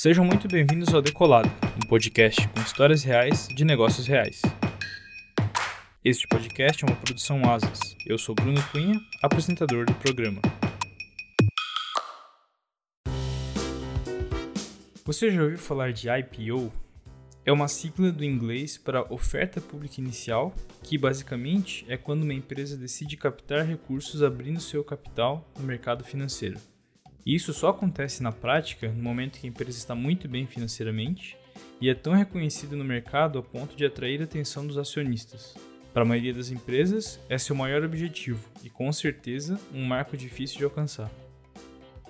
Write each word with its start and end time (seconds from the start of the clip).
Sejam 0.00 0.24
muito 0.24 0.46
bem-vindos 0.46 0.94
ao 0.94 1.02
Decolado, 1.02 1.50
um 1.76 1.88
podcast 1.88 2.46
com 2.50 2.60
histórias 2.60 3.02
reais 3.02 3.48
de 3.48 3.64
negócios 3.64 4.06
reais. 4.06 4.40
Este 6.04 6.24
podcast 6.28 6.84
é 6.84 6.86
uma 6.86 6.94
produção 6.94 7.42
Asas. 7.50 7.96
Eu 8.06 8.16
sou 8.16 8.32
Bruno 8.32 8.62
Cunha, 8.70 8.94
apresentador 9.20 9.86
do 9.86 9.94
programa. 9.96 10.40
Você 15.04 15.32
já 15.32 15.42
ouviu 15.42 15.58
falar 15.58 15.92
de 15.92 16.08
IPO? 16.08 16.72
É 17.44 17.50
uma 17.50 17.66
sigla 17.66 18.12
do 18.12 18.24
inglês 18.24 18.78
para 18.78 19.12
oferta 19.12 19.60
pública 19.60 20.00
inicial, 20.00 20.54
que 20.80 20.96
basicamente 20.96 21.84
é 21.88 21.96
quando 21.96 22.22
uma 22.22 22.34
empresa 22.34 22.76
decide 22.76 23.16
captar 23.16 23.66
recursos 23.66 24.22
abrindo 24.22 24.60
seu 24.60 24.84
capital 24.84 25.50
no 25.58 25.64
mercado 25.64 26.04
financeiro. 26.04 26.60
E 27.28 27.34
isso 27.34 27.52
só 27.52 27.68
acontece 27.68 28.22
na 28.22 28.32
prática 28.32 28.88
no 28.88 29.02
momento 29.02 29.38
que 29.38 29.46
a 29.46 29.50
empresa 29.50 29.76
está 29.76 29.94
muito 29.94 30.26
bem 30.26 30.46
financeiramente 30.46 31.36
e 31.78 31.90
é 31.90 31.94
tão 31.94 32.14
reconhecida 32.14 32.74
no 32.74 32.82
mercado 32.82 33.38
a 33.38 33.42
ponto 33.42 33.76
de 33.76 33.84
atrair 33.84 34.22
a 34.22 34.24
atenção 34.24 34.66
dos 34.66 34.78
acionistas. 34.78 35.54
Para 35.92 36.04
a 36.04 36.06
maioria 36.06 36.32
das 36.32 36.50
empresas, 36.50 37.20
é 37.28 37.36
o 37.52 37.54
maior 37.54 37.84
objetivo 37.84 38.42
e, 38.64 38.70
com 38.70 38.90
certeza, 38.90 39.60
um 39.74 39.84
marco 39.84 40.16
difícil 40.16 40.56
de 40.56 40.64
alcançar. 40.64 41.10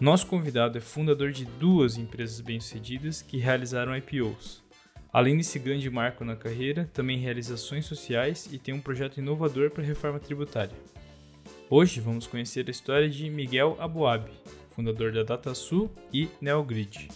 Nosso 0.01 0.25
convidado 0.29 0.79
é 0.79 0.81
fundador 0.81 1.33
de 1.33 1.45
duas 1.45 1.97
empresas 1.97 2.41
bem-sucedidas 2.41 3.21
que 3.21 3.39
realizaram 3.39 3.97
IPOs. 3.97 4.63
Além 5.13 5.37
desse 5.37 5.59
grande 5.59 5.91
marco 5.91 6.25
na 6.25 6.37
carreira, 6.37 6.89
também 6.93 7.19
realiza 7.19 7.55
ações 7.55 7.87
sociais 7.87 8.49
e 8.53 8.57
tem 8.57 8.73
um 8.73 8.81
projeto 8.81 9.19
inovador 9.19 9.73
para 9.73 9.83
a 9.83 9.87
reforma 9.87 10.21
tributária. 10.21 10.77
Hoje 11.69 12.01
vamos 12.01 12.29
conhecer 12.29 12.65
a 12.69 12.71
história 12.71 13.11
de 13.11 13.29
Miguel 13.29 13.77
Aboab, 13.81 14.31
fundador 14.79 15.11
da 15.11 15.25
DataSul 15.25 15.91
e 16.15 16.29
NeoGrid. 16.41 17.09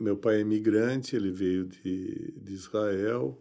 Meu 0.00 0.16
pai 0.16 0.36
é 0.36 0.40
imigrante, 0.40 1.14
ele 1.14 1.30
veio 1.30 1.66
de, 1.66 2.32
de 2.40 2.54
Israel, 2.54 3.38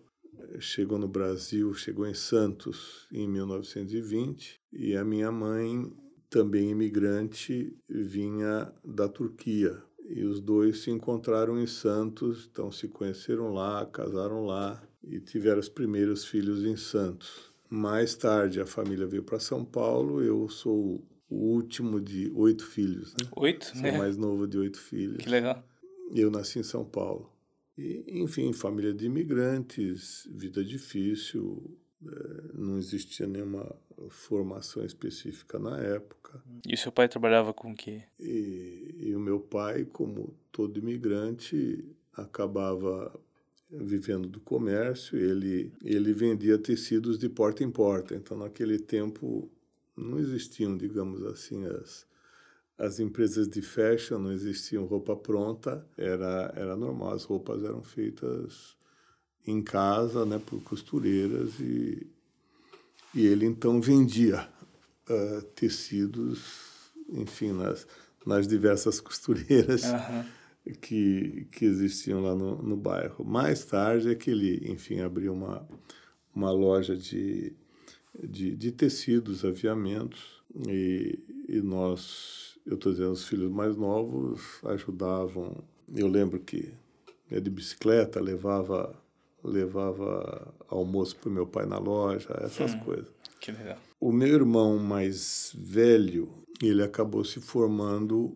chegou 0.60 1.00
no 1.00 1.08
Brasil, 1.08 1.74
chegou 1.74 2.06
em 2.06 2.14
Santos 2.14 3.08
em 3.10 3.30
1920, 3.30 4.60
e 4.74 4.94
a 4.94 5.06
minha 5.06 5.32
mãe, 5.32 5.90
também 6.30 6.72
imigrante, 6.72 7.74
vinha 7.88 8.74
da 8.84 9.08
Turquia. 9.08 9.82
E 10.10 10.26
os 10.26 10.42
dois 10.42 10.80
se 10.80 10.92
encontraram 10.92 11.58
em 11.58 11.66
Santos, 11.66 12.50
então 12.52 12.70
se 12.74 12.90
conheceram 12.90 13.54
lá, 13.54 13.86
casaram 13.86 14.46
lá 14.46 14.86
e 15.02 15.22
tiveram 15.22 15.62
os 15.62 15.70
primeiros 15.70 16.26
filhos 16.26 16.66
em 16.66 16.76
Santos. 16.76 17.55
Mais 17.76 18.16
tarde 18.16 18.62
a 18.62 18.66
família 18.66 19.06
veio 19.06 19.22
para 19.22 19.38
São 19.38 19.66
Paulo. 19.66 20.24
Eu 20.24 20.48
sou 20.48 21.06
o 21.30 21.36
último 21.36 22.00
de 22.00 22.32
oito 22.34 22.66
filhos. 22.66 23.12
Né? 23.12 23.28
Oito? 23.36 23.66
Sou 23.66 23.86
é. 23.86 23.98
mais 23.98 24.16
novo 24.16 24.48
de 24.48 24.58
oito 24.58 24.80
filhos. 24.80 25.18
Que 25.18 25.30
legal. 25.30 25.62
Eu 26.14 26.32
nasci 26.32 26.60
em 26.60 26.64
São 26.64 26.86
Paulo. 26.86 27.30
E, 27.78 28.06
enfim, 28.08 28.54
família 28.54 28.94
de 28.94 29.08
imigrantes, 29.08 30.26
vida 30.32 30.64
difícil, 30.64 31.78
é, 32.02 32.52
não 32.54 32.78
existia 32.78 33.28
nenhuma 33.28 33.76
formação 34.08 34.86
específica 34.86 35.60
na 35.60 35.78
época. 35.78 36.42
E 36.66 36.74
o 36.74 36.78
seu 36.78 36.94
pai 36.94 37.10
trabalhava 37.10 37.54
com 37.54 37.72
o 37.72 37.76
quê? 37.76 38.04
E, 38.18 38.96
e 39.00 39.16
o 39.18 39.20
meu 39.20 39.42
pai, 39.42 39.84
como 39.84 40.34
todo 40.50 40.80
imigrante, 40.80 41.84
acabava 42.14 43.14
vivendo 43.70 44.28
do 44.28 44.40
comércio, 44.40 45.18
ele, 45.18 45.72
ele 45.84 46.14
vendia 46.14 46.58
tecidos 46.58 47.18
de 47.18 47.28
porta 47.28 47.64
em 47.64 47.72
porta. 47.72 48.16
Então, 48.16 48.38
naquele 48.38 48.78
tempo, 48.78 49.50
não 49.96 50.20
existiam, 50.20 50.78
digamos 50.78 51.24
assim, 51.26 51.66
as, 51.66 52.06
as 52.78 53.00
empresas 53.00 53.48
de 53.48 53.62
fashion, 53.62 54.20
não 54.20 54.32
existiam 54.32 54.86
roupa 54.86 55.16
pronta, 55.16 55.86
era, 55.98 56.54
era 56.56 56.76
normal, 56.76 57.14
as 57.14 57.24
roupas 57.24 57.64
eram 57.64 57.84
feitas 57.84 58.76
em 59.48 59.62
casa, 59.62 60.26
né, 60.26 60.40
por 60.44 60.62
costureiras, 60.64 61.60
e, 61.60 62.08
e 63.14 63.26
ele 63.26 63.46
então 63.46 63.80
vendia 63.80 64.48
uh, 65.10 65.42
tecidos, 65.56 66.92
enfim, 67.10 67.52
nas, 67.52 67.88
nas 68.26 68.48
diversas 68.48 69.00
costureiras. 69.02 69.84
Uhum 69.84 70.45
que, 70.82 71.48
que 71.52 71.66
existiam 71.66 72.22
lá 72.22 72.36
no, 72.36 72.62
no 72.62 72.76
bairro. 72.76 73.24
Mais 73.24 73.64
tarde 73.66 74.10
é 74.10 74.16
que 74.16 74.32
ele, 74.32 74.72
enfim, 74.72 75.00
abriu 75.00 75.34
uma, 75.34 75.68
uma 76.34 76.52
loja 76.52 76.96
de, 76.96 77.54
de, 78.24 78.56
de 78.56 78.72
tecidos, 78.72 79.46
aviamentos, 79.46 80.44
e, 80.68 81.20
e 81.48 81.62
nós, 81.62 82.58
eu 82.66 82.76
estou 82.76 82.92
dizendo, 82.92 83.12
os 83.12 83.28
filhos 83.28 83.52
mais 83.52 83.76
novos 83.76 84.60
ajudavam. 84.66 85.64
Eu 85.94 86.08
lembro 86.08 86.40
que 86.40 86.74
ia 87.30 87.42
de 87.42 87.50
bicicleta, 87.50 88.20
levava 88.20 88.96
levava 89.48 90.54
almoço 90.68 91.16
para 91.18 91.30
o 91.30 91.32
meu 91.32 91.46
pai 91.46 91.66
na 91.66 91.78
loja, 91.78 92.36
essas 92.42 92.74
hum, 92.74 92.80
coisas. 92.80 93.14
Que 93.40 93.52
legal. 93.52 93.78
O 94.00 94.12
meu 94.12 94.28
irmão 94.28 94.78
mais 94.80 95.52
velho, 95.56 96.30
ele 96.62 96.84
acabou 96.84 97.24
se 97.24 97.40
formando, 97.40 98.36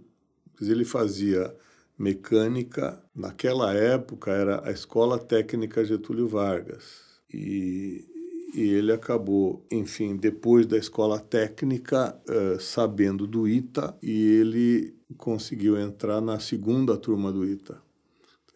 ele 0.61 0.85
fazia 0.85 1.55
mecânica, 1.99 3.03
naquela 3.13 3.73
época 3.73 4.31
era 4.31 4.65
a 4.65 4.71
Escola 4.71 5.19
Técnica 5.19 5.83
Getúlio 5.83 6.29
Vargas. 6.29 7.19
E, 7.31 8.07
e 8.55 8.69
ele 8.69 8.93
acabou, 8.93 9.65
enfim, 9.69 10.15
depois 10.15 10.65
da 10.65 10.77
escola 10.77 11.19
técnica, 11.19 12.17
uh, 12.27 12.59
sabendo 12.59 13.27
do 13.27 13.47
ITA, 13.47 13.97
e 14.01 14.27
ele 14.39 14.95
conseguiu 15.17 15.77
entrar 15.77 16.21
na 16.21 16.39
segunda 16.39 16.95
turma 16.95 17.33
do 17.33 17.45
ITA. 17.45 17.81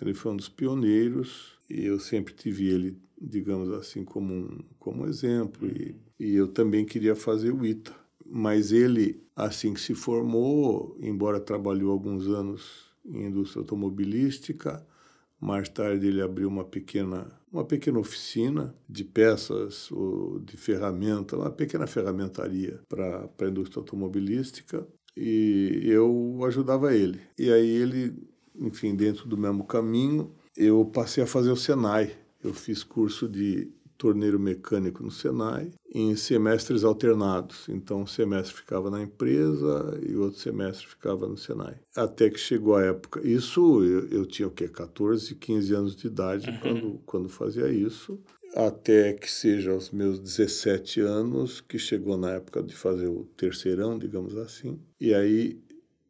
Ele 0.02 0.14
foi 0.14 0.32
um 0.32 0.38
dos 0.38 0.50
pioneiros, 0.50 1.58
e 1.70 1.86
eu 1.86 2.00
sempre 2.00 2.34
tive 2.34 2.70
ele, 2.70 2.98
digamos 3.22 3.70
assim, 3.74 4.06
como 4.06 4.34
um 4.34 4.60
como 4.80 5.06
exemplo, 5.06 5.68
e, 5.68 5.96
e 6.18 6.34
eu 6.34 6.48
também 6.48 6.86
queria 6.86 7.16
fazer 7.16 7.52
o 7.52 7.66
ITA. 7.66 7.94
Mas 8.26 8.72
ele, 8.72 9.22
assim 9.36 9.74
que 9.74 9.82
se 9.82 9.94
formou, 9.94 10.98
embora 11.02 11.40
trabalhou 11.40 11.92
alguns 11.92 12.28
anos 12.28 12.93
em 13.06 13.26
indústria 13.28 13.62
automobilística. 13.62 14.86
Mais 15.40 15.68
tarde 15.68 16.08
ele 16.08 16.22
abriu 16.22 16.48
uma 16.48 16.64
pequena, 16.64 17.30
uma 17.52 17.66
pequena 17.66 18.00
oficina 18.00 18.74
de 18.88 19.04
peças 19.04 19.92
ou 19.92 20.40
de 20.40 20.56
ferramenta, 20.56 21.36
uma 21.36 21.52
pequena 21.52 21.86
ferramentaria 21.86 22.80
para 22.88 23.30
a 23.40 23.46
indústria 23.46 23.82
automobilística 23.82 24.88
e 25.16 25.82
eu 25.86 26.40
ajudava 26.46 26.96
ele. 26.96 27.20
E 27.38 27.52
aí 27.52 27.70
ele, 27.70 28.16
enfim, 28.56 28.96
dentro 28.96 29.28
do 29.28 29.38
mesmo 29.38 29.64
caminho, 29.66 30.34
eu 30.56 30.86
passei 30.86 31.24
a 31.24 31.28
fazer 31.28 31.52
o 31.52 31.58
Senai. 31.58 32.16
Eu 32.44 32.54
fiz 32.54 32.84
curso 32.84 33.28
de 33.28 33.72
torneiro 33.98 34.40
mecânico 34.40 35.04
no 35.04 35.12
Senai 35.12 35.72
em 35.94 36.16
semestres 36.16 36.84
alternados. 36.84 37.68
Então, 37.70 38.02
um 38.02 38.08
semestre 38.08 38.56
ficava 38.56 38.90
na 38.90 39.02
empresa 39.02 40.00
e 40.08 40.16
outro 40.16 40.40
semestre 40.40 40.88
ficava 40.88 41.28
no 41.28 41.38
Senai. 41.38 41.76
Até 41.96 42.30
que 42.30 42.40
chegou 42.40 42.76
a 42.76 42.84
época. 42.84 43.26
Isso 43.28 43.84
eu, 43.84 44.08
eu 44.10 44.26
tinha 44.26 44.48
o 44.48 44.52
quê? 44.52 44.68
14, 44.68 45.36
15 45.36 45.74
anos 45.74 45.96
de 45.96 46.08
idade 46.08 46.50
uhum. 46.50 46.60
quando, 46.60 47.00
quando 47.06 47.30
fazia 47.30 47.70
isso. 47.70 48.20
Até 48.56 49.14
que 49.14 49.30
seja 49.30 49.72
aos 49.72 49.90
meus 49.90 50.20
17 50.20 51.02
anos, 51.02 51.60
que 51.60 51.80
chegou 51.80 52.18
na 52.18 52.34
época 52.34 52.62
de 52.62 52.76
fazer 52.76 53.08
o 53.08 53.26
terceirão, 53.36 53.98
digamos 53.98 54.38
assim. 54.38 54.80
E 55.02 55.14
aí, 55.14 55.60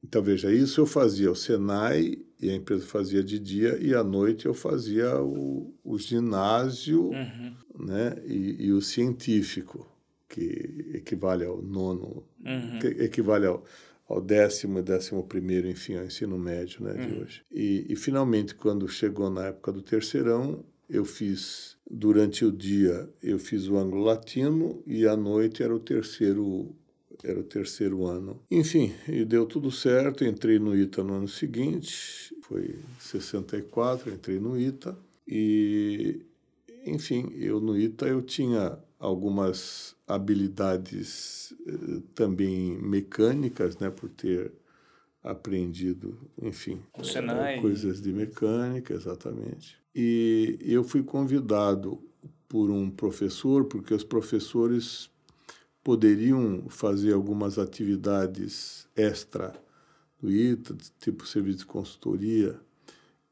então 0.03 0.21
veja, 0.21 0.51
isso 0.51 0.81
eu 0.81 0.85
fazia 0.85 1.31
o 1.31 1.35
Senai 1.35 2.17
e 2.39 2.49
a 2.49 2.55
empresa 2.55 2.85
fazia 2.85 3.23
de 3.23 3.39
dia 3.39 3.77
e 3.81 3.93
à 3.93 4.03
noite 4.03 4.45
eu 4.45 4.53
fazia 4.53 5.21
o, 5.21 5.73
o 5.83 5.97
ginásio 5.97 7.09
uhum. 7.09 7.55
né, 7.79 8.15
e, 8.25 8.65
e, 8.65 8.71
o 8.71 8.81
científico, 8.81 9.87
que 10.27 10.91
equivale 10.93 11.45
ao 11.45 11.61
nono, 11.61 12.25
uhum. 12.45 12.79
que 12.79 12.87
equivale 13.03 13.45
ao, 13.45 13.63
ao 14.07 14.19
décimo 14.19 14.79
e 14.79 14.81
décimo 14.81 15.23
primeiro, 15.23 15.67
enfim, 15.69 15.95
ao 15.95 16.05
ensino 16.05 16.37
médio 16.37 16.83
né, 16.83 16.93
uhum. 16.93 17.07
de 17.07 17.21
hoje. 17.21 17.41
E, 17.51 17.85
e 17.89 17.95
finalmente, 17.95 18.55
quando 18.55 18.87
chegou 18.87 19.29
na 19.29 19.45
época 19.47 19.71
do 19.71 19.81
terceirão, 19.81 20.65
eu 20.89 21.05
fiz, 21.05 21.77
durante 21.89 22.45
o 22.45 22.51
dia, 22.51 23.09
eu 23.21 23.39
fiz 23.39 23.67
o 23.67 23.77
anglo-latino 23.77 24.83
e 24.85 25.07
à 25.07 25.15
noite 25.15 25.63
era 25.63 25.73
o 25.73 25.79
terceiro 25.79 26.75
era 27.23 27.39
o 27.39 27.43
terceiro 27.43 28.05
ano. 28.05 28.41
Enfim, 28.49 28.93
e 29.07 29.25
deu 29.25 29.45
tudo 29.45 29.71
certo, 29.71 30.23
entrei 30.23 30.59
no 30.59 30.75
ITA 30.75 31.03
no 31.03 31.13
ano 31.13 31.27
seguinte, 31.27 32.33
foi 32.41 32.75
64, 32.99 34.11
entrei 34.11 34.39
no 34.39 34.59
ITA 34.59 34.97
e 35.27 36.21
enfim, 36.85 37.31
eu 37.35 37.59
no 37.59 37.77
ITA 37.77 38.07
eu 38.07 38.21
tinha 38.21 38.77
algumas 38.99 39.95
habilidades 40.07 41.53
eh, 41.65 42.01
também 42.13 42.77
mecânicas, 42.77 43.77
né, 43.77 43.89
por 43.89 44.09
ter 44.09 44.51
aprendido, 45.23 46.17
enfim, 46.41 46.81
Senai. 47.01 47.59
coisas 47.61 48.01
de 48.01 48.11
mecânica, 48.11 48.93
exatamente. 48.93 49.77
E 49.95 50.57
eu 50.61 50.83
fui 50.83 51.03
convidado 51.03 52.01
por 52.49 52.69
um 52.69 52.89
professor, 52.89 53.65
porque 53.65 53.93
os 53.93 54.03
professores 54.03 55.09
poderiam 55.83 56.65
fazer 56.69 57.13
algumas 57.13 57.59
atividades 57.59 58.87
extra 58.95 59.53
do 60.21 60.31
ITA, 60.31 60.75
tipo 60.99 61.27
serviço 61.27 61.59
de 61.59 61.65
consultoria, 61.65 62.59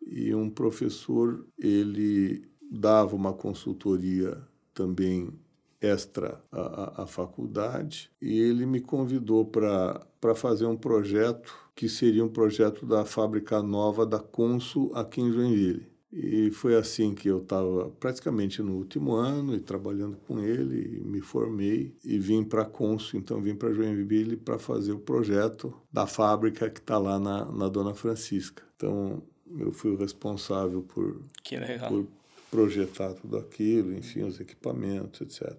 e 0.06 0.33
um 0.36 0.50
professor 0.50 1.45
ele 1.57 2.44
dava 2.69 3.15
uma 3.15 3.33
consultoria 3.33 4.38
também 4.74 5.33
extra 5.80 6.44
à, 6.51 7.03
à 7.03 7.07
faculdade 7.07 8.12
e 8.21 8.39
ele 8.39 8.65
me 8.65 8.80
convidou 8.80 9.45
para 9.45 10.36
fazer 10.36 10.65
um 10.65 10.77
projeto 10.77 11.54
que 11.75 11.89
seria 11.89 12.24
um 12.24 12.30
projeto 12.30 12.86
da 12.86 13.04
fábrica 13.04 13.62
nova 13.63 14.06
da 14.06 14.19
Consul 14.19 14.92
aqui 14.94 15.21
em 15.21 15.31
Joinville. 15.31 15.90
E 16.11 16.51
foi 16.51 16.75
assim 16.75 17.15
que 17.15 17.29
eu 17.29 17.39
estava 17.41 17.89
praticamente 17.91 18.61
no 18.61 18.75
último 18.75 19.13
ano 19.13 19.55
e 19.55 19.61
trabalhando 19.61 20.17
com 20.27 20.41
ele, 20.41 20.99
me 21.05 21.21
formei 21.21 21.95
e 22.03 22.19
vim 22.19 22.43
para 22.43 22.63
a 22.63 22.65
Consul, 22.65 23.19
então 23.19 23.41
vim 23.41 23.55
para 23.55 23.71
Joinville 23.71 24.35
para 24.35 24.59
fazer 24.59 24.91
o 24.91 24.99
projeto 24.99 25.73
da 25.91 26.05
fábrica 26.05 26.69
que 26.69 26.81
está 26.81 26.97
lá 26.97 27.17
na, 27.17 27.45
na 27.45 27.69
Dona 27.69 27.93
Francisca. 27.93 28.61
Então 28.75 29.23
eu 29.57 29.71
fui 29.71 29.91
o 29.91 29.95
responsável 29.95 30.81
por, 30.81 31.21
por 31.87 32.07
projetar 32.49 33.13
tudo 33.13 33.37
aquilo, 33.37 33.93
enfim, 33.93 34.23
os 34.23 34.37
equipamentos, 34.37 35.21
etc. 35.21 35.57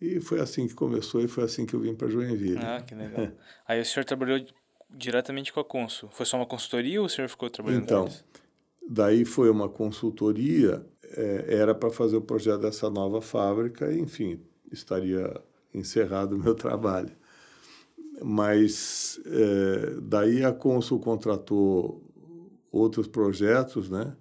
E 0.00 0.20
foi 0.20 0.40
assim 0.40 0.66
que 0.66 0.74
começou 0.74 1.20
e 1.20 1.28
foi 1.28 1.44
assim 1.44 1.64
que 1.64 1.74
eu 1.74 1.80
vim 1.80 1.94
para 1.94 2.08
Joinville. 2.08 2.58
Ah, 2.58 2.82
que 2.82 2.96
legal. 2.96 3.28
Aí 3.66 3.80
o 3.80 3.84
senhor 3.84 4.04
trabalhou 4.04 4.44
diretamente 4.90 5.52
com 5.52 5.60
a 5.60 5.64
Consul. 5.64 6.08
Foi 6.12 6.26
só 6.26 6.36
uma 6.36 6.46
consultoria 6.46 7.00
ou 7.00 7.06
o 7.06 7.08
senhor 7.08 7.28
ficou 7.28 7.48
trabalhando 7.48 7.84
então, 7.84 8.04
com 8.04 8.10
eles? 8.10 8.24
Daí 8.88 9.26
foi 9.26 9.50
uma 9.50 9.68
consultoria, 9.68 10.82
é, 11.04 11.44
era 11.48 11.74
para 11.74 11.90
fazer 11.90 12.16
o 12.16 12.22
projeto 12.22 12.62
dessa 12.62 12.88
nova 12.88 13.20
fábrica, 13.20 13.92
e, 13.92 14.00
enfim, 14.00 14.40
estaria 14.72 15.30
encerrado 15.74 16.34
o 16.36 16.38
meu 16.38 16.54
trabalho. 16.54 17.12
Mas 18.22 19.20
é, 19.26 20.00
daí 20.00 20.42
a 20.42 20.52
Consul 20.52 20.98
contratou 21.00 22.02
outros 22.72 23.06
projetos, 23.06 23.90
né? 23.90 24.16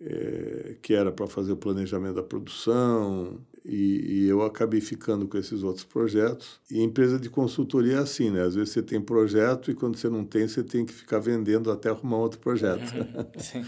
É, 0.00 0.76
que 0.80 0.94
era 0.94 1.12
para 1.12 1.26
fazer 1.26 1.52
o 1.52 1.56
planejamento 1.56 2.14
da 2.14 2.22
produção, 2.22 3.38
e, 3.64 4.22
e, 4.24 4.28
eu 4.28 4.42
acabei 4.42 4.80
ficando 4.80 5.28
com 5.28 5.36
esses 5.36 5.62
outros 5.62 5.84
projetos. 5.84 6.58
E 6.70 6.80
empresa 6.80 7.18
de 7.18 7.28
consultoria 7.28 7.96
é 7.96 7.98
assim, 7.98 8.30
né? 8.30 8.42
Às 8.42 8.54
vezes 8.54 8.70
você 8.70 8.82
tem 8.82 9.00
projeto 9.00 9.70
e 9.70 9.74
quando 9.74 9.96
você 9.96 10.08
não 10.08 10.24
tem, 10.24 10.48
você 10.48 10.62
tem 10.64 10.86
que 10.86 10.92
ficar 10.94 11.18
vendendo 11.18 11.70
até 11.70 11.90
arrumar 11.90 12.16
outro 12.16 12.40
projeto. 12.40 12.90
Sim. 13.38 13.64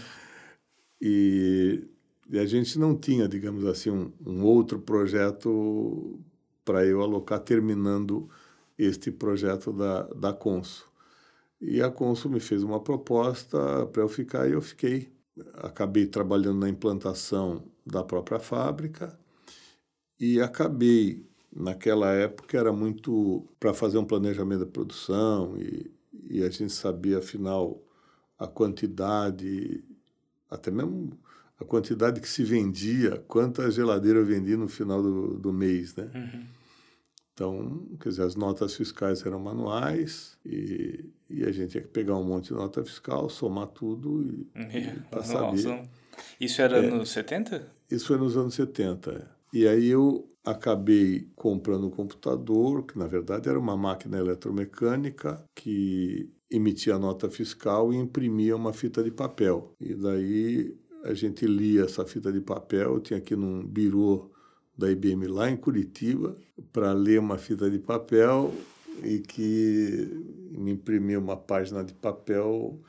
E, 1.05 1.85
e 2.29 2.39
a 2.39 2.45
gente 2.45 2.79
não 2.79 2.95
tinha, 2.95 3.27
digamos 3.27 3.65
assim, 3.65 3.89
um, 3.89 4.13
um 4.25 4.43
outro 4.45 4.79
projeto 4.79 6.17
para 6.63 6.85
eu 6.85 7.01
alocar 7.01 7.41
terminando 7.41 8.29
este 8.77 9.11
projeto 9.11 9.73
da, 9.73 10.03
da 10.03 10.31
Consul. 10.31 10.87
E 11.59 11.81
a 11.81 11.91
Consul 11.91 12.31
me 12.31 12.39
fez 12.39 12.63
uma 12.63 12.79
proposta 12.79 13.85
para 13.87 14.01
eu 14.01 14.07
ficar 14.07 14.47
e 14.47 14.53
eu 14.53 14.61
fiquei. 14.61 15.11
Acabei 15.55 16.05
trabalhando 16.05 16.59
na 16.59 16.69
implantação 16.69 17.65
da 17.85 18.01
própria 18.01 18.39
fábrica 18.39 19.19
e 20.17 20.39
acabei, 20.39 21.25
naquela 21.53 22.13
época, 22.13 22.57
era 22.57 22.71
muito 22.71 23.45
para 23.59 23.73
fazer 23.73 23.97
um 23.97 24.05
planejamento 24.05 24.59
da 24.61 24.71
produção 24.71 25.57
e, 25.57 25.91
e 26.29 26.41
a 26.43 26.49
gente 26.49 26.71
sabia, 26.71 27.17
afinal, 27.17 27.83
a 28.39 28.47
quantidade 28.47 29.83
até 30.53 30.71
mesmo 30.71 31.17
a 31.59 31.65
quantidade 31.65 32.19
que 32.19 32.27
se 32.27 32.43
vendia, 32.43 33.23
quanta 33.27 33.69
geladeira 33.69 34.19
eu 34.19 34.25
vendi 34.25 34.55
no 34.55 34.67
final 34.67 35.01
do, 35.01 35.37
do 35.37 35.53
mês, 35.53 35.95
né? 35.95 36.09
Uhum. 36.13 36.45
Então, 37.33 37.87
quer 37.99 38.09
dizer, 38.09 38.23
as 38.23 38.35
notas 38.35 38.75
fiscais 38.75 39.25
eram 39.25 39.39
manuais 39.39 40.37
e, 40.45 41.09
e 41.27 41.43
a 41.43 41.51
gente 41.51 41.71
tinha 41.71 41.81
que 41.81 41.89
pegar 41.89 42.15
um 42.15 42.23
monte 42.23 42.49
de 42.49 42.53
nota 42.53 42.83
fiscal, 42.85 43.27
somar 43.27 43.67
tudo 43.67 44.21
e, 44.21 44.47
e 44.77 44.99
para 45.09 45.23
saber. 45.23 45.89
Isso 46.39 46.61
era 46.61 46.77
é, 46.77 46.91
nos 46.91 47.09
70? 47.09 47.67
Isso 47.89 48.07
foi 48.07 48.17
nos 48.17 48.37
anos 48.37 48.53
70, 48.53 49.11
é. 49.11 49.25
E 49.51 49.67
aí 49.67 49.87
eu 49.87 50.29
acabei 50.45 51.27
comprando 51.35 51.87
um 51.87 51.89
computador, 51.89 52.85
que 52.85 52.99
na 52.99 53.07
verdade 53.07 53.49
era 53.49 53.59
uma 53.59 53.77
máquina 53.77 54.17
eletromecânica 54.17 55.43
que 55.55 56.29
emitia 56.55 56.95
a 56.95 56.99
nota 56.99 57.29
fiscal 57.29 57.93
e 57.93 57.97
imprimia 57.97 58.55
uma 58.55 58.73
fita 58.73 59.03
de 59.03 59.11
papel. 59.11 59.73
E 59.79 59.93
daí 59.93 60.75
a 61.03 61.13
gente 61.13 61.45
lia 61.45 61.83
essa 61.83 62.05
fita 62.05 62.31
de 62.31 62.39
papel, 62.39 62.93
eu 62.93 62.99
tinha 62.99 63.19
aqui 63.19 63.35
num 63.35 63.65
birô 63.65 64.31
da 64.77 64.89
IBM 64.89 65.27
lá 65.27 65.49
em 65.49 65.57
Curitiba 65.57 66.37
para 66.71 66.93
ler 66.93 67.19
uma 67.19 67.37
fita 67.37 67.69
de 67.69 67.79
papel 67.79 68.53
e 69.03 69.19
que 69.19 70.07
me 70.51 70.71
imprimia 70.71 71.19
uma 71.19 71.35
página 71.35 71.83
de 71.83 71.93
papel 71.93 72.79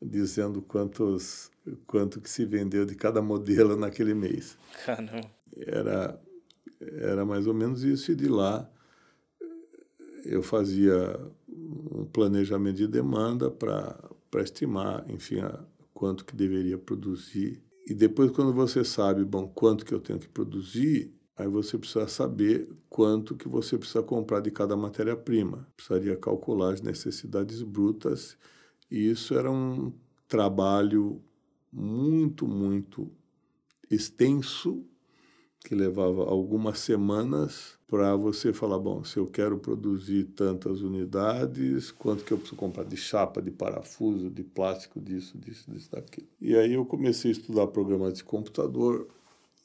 dizendo 0.00 0.60
quantos 0.60 1.50
quanto 1.86 2.20
que 2.20 2.28
se 2.28 2.44
vendeu 2.44 2.84
de 2.84 2.94
cada 2.94 3.22
modelo 3.22 3.76
naquele 3.78 4.14
mês. 4.14 4.58
Caramba. 4.84 5.30
Era 5.56 6.20
era 6.80 7.24
mais 7.24 7.46
ou 7.46 7.54
menos 7.54 7.82
isso 7.82 8.12
e 8.12 8.14
de 8.14 8.28
lá 8.28 8.68
eu 10.24 10.42
fazia 10.42 11.18
um 11.64 12.04
planejamento 12.04 12.76
de 12.76 12.88
demanda 12.88 13.50
para 13.50 14.10
estimar, 14.42 15.04
enfim, 15.08 15.40
a, 15.40 15.64
quanto 15.92 16.24
que 16.24 16.34
deveria 16.34 16.76
produzir. 16.76 17.62
E 17.86 17.94
depois, 17.94 18.30
quando 18.30 18.52
você 18.52 18.84
sabe, 18.84 19.24
bom, 19.24 19.48
quanto 19.48 19.84
que 19.84 19.94
eu 19.94 20.00
tenho 20.00 20.18
que 20.18 20.28
produzir, 20.28 21.14
aí 21.36 21.48
você 21.48 21.76
precisa 21.78 22.08
saber 22.08 22.68
quanto 22.88 23.36
que 23.36 23.48
você 23.48 23.76
precisa 23.76 24.02
comprar 24.02 24.40
de 24.40 24.50
cada 24.50 24.76
matéria-prima. 24.76 25.66
Precisaria 25.76 26.16
calcular 26.16 26.72
as 26.72 26.80
necessidades 26.80 27.62
brutas 27.62 28.36
e 28.90 29.10
isso 29.10 29.34
era 29.34 29.50
um 29.50 29.92
trabalho 30.28 31.22
muito, 31.72 32.46
muito 32.46 33.10
extenso 33.90 34.84
que 35.60 35.74
levava 35.74 36.22
algumas 36.22 36.78
semanas 36.78 37.78
para 37.94 38.16
você 38.16 38.52
falar, 38.52 38.80
bom, 38.80 39.04
se 39.04 39.18
eu 39.18 39.26
quero 39.28 39.56
produzir 39.56 40.24
tantas 40.24 40.80
unidades, 40.80 41.92
quanto 41.92 42.24
que 42.24 42.32
eu 42.32 42.38
preciso 42.38 42.56
comprar 42.56 42.82
de 42.82 42.96
chapa, 42.96 43.40
de 43.40 43.52
parafuso, 43.52 44.28
de 44.28 44.42
plástico, 44.42 45.00
disso, 45.00 45.38
disso, 45.38 45.70
disso, 45.70 45.92
daquilo. 45.92 46.26
E 46.40 46.56
aí 46.56 46.72
eu 46.72 46.84
comecei 46.84 47.30
a 47.30 47.34
estudar 47.34 47.68
programas 47.68 48.14
de 48.14 48.24
computador 48.24 49.06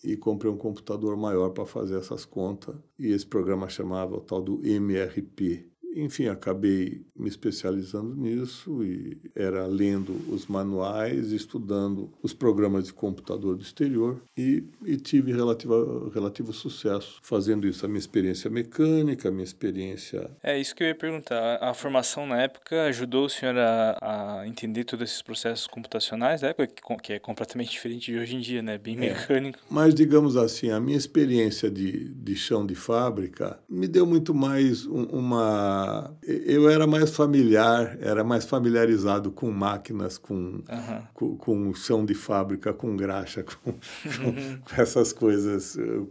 e 0.04 0.16
comprei 0.16 0.52
um 0.52 0.58
computador 0.58 1.18
maior 1.18 1.50
para 1.50 1.66
fazer 1.66 1.98
essas 1.98 2.24
contas. 2.24 2.76
E 3.00 3.08
esse 3.08 3.26
programa 3.26 3.68
chamava 3.68 4.18
o 4.18 4.22
tal 4.22 4.44
do 4.44 4.64
MRP, 4.64 5.68
enfim, 5.96 6.28
acabei 6.28 7.02
me 7.16 7.28
especializando 7.28 8.16
nisso 8.16 8.84
e 8.84 9.18
era 9.36 9.66
lendo 9.66 10.14
os 10.31 10.48
manuais, 10.48 11.31
estudando 11.31 12.12
os 12.22 12.34
programas 12.34 12.86
de 12.86 12.94
computador 12.94 13.56
do 13.56 13.64
exterior 13.64 14.22
e, 14.38 14.64
e 14.86 14.98
tive 14.98 15.31
relativa, 15.31 16.10
relativo 16.14 16.54
sucesso 16.54 17.19
fazendo 17.22 17.68
isso. 17.68 17.86
A 17.86 17.90
minha 17.90 18.00
experiência 18.00 18.50
mecânica, 18.50 19.30
a 19.30 19.31
minha 19.31 19.44
experiência. 19.44 20.30
É 20.44 20.60
isso 20.60 20.76
que 20.76 20.84
eu 20.84 20.88
ia 20.88 20.96
perguntar. 20.96 21.58
A 21.62 21.74
formação 21.74 22.26
na 22.26 22.42
época 22.42 22.84
ajudou 22.86 23.26
o 23.26 23.30
senhor 23.30 23.58
a, 23.58 23.98
a 24.42 24.48
entender 24.48 24.84
todos 24.84 25.10
esses 25.10 25.22
processos 25.22 25.68
computacionais 25.68 26.42
da 26.42 26.50
época, 26.50 26.68
que 27.02 27.14
é 27.14 27.19
completamente 27.19 27.72
diferente 27.72 28.12
de 28.12 28.18
hoje 28.18 28.36
em 28.36 28.40
dia, 28.40 28.62
né? 28.62 28.78
Bem 28.78 28.96
é. 28.96 29.00
mecânico. 29.00 29.60
Mas, 29.69 29.94
digamos 29.94 30.38
assim, 30.38 30.69
a 30.69 30.80
minha 30.80 30.98
experiência 30.98 31.69
de, 31.69 32.10
de 32.10 32.36
chão 32.36 32.66
de 32.66 32.76
fábrica 32.76 33.60
me 33.68 33.88
deu 33.88 34.06
muito 34.06 34.34
mais 34.34 34.86
um, 34.86 35.04
uma 35.04 35.79
eu 36.24 36.69
era 36.69 36.86
mais 36.88 37.16
familiar, 37.16 37.98
era 38.02 38.24
mais 38.24 38.45
familiarizado 38.45 39.31
com 39.31 39.52
máquinas, 39.52 40.18
com, 40.18 40.33
uhum. 40.33 41.02
com, 41.14 41.38
com, 41.38 41.74
chão 41.74 42.06
de 42.06 42.14
fábrica, 42.14 42.74
com 42.74 42.95
graxa, 42.95 43.44
com, 43.64 43.74
com, 43.74 44.59
com 44.62 44.76
essas 44.81 45.14
coisas, 45.14 45.78
eh, 45.78 46.02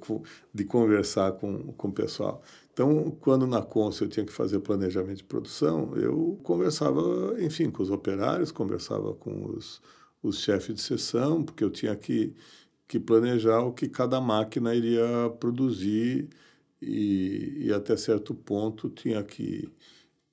de 0.53 0.65
conversar 0.65 1.33
com, 1.33 1.73
com 1.73 1.89
o 1.89 1.93
pessoal. 1.93 2.43
Então, 2.73 3.11
quando 3.21 3.47
na 3.47 3.61
Consul 3.61 4.07
eu 4.07 4.11
tinha 4.11 4.25
que 4.25 4.33
fazer 4.33 4.61
planejamento 4.61 5.17
de 5.17 5.25
produção, 5.25 5.97
eu 5.97 6.39
conversava, 6.45 7.35
enfim, 7.41 7.71
com 7.71 7.83
os 7.83 7.91
operários, 7.91 8.53
conversava 8.53 9.15
com 9.15 9.47
os, 9.47 9.83
os 10.23 10.41
chefes 10.41 10.77
de 10.77 10.81
seção, 10.81 11.43
porque 11.43 11.65
eu 11.65 11.71
tinha 11.71 11.97
que, 11.97 12.37
que 12.87 13.01
planejar 13.01 13.63
o 13.63 13.73
que 13.73 13.89
cada 13.89 14.21
máquina 14.21 14.75
iria 14.77 15.29
produzir 15.41 16.29
e, 16.81 17.67
e 17.67 17.73
até 17.73 17.97
certo 17.97 18.35
ponto 18.35 18.89
tinha 18.89 19.23
que, 19.23 19.69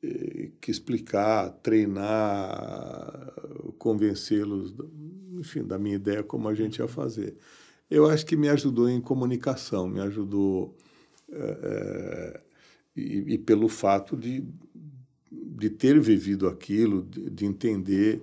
eh, 0.03 0.51
que 0.61 0.71
explicar, 0.71 1.49
treinar, 1.63 3.33
convencê-los, 3.77 4.73
enfim, 5.33 5.63
da 5.63 5.77
minha 5.77 5.95
ideia 5.95 6.23
como 6.23 6.47
a 6.47 6.53
gente 6.53 6.79
ia 6.79 6.87
fazer. 6.87 7.35
Eu 7.89 8.09
acho 8.09 8.25
que 8.25 8.35
me 8.35 8.49
ajudou 8.49 8.89
em 8.89 8.99
comunicação, 8.99 9.87
me 9.87 9.99
ajudou 9.99 10.75
é, 11.31 12.41
e, 12.95 13.33
e, 13.33 13.37
pelo 13.37 13.67
fato 13.67 14.15
de, 14.15 14.43
de 15.31 15.69
ter 15.69 15.99
vivido 15.99 16.47
aquilo, 16.47 17.03
de, 17.03 17.29
de 17.29 17.45
entender 17.45 18.21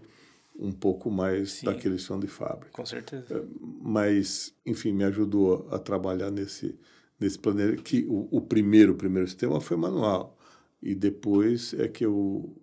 um 0.58 0.72
pouco 0.72 1.10
mais 1.10 1.52
Sim, 1.52 1.66
daquele 1.66 1.98
chão 1.98 2.18
de 2.18 2.26
fábrica. 2.26 2.70
Com 2.72 2.86
certeza. 2.86 3.44
Mas, 3.80 4.54
enfim, 4.64 4.92
me 4.92 5.04
ajudou 5.04 5.68
a 5.70 5.78
trabalhar 5.78 6.30
nesse 6.30 6.78
nesse 7.22 7.38
planejamento, 7.38 7.82
que 7.82 8.04
o, 8.08 8.28
o 8.30 8.40
primeiro, 8.40 8.92
o 8.92 8.96
primeiro 8.96 9.28
sistema 9.28 9.60
foi 9.60 9.76
manual. 9.76 10.36
E 10.82 10.94
depois 10.94 11.72
é 11.74 11.88
que 11.88 12.04
eu 12.04 12.54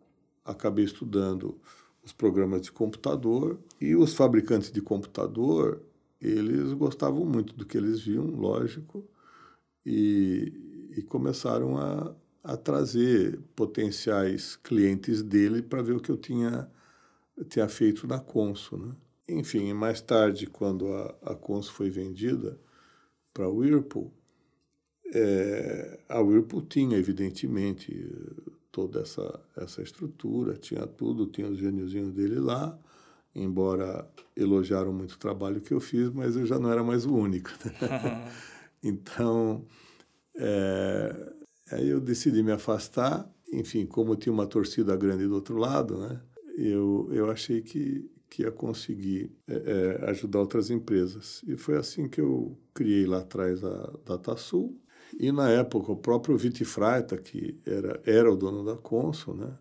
acabei 0.44 0.86
estudando 0.86 1.58
os 2.04 2.12
programas 2.12 2.62
de 2.62 2.72
computador 2.72 3.60
e 3.80 3.96
os 3.96 4.14
fabricantes 4.14 4.72
de 4.72 4.82
computador, 4.82 5.82
eles 6.22 6.74
gostavam 6.74 7.26
muito 7.26 7.54
do 7.56 7.66
que 7.66 7.78
eles 7.78 8.02
viam, 8.02 8.26
lógico, 8.26 9.08
e, 9.86 10.90
e 10.98 11.02
começaram 11.04 11.78
a, 11.78 12.14
a 12.44 12.58
trazer 12.58 13.40
potenciais 13.56 14.56
clientes 14.58 15.22
dele 15.22 15.62
para 15.62 15.82
ver 15.82 15.94
o 15.94 16.00
que 16.00 16.10
eu 16.12 16.18
tinha, 16.18 16.70
tinha 17.48 17.70
feito 17.70 18.06
na 18.08 18.20
Consul. 18.20 18.80
Né? 18.80 18.96
Enfim, 19.30 19.72
mais 19.74 20.02
tarde, 20.02 20.48
quando 20.48 20.92
a, 20.92 21.16
a 21.22 21.36
Consul 21.36 21.74
foi 21.74 21.90
vendida 21.90 22.60
para 23.34 23.46
a 23.46 23.50
Whirlpool, 23.50 24.12
é, 25.14 26.00
a 26.08 26.20
Whirlpool 26.22 26.62
tinha, 26.64 26.98
evidentemente, 26.98 28.10
toda 28.72 29.02
essa, 29.02 29.40
essa 29.58 29.82
estrutura, 29.82 30.56
tinha 30.56 30.86
tudo, 30.86 31.28
tinha 31.28 31.48
os 31.48 31.58
gêniozinhos 31.58 32.14
dele 32.14 32.40
lá, 32.40 32.78
embora 33.36 34.08
elogiaram 34.36 34.94
muito 34.94 35.14
o 35.14 35.20
trabalho 35.20 35.62
que 35.62 35.74
eu 35.74 35.80
fiz, 35.80 36.10
mas 36.12 36.36
eu 36.36 36.46
já 36.46 36.60
não 36.60 36.72
era 36.72 36.84
mais 36.84 37.06
o 37.06 37.14
único. 37.14 37.50
Né? 37.66 38.32
então, 38.84 39.66
é, 40.36 41.34
aí 41.72 41.90
eu 41.90 42.00
decidi 42.00 42.44
me 42.44 42.52
afastar, 42.52 43.30
enfim, 43.52 43.86
como 43.86 44.16
tinha 44.16 44.34
uma 44.34 44.48
torcida 44.48 44.96
grande 44.96 45.28
do 45.28 45.36
outro 45.36 45.58
lado, 45.58 45.98
né? 45.98 46.22
Eu, 46.56 47.10
eu 47.12 47.32
achei 47.32 47.62
que, 47.62 48.10
que 48.30 48.44
ia 48.44 48.52
conseguir 48.52 49.32
é, 49.48 49.98
é, 50.04 50.10
ajudar 50.10 50.40
outras 50.40 50.70
empresas. 50.70 51.42
E 51.48 51.56
foi 51.56 51.78
assim 51.78 52.08
que 52.08 52.22
eu 52.22 52.58
criei 52.74 53.06
lá 53.06 53.20
atrás 53.20 53.64
a 53.64 53.94
DataSul, 54.06 54.78
e 55.18 55.32
na 55.32 55.50
época, 55.50 55.92
o 55.92 55.96
próprio 55.96 56.38
Viti 56.38 56.66
Freita, 56.66 57.18
que 57.18 57.58
era, 57.66 58.02
era 58.06 58.32
o 58.32 58.36
dono 58.36 58.64
da 58.64 58.76
Consul, 58.76 59.36
né? 59.36 59.52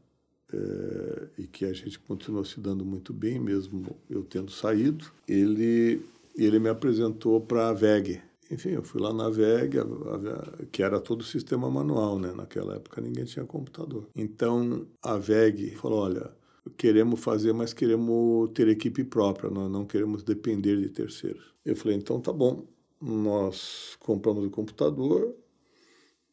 É, 0.51 1.29
e 1.43 1.47
que 1.47 1.67
a 1.67 1.73
gente 1.73 1.99
continuou 1.99 2.45
se 2.45 2.59
dando 2.59 2.85
muito 2.85 3.13
bem, 3.13 3.39
mesmo 3.39 3.97
eu 4.09 4.25
tendo 4.25 4.51
saído, 4.51 5.05
ele, 5.29 6.01
ele 6.35 6.59
me 6.59 6.71
apresentou 6.71 7.39
para 7.41 7.69
a 7.69 7.73
VEG. 7.73 8.23
Enfim, 8.51 8.71
eu 8.71 8.83
fui 8.83 8.99
lá 8.99 9.13
na 9.13 9.29
VEG, 9.29 9.79
a, 9.79 9.83
a, 9.83 10.67
que 10.73 10.83
era 10.83 10.99
todo 10.99 11.23
sistema 11.23 11.71
manual, 11.71 12.19
né? 12.19 12.33
Naquela 12.33 12.77
época 12.77 13.01
ninguém 13.01 13.27
tinha 13.27 13.45
computador. 13.45 14.09
Então, 14.17 14.87
a 15.03 15.19
VEG 15.19 15.75
falou, 15.77 16.01
olha, 16.01 16.31
queremos 16.77 17.21
fazer, 17.21 17.53
mas 17.53 17.73
queremos 17.73 18.51
ter 18.55 18.69
equipe 18.69 19.05
própria, 19.05 19.51
nós 19.51 19.71
não 19.71 19.85
queremos 19.85 20.23
depender 20.23 20.81
de 20.81 20.89
terceiros. 20.89 21.55
Eu 21.65 21.77
falei, 21.77 21.97
então 21.97 22.21
tá 22.21 22.33
bom, 22.33 22.67
nós 23.01 23.97
compramos 24.01 24.45
o 24.45 24.51
computador, 24.51 25.35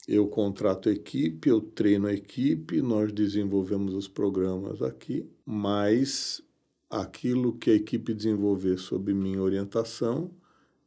eu 0.08 0.28
contrato 0.28 0.90
a 0.90 0.92
equipe, 0.92 1.50
eu 1.50 1.60
treino 1.60 2.08
a 2.08 2.14
equipe, 2.14 2.82
nós 2.82 3.12
desenvolvemos 3.12 3.94
os 3.94 4.08
programas 4.08 4.82
aqui, 4.82 5.28
mas 5.46 6.44
aquilo 6.90 7.58
que 7.58 7.72
a 7.72 7.76
equipe 7.76 8.14
desenvolver 8.14 8.78
sob 8.78 9.14
minha 9.14 9.42
orientação 9.42 10.32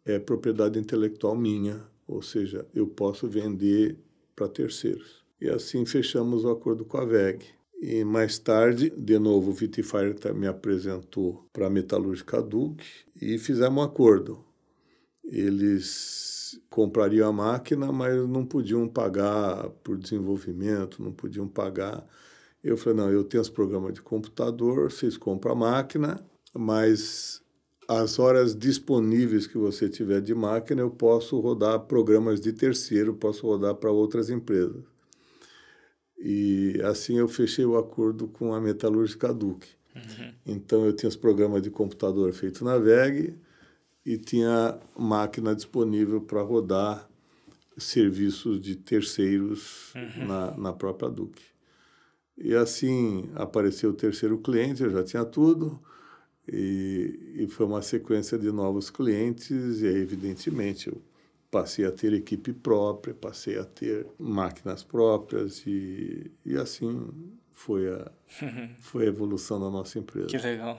é 0.05 0.19
propriedade 0.19 0.79
intelectual 0.79 1.37
minha, 1.37 1.85
ou 2.07 2.23
seja, 2.23 2.67
eu 2.75 2.87
posso 2.87 3.29
vender 3.29 3.99
para 4.35 4.49
terceiros. 4.49 5.25
E 5.41 5.49
assim 5.49 5.85
fechamos 5.85 6.45
o 6.45 6.51
acordo 6.51 6.85
com 6.85 6.97
a 6.99 7.05
VEG. 7.05 7.45
E 7.81 8.03
mais 8.05 8.39
tarde, 8.39 8.91
de 8.91 9.19
novo, 9.19 9.51
o 9.51 9.55
Vitifire 9.55 10.15
me 10.35 10.47
apresentou 10.47 11.47
para 11.53 11.67
a 11.67 11.71
Metalúrgica 11.71 12.43
Duke 12.43 12.85
e 13.21 13.39
fizemos 13.39 13.79
um 13.79 13.85
acordo 13.85 14.48
eles 15.31 16.61
comprariam 16.71 17.29
a 17.29 17.33
máquina, 17.33 17.93
mas 17.93 18.17
não 18.29 18.45
podiam 18.45 18.89
pagar 18.89 19.69
por 19.83 19.99
desenvolvimento, 19.99 21.03
não 21.03 21.13
podiam 21.13 21.47
pagar. 21.47 22.07
Eu 22.63 22.77
falei, 22.77 22.99
não, 22.99 23.11
eu 23.11 23.23
tenho 23.23 23.41
os 23.41 23.49
programas 23.49 23.95
de 23.95 24.03
computador, 24.03 24.91
vocês 24.91 25.17
compram 25.17 25.53
a 25.53 25.57
máquina, 25.57 26.25
mas 26.55 27.43
as 27.87 28.19
horas 28.19 28.55
disponíveis 28.55 29.47
que 29.47 29.57
você 29.57 29.89
tiver 29.89 30.21
de 30.21 30.35
máquina, 30.35 30.83
eu 30.83 30.91
posso 30.91 31.39
rodar 31.41 31.81
programas 31.81 32.41
de 32.41 32.53
terceiro, 32.53 33.15
posso 33.15 33.47
rodar 33.47 33.75
para 33.75 33.91
outras 33.91 34.29
empresas. 34.29 34.85
E 36.19 36.81
assim 36.85 37.19
eu 37.19 37.29
fechei 37.29 37.65
o 37.65 37.79
acordo 37.79 38.29
com 38.29 38.53
a 38.53 38.61
Metalúrgica 38.61 39.33
Duque. 39.33 39.69
Uhum. 39.95 40.33
Então 40.47 40.85
eu 40.85 40.93
tinha 40.93 41.09
os 41.09 41.17
programas 41.17 41.63
de 41.63 41.71
computador 41.71 42.33
feitos 42.33 42.61
na 42.61 42.77
VEG, 42.77 43.35
e 44.09 44.17
tinha 44.17 44.79
máquina 44.97 45.55
disponível 45.55 46.19
para 46.19 46.41
rodar 46.41 47.07
serviços 47.77 48.59
de 48.59 48.75
terceiros 48.75 49.95
uhum. 49.95 50.27
na, 50.27 50.57
na 50.57 50.73
própria 50.73 51.11
Duque. 51.11 51.43
E 52.35 52.55
assim 52.55 53.29
apareceu 53.35 53.91
o 53.91 53.93
terceiro 53.93 54.39
cliente, 54.39 54.83
eu 54.83 54.89
já 54.89 55.05
tinha 55.05 55.27
tudo, 55.27 55.79
e, 56.51 57.35
e 57.35 57.49
foi 57.49 57.67
uma 57.67 57.83
sequência 57.83 58.39
de 58.39 58.51
novos 58.51 58.89
clientes, 58.89 59.83
e 59.83 59.87
aí, 59.87 59.97
evidentemente, 59.97 60.89
eu 60.89 61.03
passei 61.51 61.85
a 61.85 61.93
ter 61.93 62.15
equipe 62.15 62.55
própria, 62.55 63.13
passei 63.13 63.59
a 63.59 63.65
ter 63.65 64.07
máquinas 64.19 64.83
próprias, 64.83 65.63
e, 65.67 66.31
e 66.47 66.57
assim 66.57 67.11
foi 67.53 67.93
a, 67.93 68.11
foi 68.81 69.05
a 69.05 69.09
evolução 69.09 69.61
da 69.61 69.69
nossa 69.69 69.99
empresa. 69.99 70.29
Que 70.29 70.39
legal. 70.39 70.79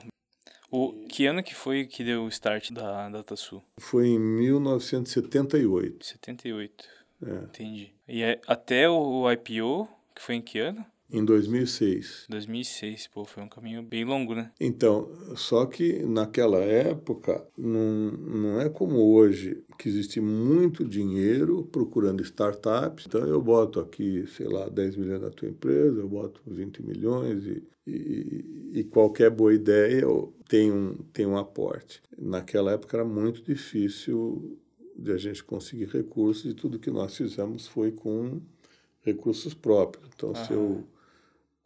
O, 0.70 0.92
que 1.08 1.26
ano 1.26 1.42
que 1.42 1.54
foi 1.54 1.84
que 1.84 2.04
deu 2.04 2.22
o 2.24 2.28
start 2.28 2.70
da 2.70 3.08
DataSul? 3.08 3.62
Foi 3.78 4.08
em 4.08 4.18
1978. 4.18 6.06
78. 6.06 6.88
É. 7.26 7.30
Entendi. 7.44 7.92
E 8.08 8.22
é, 8.22 8.40
até 8.46 8.88
o 8.88 9.30
IPO, 9.30 9.88
que 10.14 10.22
foi 10.22 10.36
em 10.36 10.42
que 10.42 10.58
ano? 10.58 10.86
Em 11.12 11.24
2006. 11.24 12.26
2006, 12.28 13.08
pô, 13.08 13.24
foi 13.24 13.42
um 13.42 13.48
caminho 13.48 13.82
bem 13.82 14.04
longo, 14.04 14.34
né? 14.34 14.52
Então, 14.60 15.10
só 15.34 15.66
que 15.66 16.04
naquela 16.04 16.58
época 16.58 17.44
não, 17.58 18.12
não 18.12 18.60
é 18.60 18.68
como 18.68 18.96
hoje, 19.12 19.62
que 19.76 19.88
existe 19.88 20.20
muito 20.20 20.84
dinheiro 20.84 21.64
procurando 21.64 22.22
startups. 22.22 23.06
Então 23.06 23.26
eu 23.26 23.40
boto 23.40 23.80
aqui, 23.80 24.24
sei 24.28 24.46
lá, 24.46 24.68
10 24.68 24.96
milhões 24.96 25.20
na 25.20 25.30
tua 25.30 25.48
empresa, 25.48 26.00
eu 26.00 26.08
boto 26.08 26.40
20 26.46 26.82
milhões 26.82 27.44
e, 27.44 27.62
e, 27.86 28.70
e 28.80 28.84
qualquer 28.84 29.30
boa 29.30 29.52
ideia 29.52 30.04
tem 30.48 30.70
um, 30.70 30.94
tem 31.12 31.26
um 31.26 31.36
aporte. 31.36 32.02
Naquela 32.16 32.72
época 32.72 32.96
era 32.96 33.04
muito 33.04 33.42
difícil 33.42 34.58
de 34.96 35.12
a 35.12 35.16
gente 35.16 35.42
conseguir 35.42 35.86
recursos 35.86 36.50
e 36.50 36.54
tudo 36.54 36.78
que 36.78 36.90
nós 36.90 37.16
fizemos 37.16 37.66
foi 37.66 37.90
com 37.90 38.40
recursos 39.00 39.54
próprios. 39.54 40.06
Então, 40.14 40.34
se 40.34 40.52
eu 40.52 40.84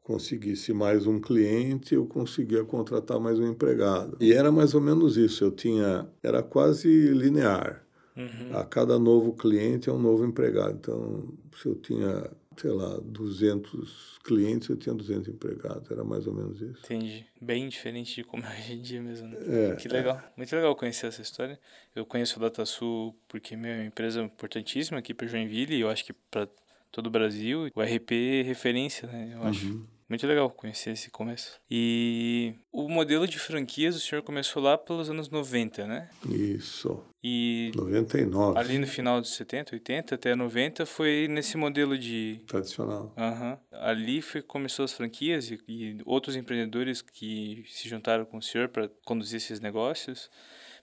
conseguisse 0.04 0.73
mais 0.75 1.06
um 1.06 1.18
cliente, 1.18 1.94
eu 1.94 2.06
conseguia 2.06 2.62
contratar 2.62 3.18
mais 3.18 3.38
um 3.38 3.49
empregado. 3.49 4.16
E 4.20 4.32
era 4.32 4.52
mais 4.52 4.75
ou 4.75 4.80
menos 4.80 5.16
isso. 5.16 5.42
Eu 5.42 5.50
tinha, 5.50 6.06
era 6.23 6.42
quase 6.42 6.88
linear. 7.08 7.82
Uhum. 8.14 8.56
A 8.56 8.64
cada 8.64 8.96
novo 8.99 9.32
cliente 9.32 9.88
é 9.88 9.92
um 9.92 9.99
novo 9.99 10.25
empregado. 10.25 10.75
Então, 10.78 11.34
se 11.56 11.66
eu 11.66 11.75
tinha, 11.75 12.30
sei 12.56 12.70
lá, 12.70 13.00
200 13.02 14.18
clientes, 14.23 14.68
eu 14.68 14.76
tinha 14.76 14.94
200 14.94 15.26
empregados. 15.28 15.90
Era 15.90 16.04
mais 16.04 16.26
ou 16.26 16.34
menos 16.34 16.61
isso. 16.61 16.84
Entendi. 16.84 17.26
Bem 17.40 17.66
diferente 17.66 18.14
de 18.14 18.25
como 18.25 18.44
é 18.44 18.50
hoje 18.50 18.75
em 18.75 18.82
dia 18.82 19.02
mesmo. 19.02 19.26
Né? 19.26 19.73
É, 19.73 19.76
que 19.76 19.88
legal. 19.88 20.16
É. 20.16 20.32
Muito 20.37 20.54
legal 20.54 20.76
conhecer 20.76 21.06
essa 21.06 21.23
história. 21.23 21.58
Eu 21.96 22.04
conheço 22.04 22.38
o 22.38 22.42
DataSul 22.42 23.16
porque 23.26 23.56
meu, 23.56 23.73
é 23.73 23.76
uma 23.78 23.87
empresa 23.87 24.23
importantíssima 24.23 24.99
aqui 24.99 25.14
para 25.14 25.26
Joinville 25.26 25.75
e 25.75 25.80
eu 25.80 25.88
acho 25.88 26.04
que 26.04 26.12
para 26.12 26.46
todo 26.94 27.08
o 27.08 27.11
Brasil. 27.11 27.68
O 27.75 27.82
RP 27.82 28.12
é 28.12 28.42
referência, 28.42 29.08
né? 29.08 29.32
Eu 29.34 29.40
uhum. 29.40 29.49
acho. 29.49 29.94
Muito 30.08 30.26
legal 30.26 30.50
conhecer 30.50 30.90
esse 30.90 31.11
começo. 31.11 31.58
E 31.70 32.54
o 32.70 32.88
modelo 32.88 33.26
de 33.26 33.38
franquias 33.38 33.96
o 33.96 34.00
senhor 34.00 34.23
começou 34.23 34.62
lá 34.62 34.76
pelos 34.76 35.08
anos 35.08 35.30
90, 35.30 35.87
né? 35.87 36.11
Isso. 36.28 37.02
E 37.23 37.73
99. 37.75 38.58
Ali 38.58 38.78
no 38.78 38.87
final 38.87 39.18
dos 39.18 39.34
70, 39.34 39.75
80 39.75 40.14
até 40.14 40.34
90 40.34 40.84
foi 40.84 41.26
nesse 41.28 41.56
modelo 41.56 41.96
de 41.96 42.42
tradicional. 42.46 43.14
Uhum. 43.16 43.56
Ali 43.73 44.20
foi 44.20 44.42
começou 44.42 44.84
as 44.84 44.92
franquias 44.92 45.50
e, 45.50 45.58
e 45.66 45.99
outros 46.04 46.37
empreendedores 46.37 47.00
que 47.00 47.64
se 47.68 47.88
juntaram 47.88 48.26
com 48.26 48.37
o 48.37 48.42
senhor 48.42 48.68
para 48.68 48.90
conduzir 49.06 49.38
esses 49.38 49.58
negócios. 49.58 50.30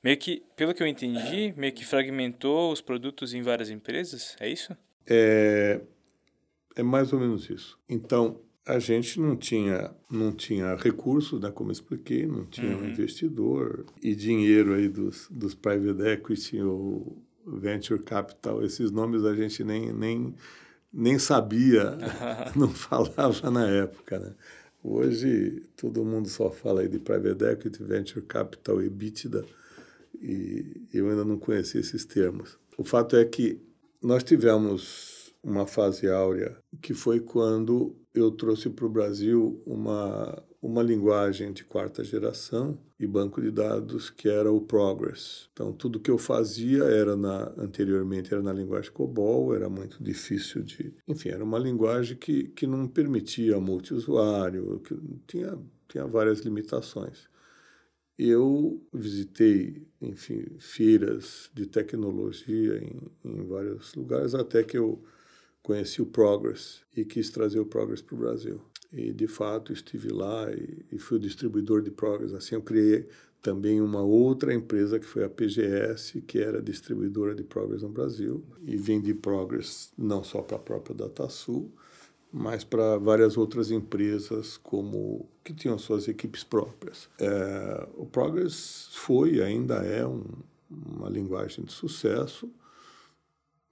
Meio 0.03 0.17
que, 0.17 0.43
pelo 0.55 0.73
que 0.73 0.81
eu 0.81 0.87
entendi, 0.87 1.53
meio 1.55 1.73
que 1.73 1.85
fragmentou 1.85 2.71
os 2.71 2.81
produtos 2.81 3.35
em 3.35 3.43
várias 3.43 3.69
empresas, 3.69 4.35
é 4.39 4.49
isso? 4.49 4.75
É, 5.05 5.79
é 6.75 6.81
mais 6.81 7.13
ou 7.13 7.19
menos 7.19 7.47
isso. 7.51 7.77
Então, 7.87 8.41
a 8.65 8.77
gente 8.79 9.19
não 9.19 9.35
tinha, 9.35 9.91
não 10.09 10.31
tinha 10.31 10.75
recursos, 10.75 11.39
né, 11.39 11.49
como 11.51 11.71
expliquei, 11.71 12.25
não 12.27 12.45
tinha 12.45 12.77
uhum. 12.77 12.83
um 12.83 12.89
investidor 12.89 13.85
e 14.01 14.13
dinheiro 14.15 14.73
aí 14.73 14.87
dos, 14.87 15.27
dos 15.31 15.55
private 15.55 16.01
equity 16.01 16.61
ou 16.61 17.21
venture 17.45 18.01
capital, 18.01 18.63
esses 18.63 18.91
nomes 18.91 19.25
a 19.25 19.35
gente 19.35 19.63
nem, 19.63 19.91
nem, 19.91 20.35
nem 20.93 21.17
sabia, 21.17 21.97
não 22.55 22.69
falava 22.69 23.49
na 23.49 23.67
época, 23.67 24.19
né? 24.19 24.35
Hoje 24.83 25.63
todo 25.75 26.03
mundo 26.03 26.27
só 26.27 26.49
fala 26.51 26.81
aí 26.81 26.87
de 26.87 26.99
private 26.99 27.43
equity, 27.43 27.83
venture 27.83 28.25
capital 28.25 28.81
e 28.81 28.87
EBITDA 28.87 29.45
e 30.19 30.87
eu 30.93 31.09
ainda 31.09 31.23
não 31.23 31.37
conhecia 31.37 31.79
esses 31.79 32.05
termos. 32.05 32.57
O 32.77 32.83
fato 32.83 33.15
é 33.15 33.25
que 33.25 33.59
nós 34.01 34.23
tivemos 34.23 35.20
uma 35.43 35.65
fase 35.65 36.07
áurea 36.07 36.57
que 36.81 36.93
foi 36.93 37.19
quando 37.19 37.95
eu 38.13 38.31
trouxe 38.31 38.69
para 38.69 38.85
o 38.85 38.89
Brasil 38.89 39.61
uma, 39.65 40.43
uma 40.61 40.83
linguagem 40.83 41.51
de 41.51 41.63
quarta 41.63 42.03
geração 42.03 42.77
e 42.99 43.07
banco 43.07 43.41
de 43.41 43.49
dados 43.49 44.09
que 44.09 44.29
era 44.29 44.51
o 44.51 44.61
Progress. 44.61 45.49
Então 45.53 45.73
tudo 45.73 45.99
que 45.99 46.11
eu 46.11 46.17
fazia 46.17 46.83
era 46.83 47.15
na 47.15 47.51
anteriormente 47.57 48.33
era 48.33 48.43
na 48.43 48.53
linguagem 48.53 48.91
COBOL, 48.91 49.55
era 49.55 49.69
muito 49.69 50.03
difícil 50.03 50.61
de, 50.61 50.93
enfim, 51.07 51.29
era 51.29 51.43
uma 51.43 51.57
linguagem 51.57 52.17
que, 52.17 52.49
que 52.49 52.67
não 52.67 52.87
permitia 52.87 53.59
multiusuário, 53.59 54.79
que 54.81 54.95
tinha 55.27 55.57
tinha 55.91 56.07
várias 56.07 56.39
limitações. 56.39 57.29
Eu 58.17 58.81
visitei, 58.93 59.85
enfim, 60.01 60.45
feiras 60.59 61.49
de 61.53 61.65
tecnologia 61.65 62.77
em, 62.77 63.01
em 63.25 63.45
vários 63.45 63.93
lugares 63.95 64.33
até 64.33 64.63
que 64.63 64.77
eu 64.77 65.03
conheci 65.61 66.01
o 66.01 66.05
Progress 66.05 66.81
e 66.95 67.05
quis 67.05 67.29
trazer 67.29 67.59
o 67.59 67.65
Progress 67.65 68.01
para 68.01 68.15
o 68.15 68.19
Brasil. 68.19 68.61
E, 68.91 69.13
de 69.13 69.27
fato, 69.27 69.71
estive 69.71 70.09
lá 70.09 70.51
e, 70.51 70.85
e, 70.91 70.99
fui 70.99 71.17
o 71.17 71.19
distribuidor 71.19 71.81
de 71.81 71.91
Progress. 71.91 72.33
Assim, 72.33 72.55
eu 72.55 72.61
criei 72.61 73.07
também 73.41 73.81
uma 73.81 74.01
outra 74.01 74.53
empresa, 74.53 74.99
que 74.99 75.05
foi 75.05 75.23
a 75.23 75.29
PGS, 75.29 76.21
que 76.21 76.39
era 76.39 76.61
distribuidora 76.61 77.33
de 77.33 77.43
Progress 77.43 77.83
no 77.83 77.89
Brasil. 77.89 78.43
E 78.61 78.75
vendi 78.75 79.13
Progress 79.13 79.91
não 79.97 80.23
só 80.23 80.41
para 80.41 80.57
a 80.57 80.59
própria 80.59 80.95
DataSul, 80.95 81.71
mas 82.31 82.63
para 82.63 82.97
várias 82.97 83.37
outras 83.37 83.71
empresas 83.71 84.57
como 84.57 85.27
que 85.43 85.53
tinham 85.53 85.77
suas 85.77 86.07
equipes 86.07 86.43
próprias. 86.43 87.09
É, 87.19 87.87
o 87.95 88.05
Progress 88.05 88.87
foi 88.91 89.41
ainda 89.41 89.75
é 89.75 90.05
um, 90.05 90.23
uma 90.69 91.09
linguagem 91.09 91.65
de 91.65 91.71
sucesso. 91.71 92.49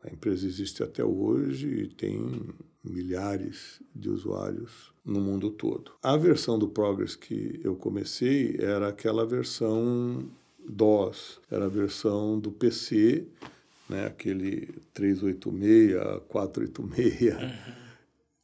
A 0.04 0.10
empresa 0.10 0.46
existe 0.46 0.82
até 0.82 1.04
hoje 1.04 1.68
e 1.68 1.88
tem 1.88 2.54
milhares 2.84 3.82
de 3.94 4.10
usuários 4.10 4.94
no 5.04 5.20
mundo 5.20 5.52
todo. 5.52 5.92
A 6.02 6.16
versão 6.16 6.58
do 6.58 6.70
Progress 6.70 7.16
que 7.16 7.60
eu 7.64 7.76
comecei 7.76 8.56
era 8.60 8.88
aquela 8.88 9.26
versão 9.26 10.30
DOS, 10.68 11.42
era 11.50 11.66
a 11.66 11.70
versão 11.70 12.40
do 12.40 12.52
PC, 12.52 13.28
né, 13.90 14.06
aquele 14.06 14.68
386, 14.94 15.94
486, 16.28 17.34
uhum. 17.34 17.50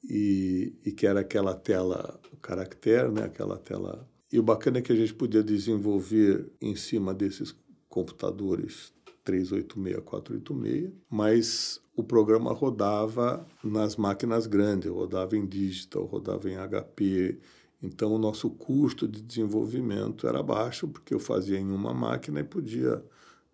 e, 0.09 0.73
e 0.83 0.91
que 0.91 1.05
era 1.05 1.21
aquela 1.21 1.53
tela, 1.53 2.19
o 2.33 2.37
caractere, 2.37 3.11
né, 3.11 3.23
aquela 3.23 3.57
tela. 3.57 4.09
E 4.31 4.39
o 4.39 4.43
bacana 4.43 4.79
é 4.79 4.81
que 4.81 4.91
a 4.91 4.95
gente 4.95 5.13
podia 5.13 5.43
desenvolver 5.43 6.51
em 6.59 6.75
cima 6.75 7.13
desses 7.13 7.55
computadores 7.87 8.91
386, 9.25 10.03
486, 10.05 10.93
mas 11.09 11.81
o 11.95 12.03
programa 12.03 12.53
rodava 12.53 13.45
nas 13.63 13.95
máquinas 13.95 14.47
grandes, 14.47 14.89
rodava 14.89 15.35
em 15.35 15.45
digital, 15.45 16.05
rodava 16.05 16.49
em 16.49 16.55
HP. 16.55 17.39
Então, 17.81 18.13
o 18.13 18.17
nosso 18.17 18.49
custo 18.49 19.07
de 19.07 19.21
desenvolvimento 19.21 20.27
era 20.27 20.41
baixo, 20.41 20.87
porque 20.87 21.13
eu 21.13 21.19
fazia 21.19 21.59
em 21.59 21.71
uma 21.71 21.93
máquina 21.93 22.39
e 22.39 22.43
podia 22.43 23.03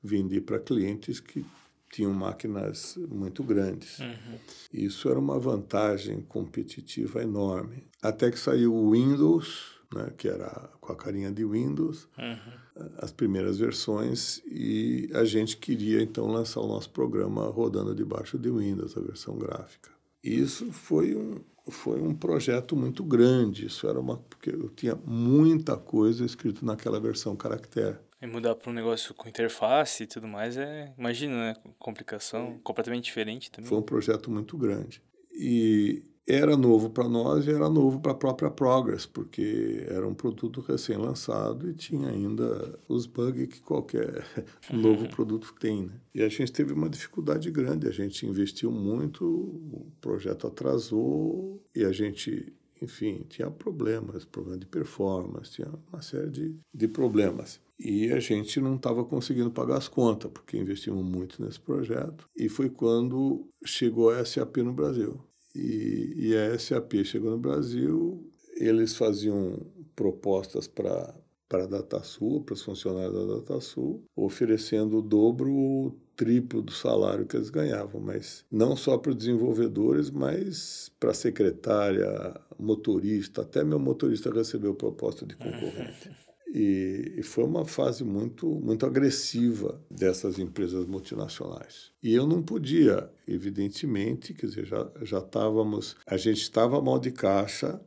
vender 0.04 0.42
para 0.42 0.60
clientes 0.60 1.20
que 1.20 1.46
tinham 1.92 2.14
máquinas 2.14 2.98
muito 3.10 3.44
grandes. 3.44 4.00
Uhum. 4.00 4.38
Isso 4.74 5.10
era 5.10 5.20
uma 5.20 5.38
vantagem 5.38 6.22
competitiva 6.22 7.22
enorme. 7.22 7.84
Até 8.02 8.32
que 8.32 8.40
saiu 8.40 8.74
o 8.74 8.92
Windows, 8.92 9.82
né, 9.94 10.12
que 10.18 10.28
era 10.28 10.70
com 10.80 10.92
a 10.92 10.96
carinha 10.96 11.32
de 11.32 11.44
Windows, 11.44 12.08
uhum. 12.18 12.54
As 12.98 13.12
primeiras 13.12 13.58
versões, 13.58 14.42
e 14.46 15.10
a 15.14 15.24
gente 15.24 15.58
queria 15.58 16.02
então 16.02 16.28
lançar 16.28 16.62
o 16.62 16.68
nosso 16.68 16.90
programa 16.90 17.46
rodando 17.48 17.94
debaixo 17.96 18.38
de 18.38 18.50
Windows, 18.50 18.98
a 18.98 19.02
versão 19.02 19.38
gráfica. 19.38 19.90
Isso 20.24 20.72
foi 20.72 21.16
um, 21.16 21.42
foi 21.70 22.02
um 22.02 22.14
projeto 22.14 22.76
muito 22.76 23.04
grande, 23.04 23.66
isso 23.66 23.88
era 23.88 24.00
uma 24.00 24.18
porque 24.18 24.52
eu 24.52 24.70
tinha 24.70 24.96
muita 24.96 25.78
coisa 25.78 26.26
escrito 26.26 26.66
naquela 26.66 27.00
versão 27.00 27.36
caractere. 27.36 27.98
E 28.22 28.28
mudar 28.28 28.54
para 28.54 28.70
um 28.70 28.74
negócio 28.74 29.16
com 29.16 29.28
interface 29.28 30.04
e 30.04 30.08
tudo 30.08 30.28
mais 30.28 30.56
é, 30.56 30.94
imagina, 30.96 31.36
né, 31.36 31.56
complicação 31.80 32.60
completamente 32.64 33.06
diferente 33.06 33.50
também. 33.50 33.68
Foi 33.68 33.80
um 33.80 33.84
projeto 33.84 34.30
muito 34.30 34.56
grande. 34.58 35.02
E 35.34 36.04
era 36.28 36.56
novo 36.56 36.90
para 36.90 37.08
nós 37.10 37.46
e 37.46 37.52
era 37.52 37.70
novo 37.70 38.00
para 38.00 38.12
a 38.12 38.16
própria 38.16 38.50
Progress, 38.50 39.06
porque 39.06 39.86
era 39.88 40.08
um 40.08 40.14
produto 40.14 40.62
recém-lançado 40.62 41.70
e 41.70 41.74
tinha 41.74 42.10
ainda 42.10 42.80
os 42.88 43.06
bugs 43.06 43.48
que 43.48 43.62
qualquer 43.62 44.24
novo 44.72 45.10
produto 45.10 45.54
tem. 45.60 45.84
Né? 45.88 45.94
E 46.14 46.22
a 46.22 46.30
gente 46.30 46.52
teve 46.52 46.74
uma 46.74 46.90
dificuldade 46.90 47.50
grande, 47.50 47.88
a 47.88 47.92
gente 47.92 48.26
investiu 48.26 48.72
muito, 48.72 49.26
o 49.26 49.92
projeto 50.00 50.48
atrasou 50.48 51.62
e 51.76 51.84
a 51.84 51.92
gente, 51.92 52.54
enfim, 52.82 53.26
tinha 53.28 53.50
problemas, 53.50 54.24
problema 54.24 54.60
de 54.60 54.68
performance, 54.68 55.52
tinha 55.52 55.70
uma 55.92 56.02
série 56.02 56.30
de, 56.30 56.56
de 56.74 56.88
problemas. 56.88 57.60
E 57.84 58.12
a 58.12 58.20
gente 58.20 58.62
não 58.62 58.76
estava 58.76 59.04
conseguindo 59.04 59.50
pagar 59.50 59.78
as 59.78 59.88
contas, 59.88 60.30
porque 60.32 60.56
investimos 60.56 61.04
muito 61.04 61.44
nesse 61.44 61.60
projeto. 61.60 62.30
E 62.38 62.48
foi 62.48 62.70
quando 62.70 63.50
chegou 63.66 64.12
a 64.12 64.24
SAP 64.24 64.58
no 64.58 64.72
Brasil. 64.72 65.20
E, 65.56 66.14
e 66.18 66.36
a 66.36 66.58
SAP 66.58 67.04
chegou 67.04 67.32
no 67.32 67.38
Brasil, 67.38 68.24
eles 68.56 68.96
faziam 68.96 69.60
propostas 69.96 70.68
para 70.68 71.14
para 71.52 71.66
a 71.66 71.68
DataSul, 71.68 72.42
para 72.44 72.54
os 72.54 72.64
funcionários 72.64 73.14
da 73.14 73.36
DataSul, 73.36 74.02
oferecendo 74.16 75.00
o 75.00 75.02
dobro 75.02 75.52
ou 75.54 76.00
triplo 76.16 76.62
do 76.62 76.72
salário 76.72 77.26
que 77.26 77.36
eles 77.36 77.50
ganhavam, 77.50 78.00
mas 78.00 78.46
não 78.50 78.74
só 78.74 78.98
para 78.98 79.10
os 79.10 79.18
desenvolvedores, 79.18 80.10
mas 80.10 80.90
para 80.98 81.12
a 81.12 81.14
secretária, 81.14 82.40
motorista, 82.58 83.42
até 83.42 83.66
meu 83.66 83.80
motorista 83.80 84.32
recebeu 84.32 84.74
proposta 84.74 85.26
de 85.26 85.36
concorrente. 85.36 86.10
E, 86.54 87.14
e, 87.18 87.24
foi 87.24 87.46
uma 87.46 87.64
fase 87.64 88.04
muito, 88.04 88.46
muito 88.46 88.86
agressiva 88.86 89.82
dessas 89.90 90.38
empresas 90.38 90.86
multinacionais. 90.86 91.92
E 92.04 92.14
eu 92.14 92.28
não 92.28 92.44
podia, 92.44 93.10
evidentemente, 93.26 94.34
quer 94.34 94.48
dizer, 94.48 94.66
já, 94.66 94.92
já 95.02 95.20
estávamos, 95.20 95.96
a 96.06 96.18
gente 96.18 96.42
estava 96.42 96.82
mal 96.82 97.00
de 97.00 97.10
caixa 97.10 97.80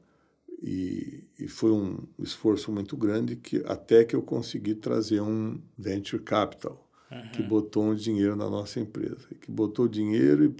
e, 0.62 1.24
e, 1.38 1.46
foi 1.46 1.72
um 1.72 1.98
esforço 2.18 2.72
muito 2.72 2.96
grande 2.96 3.36
que 3.36 3.62
até 3.66 4.02
que 4.02 4.16
eu 4.16 4.22
consegui 4.22 4.74
trazer 4.74 5.20
um 5.20 5.60
venture 5.76 6.22
capital 6.22 6.88
uhum. 7.10 7.30
que 7.32 7.42
botou 7.42 7.84
um 7.84 7.94
dinheiro 7.94 8.34
na 8.34 8.48
nossa 8.48 8.80
empresa, 8.80 9.28
que 9.40 9.50
botou 9.50 9.86
dinheiro 9.86 10.44
e 10.44 10.54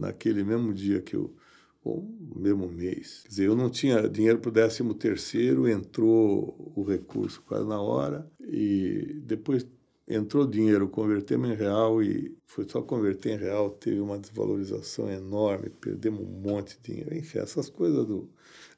naquele 0.00 0.42
mesmo 0.42 0.72
dia 0.72 1.00
que 1.00 1.14
eu 1.14 1.34
ou 1.82 2.02
no 2.20 2.40
mesmo 2.40 2.68
mês. 2.68 3.20
Quer 3.22 3.28
dizer, 3.28 3.46
eu 3.46 3.56
não 3.56 3.70
tinha 3.70 4.08
dinheiro 4.08 4.38
para 4.38 4.48
o 4.48 4.52
décimo 4.52 4.94
terceiro, 4.94 5.68
entrou 5.68 6.72
o 6.76 6.82
recurso 6.82 7.42
quase 7.42 7.66
na 7.66 7.80
hora 7.80 8.30
e 8.40 9.20
depois 9.24 9.66
entrou 10.06 10.46
dinheiro, 10.46 10.88
convertemos 10.88 11.50
em 11.50 11.54
real 11.54 12.02
e 12.02 12.36
foi 12.44 12.68
só 12.68 12.82
converter 12.82 13.34
em 13.34 13.38
real, 13.38 13.70
teve 13.70 14.00
uma 14.00 14.18
desvalorização 14.18 15.08
enorme, 15.08 15.70
perdemos 15.70 16.20
um 16.20 16.40
monte 16.40 16.76
de 16.76 16.92
dinheiro. 16.92 17.16
Enfim, 17.16 17.38
essas 17.38 17.70
coisas 17.70 18.06
do 18.06 18.28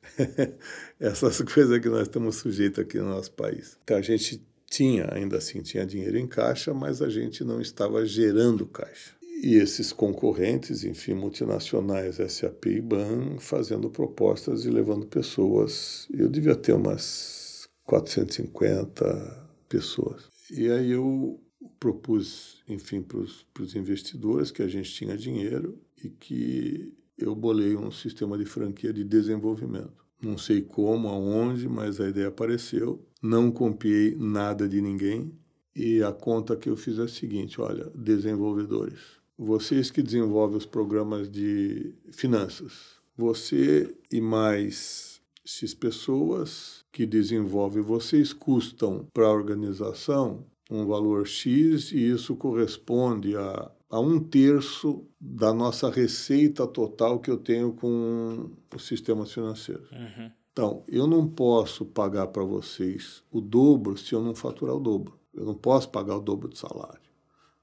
essas 1.01 1.41
coisas 1.43 1.79
que 1.79 1.88
nós 1.88 2.03
estamos 2.03 2.37
sujeitos 2.37 2.81
aqui 2.81 2.99
no 2.99 3.09
nosso 3.09 3.33
país. 3.33 3.79
Então 3.83 3.97
a 3.97 4.03
gente 4.03 4.45
tinha, 4.69 5.09
ainda 5.12 5.38
assim, 5.38 5.61
tinha 5.61 5.87
dinheiro 5.87 6.19
em 6.19 6.27
caixa, 6.27 6.73
mas 6.75 7.03
a 7.03 7.09
gente 7.09 7.45
não 7.45 7.61
estava 7.61 8.05
gerando 8.05 8.67
caixa. 8.67 9.15
E 9.43 9.57
esses 9.57 9.93
concorrentes, 9.93 10.85
enfim, 10.85 11.15
multinacionais, 11.15 12.19
SAP 12.33 12.67
e 12.67 12.81
BAN, 12.81 13.39
fazendo 13.41 13.91
propostas 13.91 14.65
e 14.65 14.71
levando 14.71 15.05
pessoas. 15.05 16.07
Eu 16.15 16.29
devia 16.29 16.55
ter 16.55 16.73
umas 16.73 17.69
450 17.83 19.49
pessoas. 19.69 20.31
E 20.49 20.71
aí 20.71 20.93
eu 20.93 21.41
propus, 21.81 22.63
enfim, 22.69 23.03
para 23.03 23.19
os 23.19 23.75
investidores 23.75 24.53
que 24.53 24.63
a 24.63 24.69
gente 24.69 24.93
tinha 24.93 25.17
dinheiro 25.17 25.77
e 26.05 26.09
que 26.09 26.95
eu 27.19 27.35
bolei 27.35 27.75
um 27.75 27.91
sistema 27.91 28.39
de 28.39 28.45
franquia 28.45 28.93
de 28.93 29.03
desenvolvimento. 29.03 30.07
Não 30.23 30.39
sei 30.39 30.63
como, 30.63 31.09
aonde, 31.09 31.69
mas 31.69 32.01
a 32.01 32.09
ideia 32.09 32.29
apareceu. 32.29 33.05
Não 33.21 33.51
copiei 33.51 34.15
nada 34.15 34.69
de 34.69 34.81
ninguém. 34.81 35.33
E 35.75 36.01
a 36.01 36.13
conta 36.13 36.57
que 36.57 36.69
eu 36.69 36.77
fiz 36.77 37.01
é 37.01 37.03
a 37.03 37.09
seguinte: 37.09 37.61
olha, 37.61 37.91
desenvolvedores 37.93 39.21
vocês 39.43 39.91
que 39.91 40.03
desenvolvem 40.03 40.57
os 40.57 40.67
programas 40.67 41.31
de 41.31 41.95
finanças, 42.13 43.01
você 43.17 43.95
e 44.11 44.21
mais 44.21 45.21
X 45.45 45.75
pessoas 45.75 46.85
que 46.93 47.05
desenvolvem, 47.05 47.83
vocês 47.83 48.33
custam 48.33 49.07
para 49.13 49.27
a 49.27 49.33
organização 49.33 50.47
um 50.71 50.87
valor 50.87 51.27
X 51.27 51.93
e 51.93 52.11
isso 52.11 52.35
corresponde 52.37 53.37
a, 53.37 53.71
a 53.91 54.01
um 54.01 54.19
terço 54.19 55.05
da 55.21 55.53
nossa 55.53 55.91
receita 55.91 56.67
total 56.67 57.19
que 57.19 57.31
eu 57.31 57.37
tenho 57.37 57.73
com 57.73 58.51
os 58.75 58.87
sistemas 58.87 59.33
financeiros. 59.33 59.91
Uhum. 59.91 60.31
Então, 60.53 60.85
eu 60.87 61.07
não 61.07 61.27
posso 61.27 61.85
pagar 61.85 62.29
para 62.29 62.45
vocês 62.45 63.23
o 63.31 63.41
dobro 63.41 63.97
se 63.99 64.15
eu 64.15 64.23
não 64.23 64.35
faturar 64.35 64.77
o 64.77 64.81
dobro. 64.81 65.19
Eu 65.35 65.45
não 65.45 65.55
posso 65.55 65.89
pagar 65.91 66.17
o 66.17 66.21
dobro 66.21 66.49
de 66.49 66.59
salário. 66.59 67.12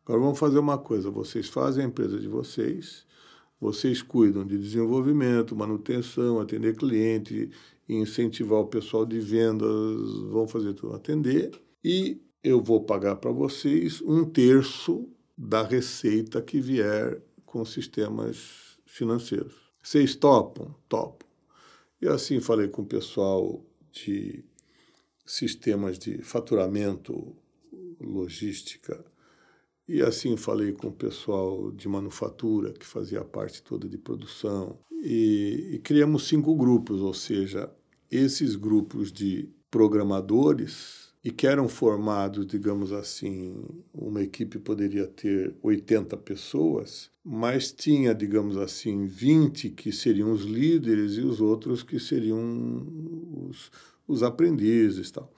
Agora 0.10 0.24
vamos 0.24 0.40
fazer 0.40 0.58
uma 0.58 0.80
coisa: 0.80 1.12
vocês 1.12 1.48
fazem 1.48 1.86
a 1.86 1.88
empresa 1.88 2.20
de 2.20 2.28
vocês, 2.28 3.06
vocês 3.62 4.02
cuidam 4.02 4.44
de 4.44 4.58
desenvolvimento, 4.58 5.56
manutenção, 5.56 6.40
atender 6.40 6.76
cliente, 6.76 7.52
incentivar 7.88 8.60
o 8.60 8.66
pessoal 8.66 9.06
de 9.06 9.20
vendas, 9.20 9.70
vão 10.32 10.48
fazer 10.48 10.74
tudo 10.74 10.96
atender, 10.96 11.52
e 11.84 12.20
eu 12.44 12.60
vou 12.60 12.84
pagar 12.84 13.18
para 13.18 13.30
vocês 13.30 14.02
um 14.02 14.26
terço 14.26 15.08
da 15.38 15.62
receita 15.62 16.42
que 16.42 16.60
vier 16.60 17.22
com 17.46 17.64
sistemas 17.64 18.80
financeiros. 18.88 19.54
Vocês 19.84 20.16
topam? 20.16 20.74
Topam. 20.90 21.30
E 22.02 22.08
assim 22.08 22.40
falei 22.40 22.68
com 22.68 22.82
o 22.82 22.88
pessoal 22.88 23.64
de 23.92 24.44
sistemas 25.24 26.00
de 26.00 26.24
faturamento, 26.24 27.36
logística, 28.02 29.06
e 29.90 30.04
assim 30.04 30.38
falei 30.38 30.72
com 30.72 30.90
o 30.90 30.94
pessoal 30.94 31.72
de 31.72 31.90
manufatura, 31.90 32.72
que 32.72 32.86
fazia 32.86 33.24
parte 33.24 33.64
toda 33.64 33.90
de 33.90 33.98
produção. 33.98 34.78
E, 35.02 35.72
e 35.74 35.80
criamos 35.80 36.28
cinco 36.28 36.56
grupos, 36.56 37.02
ou 37.02 37.14
seja, 37.14 37.72
esses 38.12 38.56
grupos 38.56 39.12
de 39.12 39.50
programadores 39.72 41.10
e 41.24 41.32
que 41.32 41.48
eram 41.48 41.68
formados, 41.68 42.46
digamos 42.46 42.94
assim, 42.94 43.56
uma 43.92 44.22
equipe 44.22 44.60
poderia 44.60 45.08
ter 45.08 45.56
80 45.62 46.16
pessoas, 46.18 47.10
mas 47.26 47.72
tinha, 47.72 48.14
digamos 48.14 48.58
assim, 48.58 49.08
20 49.08 49.72
que 49.72 49.92
seriam 49.92 50.32
os 50.32 50.44
líderes 50.44 51.14
e 51.14 51.22
os 51.22 51.42
outros 51.42 51.82
que 51.82 52.00
seriam 52.00 52.88
os, 53.50 53.72
os 54.08 54.22
aprendizes. 54.22 55.10
Tal. 55.10 55.34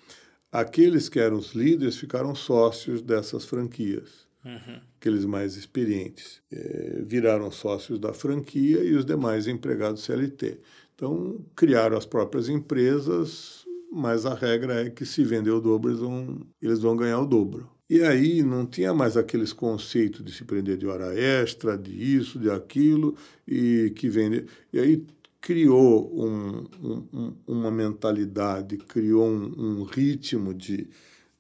Aqueles 0.52 1.08
que 1.08 1.20
eram 1.20 1.38
os 1.38 1.54
líderes 1.54 1.96
ficaram 1.96 2.36
sócios 2.36 3.02
dessas 3.02 3.46
franquias. 3.46 4.30
Uhum. 4.44 4.80
Aqueles 5.00 5.26
mais 5.26 5.56
experientes 5.56 6.42
é, 6.52 7.02
viraram 7.06 7.52
sócios 7.52 8.00
da 8.00 8.14
franquia 8.14 8.84
e 8.84 8.94
os 8.94 9.06
demais 9.06 9.48
empregados 9.48 10.04
CLT. 10.04 10.60
Então, 10.96 11.44
criaram 11.56 11.98
as 11.98 12.06
próprias 12.06 12.50
empresas, 12.50 13.66
mas 13.92 14.26
a 14.26 14.34
regra 14.34 14.86
é 14.86 14.90
que 14.90 15.06
se 15.06 15.24
vender 15.24 15.52
o 15.52 15.60
dobro, 15.60 15.92
eles 15.92 16.00
vão, 16.00 16.48
eles 16.62 16.80
vão 16.80 16.96
ganhar 16.96 17.20
o 17.20 17.26
dobro. 17.26 17.70
E 17.90 18.02
aí 18.04 18.42
não 18.42 18.66
tinha 18.66 18.94
mais 18.94 19.18
aqueles 19.18 19.52
conceitos 19.52 20.24
de 20.24 20.32
se 20.32 20.46
prender 20.46 20.78
de 20.78 20.88
hora 20.88 21.14
extra, 21.14 21.78
de 21.78 21.92
isso, 21.92 22.40
de 22.40 22.50
aquilo, 22.50 23.16
e 23.46 23.92
que 23.96 24.08
vende. 24.08 24.46
E 24.72 24.80
aí 24.80 25.06
criou 25.42 26.10
um, 26.16 26.68
um, 26.82 27.34
uma 27.46 27.72
mentalidade, 27.72 28.78
criou 28.78 29.28
um, 29.28 29.54
um, 29.58 29.84
ritmo 29.84 30.54
de, 30.54 30.88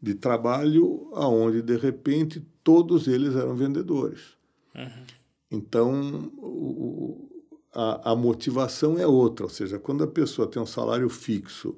de 0.02 0.16
trabalho 0.16 1.10
aonde, 1.14 1.62
de 1.62 1.78
repente, 1.78 2.42
todos 2.64 3.08
eles 3.08 3.36
eram 3.36 3.56
vendedores. 3.56 4.38
Uhum. 4.76 5.06
Então, 5.52 6.32
o, 6.38 7.30
a, 7.74 8.12
a 8.12 8.16
motivação 8.16 8.98
é 8.98 9.06
outra, 9.06 9.46
ou 9.46 9.50
seja, 9.50 9.78
quando 9.78 10.04
a 10.04 10.08
pessoa 10.08 10.48
tem 10.48 10.62
um 10.62 10.66
salário 10.66 11.10
fixo 11.10 11.78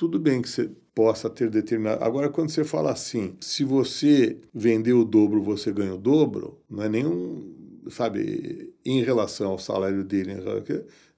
tudo 0.00 0.18
bem 0.18 0.40
que 0.40 0.48
você 0.48 0.70
possa 0.94 1.28
ter 1.28 1.50
determinado. 1.50 2.02
Agora, 2.02 2.30
quando 2.30 2.48
você 2.48 2.64
fala 2.64 2.90
assim, 2.90 3.36
se 3.38 3.64
você 3.64 4.40
vender 4.54 4.94
o 4.94 5.04
dobro, 5.04 5.42
você 5.42 5.70
ganha 5.70 5.94
o 5.94 5.98
dobro, 5.98 6.58
não 6.70 6.82
é 6.82 6.88
nenhum, 6.88 7.54
sabe, 7.90 8.72
em 8.82 9.02
relação 9.02 9.50
ao 9.50 9.58
salário 9.58 10.02
dele, 10.02 10.32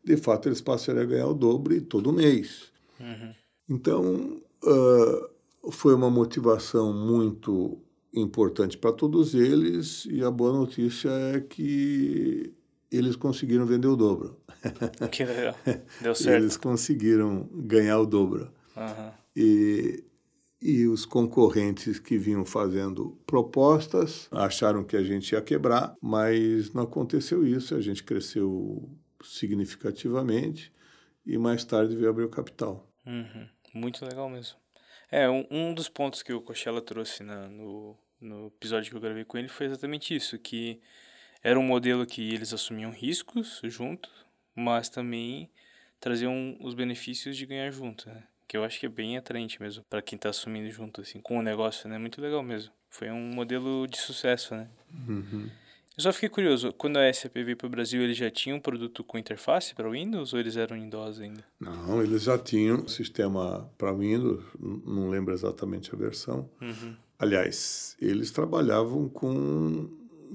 de 0.03 0.17
fato 0.17 0.49
eles 0.49 0.61
passariam 0.61 1.05
a 1.05 1.07
ganhar 1.07 1.29
o 1.29 1.35
dobro 1.35 1.81
todo 1.83 2.13
mês. 2.13 2.73
Uhum. 2.99 3.35
Então, 3.69 4.43
uh, 4.65 5.31
foi 5.71 5.95
uma 5.95 6.11
motivação 6.11 6.93
muito 6.93 7.79
importante 8.15 8.77
para 8.77 8.93
todos 8.93 9.35
eles 9.35 10.07
e 10.07 10.23
a 10.23 10.31
boa 10.31 10.53
notícia 10.53 11.09
é 11.09 11.41
que 11.41 12.53
eles 12.91 13.17
conseguiram 13.17 13.65
vender 13.65 13.89
o 13.89 13.97
dobro. 13.97 14.39
Que 15.11 15.25
legal. 15.25 15.57
Deu 16.01 16.15
certo. 16.15 16.43
Eles 16.43 16.57
conseguiram 16.57 17.49
ganhar 17.53 17.99
o 17.99 18.07
dobro. 18.07 18.53
Uhum. 18.77 19.11
E, 19.35 20.05
e 20.61 20.87
os 20.87 21.05
concorrentes 21.05 21.99
que 21.99 22.19
vinham 22.19 22.45
fazendo 22.45 23.19
propostas 23.27 24.29
acharam 24.31 24.85
que 24.85 24.97
a 24.97 25.03
gente 25.03 25.33
ia 25.33 25.41
quebrar, 25.41 25.97
mas 26.01 26.73
não 26.73 26.83
aconteceu 26.83 27.47
isso. 27.47 27.75
A 27.75 27.81
gente 27.81 28.05
cresceu 28.05 28.89
significativamente 29.25 30.73
e 31.25 31.39
mais 31.39 31.65
tarde 31.65 31.97
veio 31.97 32.11
abrir 32.11 32.25
o 32.25 32.29
capital. 32.29 32.89
Uhum. 33.07 33.49
Muito 33.75 34.05
legal 34.05 34.29
mesmo. 34.29 34.62
É, 35.13 35.29
um, 35.29 35.47
um 35.51 35.75
dos 35.75 35.89
pontos 35.89 36.23
que 36.23 36.33
o 36.33 36.41
Coachella 36.41 36.81
trouxe 36.81 37.23
na, 37.23 37.47
no, 37.47 37.97
no 38.21 38.47
episódio 38.49 38.91
que 38.91 38.97
eu 38.97 39.01
gravei 39.01 39.25
com 39.25 39.37
ele 39.37 39.49
foi 39.49 39.67
exatamente 39.67 40.17
isso, 40.17 40.39
que 40.39 40.81
era 41.43 41.59
um 41.59 41.63
modelo 41.63 42.07
que 42.07 42.33
eles 42.33 42.53
assumiam 42.53 42.91
riscos 42.91 43.61
junto, 43.65 44.11
mas 44.55 44.89
também 44.89 45.51
traziam 46.01 46.57
os 46.61 46.75
benefícios 46.75 47.37
de 47.37 47.47
ganhar 47.47 47.71
junto, 47.71 48.09
né? 48.09 48.25
que 48.53 48.57
eu 48.59 48.65
acho 48.65 48.79
que 48.79 48.85
é 48.85 48.89
bem 48.89 49.17
atraente 49.17 49.63
mesmo 49.63 49.83
para 49.89 50.03
quem 50.03 50.17
está 50.17 50.29
assumindo 50.29 50.71
junto 50.71 51.01
assim 51.01 51.21
com 51.21 51.39
o 51.39 51.43
negócio, 51.43 51.89
né? 51.89 51.97
Muito 51.97 52.21
legal 52.21 52.43
mesmo. 52.43 52.71
Foi 52.91 53.11
um 53.11 53.33
modelo 53.33 53.87
de 53.87 53.97
sucesso, 53.97 54.55
né? 54.55 54.69
Uhum. 55.09 55.49
Eu 55.97 56.03
só 56.03 56.13
fiquei 56.13 56.29
curioso, 56.29 56.73
quando 56.73 56.97
a 56.97 57.13
SAP 57.13 57.35
veio 57.35 57.57
para 57.57 57.67
o 57.67 57.71
Brasil, 57.71 58.01
eles 58.03 58.17
já 58.17 58.31
tinham 58.31 58.57
um 58.57 58.61
produto 58.61 59.05
com 59.05 59.19
interface 59.19 59.75
para 59.75 59.91
Windows 59.91 60.33
ou 60.33 60.41
eles 60.41 60.57
eram 60.57 60.77
em 60.77 60.89
DOS 60.89 61.21
ainda? 61.21 61.45
Não, 61.61 62.03
eles 62.03 62.23
já 62.23 62.39
tinham 62.39 62.89
sistema 62.89 63.71
para 63.77 63.93
Windows, 63.93 64.43
não 64.59 65.11
lembro 65.11 65.35
exatamente 65.35 65.95
a 65.95 65.99
versão. 65.99 66.49
Uhum. 66.61 66.97
Aliás, 67.19 67.95
eles 68.01 68.31
trabalhavam 68.31 69.09
com, 69.09 69.91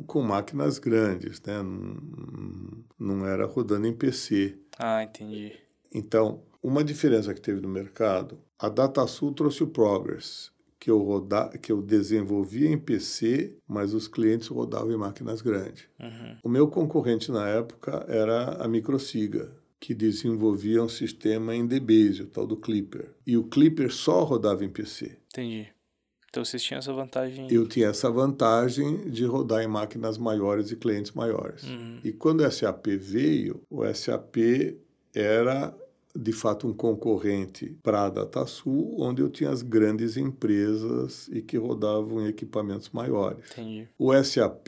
com 0.06 0.22
máquinas 0.22 0.78
grandes, 0.78 1.42
né? 1.42 1.62
Não, 1.62 2.86
não 3.00 3.26
era 3.26 3.46
rodando 3.46 3.88
em 3.88 3.94
PC. 3.94 4.58
Ah, 4.78 5.04
entendi. 5.04 5.54
Então, 5.92 6.44
uma 6.62 6.84
diferença 6.84 7.34
que 7.34 7.42
teve 7.42 7.62
no 7.62 7.68
mercado, 7.68 8.40
a 8.60 8.70
DataSul 8.70 9.34
trouxe 9.34 9.64
o 9.64 9.68
Progress, 9.68 10.52
que 10.88 10.92
eu, 10.92 11.00
roda, 11.00 11.50
que 11.62 11.70
eu 11.70 11.82
desenvolvia 11.82 12.70
em 12.70 12.78
PC, 12.78 13.58
mas 13.68 13.94
os 13.94 14.08
clientes 14.08 14.48
rodavam 14.48 14.90
em 14.90 14.96
máquinas 14.96 15.42
grandes. 15.42 15.84
Uhum. 16.00 16.38
O 16.46 16.48
meu 16.48 16.70
concorrente 16.70 17.30
na 17.30 17.46
época 17.46 18.06
era 18.08 18.54
a 18.54 18.70
Microsiga, 18.70 19.52
que 19.82 19.94
desenvolvia 19.94 20.82
um 20.82 20.88
sistema 20.88 21.54
em 21.54 21.68
DBase, 21.68 22.22
o 22.22 22.28
tal 22.28 22.48
do 22.48 22.56
Clipper. 22.56 23.14
E 23.26 23.36
o 23.36 23.44
Clipper 23.44 23.92
só 23.92 24.24
rodava 24.24 24.64
em 24.64 24.70
PC. 24.70 25.18
Entendi. 25.28 25.68
Então 26.30 26.46
vocês 26.46 26.64
tinham 26.64 26.80
essa 26.80 26.94
vantagem? 26.94 27.48
Eu 27.52 27.68
tinha 27.68 27.88
essa 27.90 28.10
vantagem 28.10 29.10
de 29.10 29.26
rodar 29.26 29.62
em 29.62 29.68
máquinas 29.68 30.18
maiores 30.18 30.72
e 30.72 30.78
clientes 30.78 31.12
maiores. 31.12 31.64
Uhum. 31.64 32.00
E 32.02 32.14
quando 32.14 32.46
o 32.46 32.50
SAP 32.50 32.88
veio, 32.98 33.62
o 33.70 33.84
SAP 33.94 34.38
era 35.14 35.78
de 36.16 36.32
fato 36.32 36.68
um 36.68 36.74
concorrente 36.74 37.76
para 37.84 38.06
a 38.06 38.10
DataSul, 38.10 38.96
onde 39.00 39.22
eu 39.22 39.30
tinha 39.30 39.50
as 39.50 39.62
grandes 39.62 40.18
empresas 40.18 41.28
e 41.32 41.42
que 41.42 41.58
rodavam 41.58 42.22
em 42.22 42.28
equipamentos 42.28 42.90
maiores. 42.92 43.40
Entendi. 43.52 43.88
O 43.98 44.12
SAP, 44.24 44.68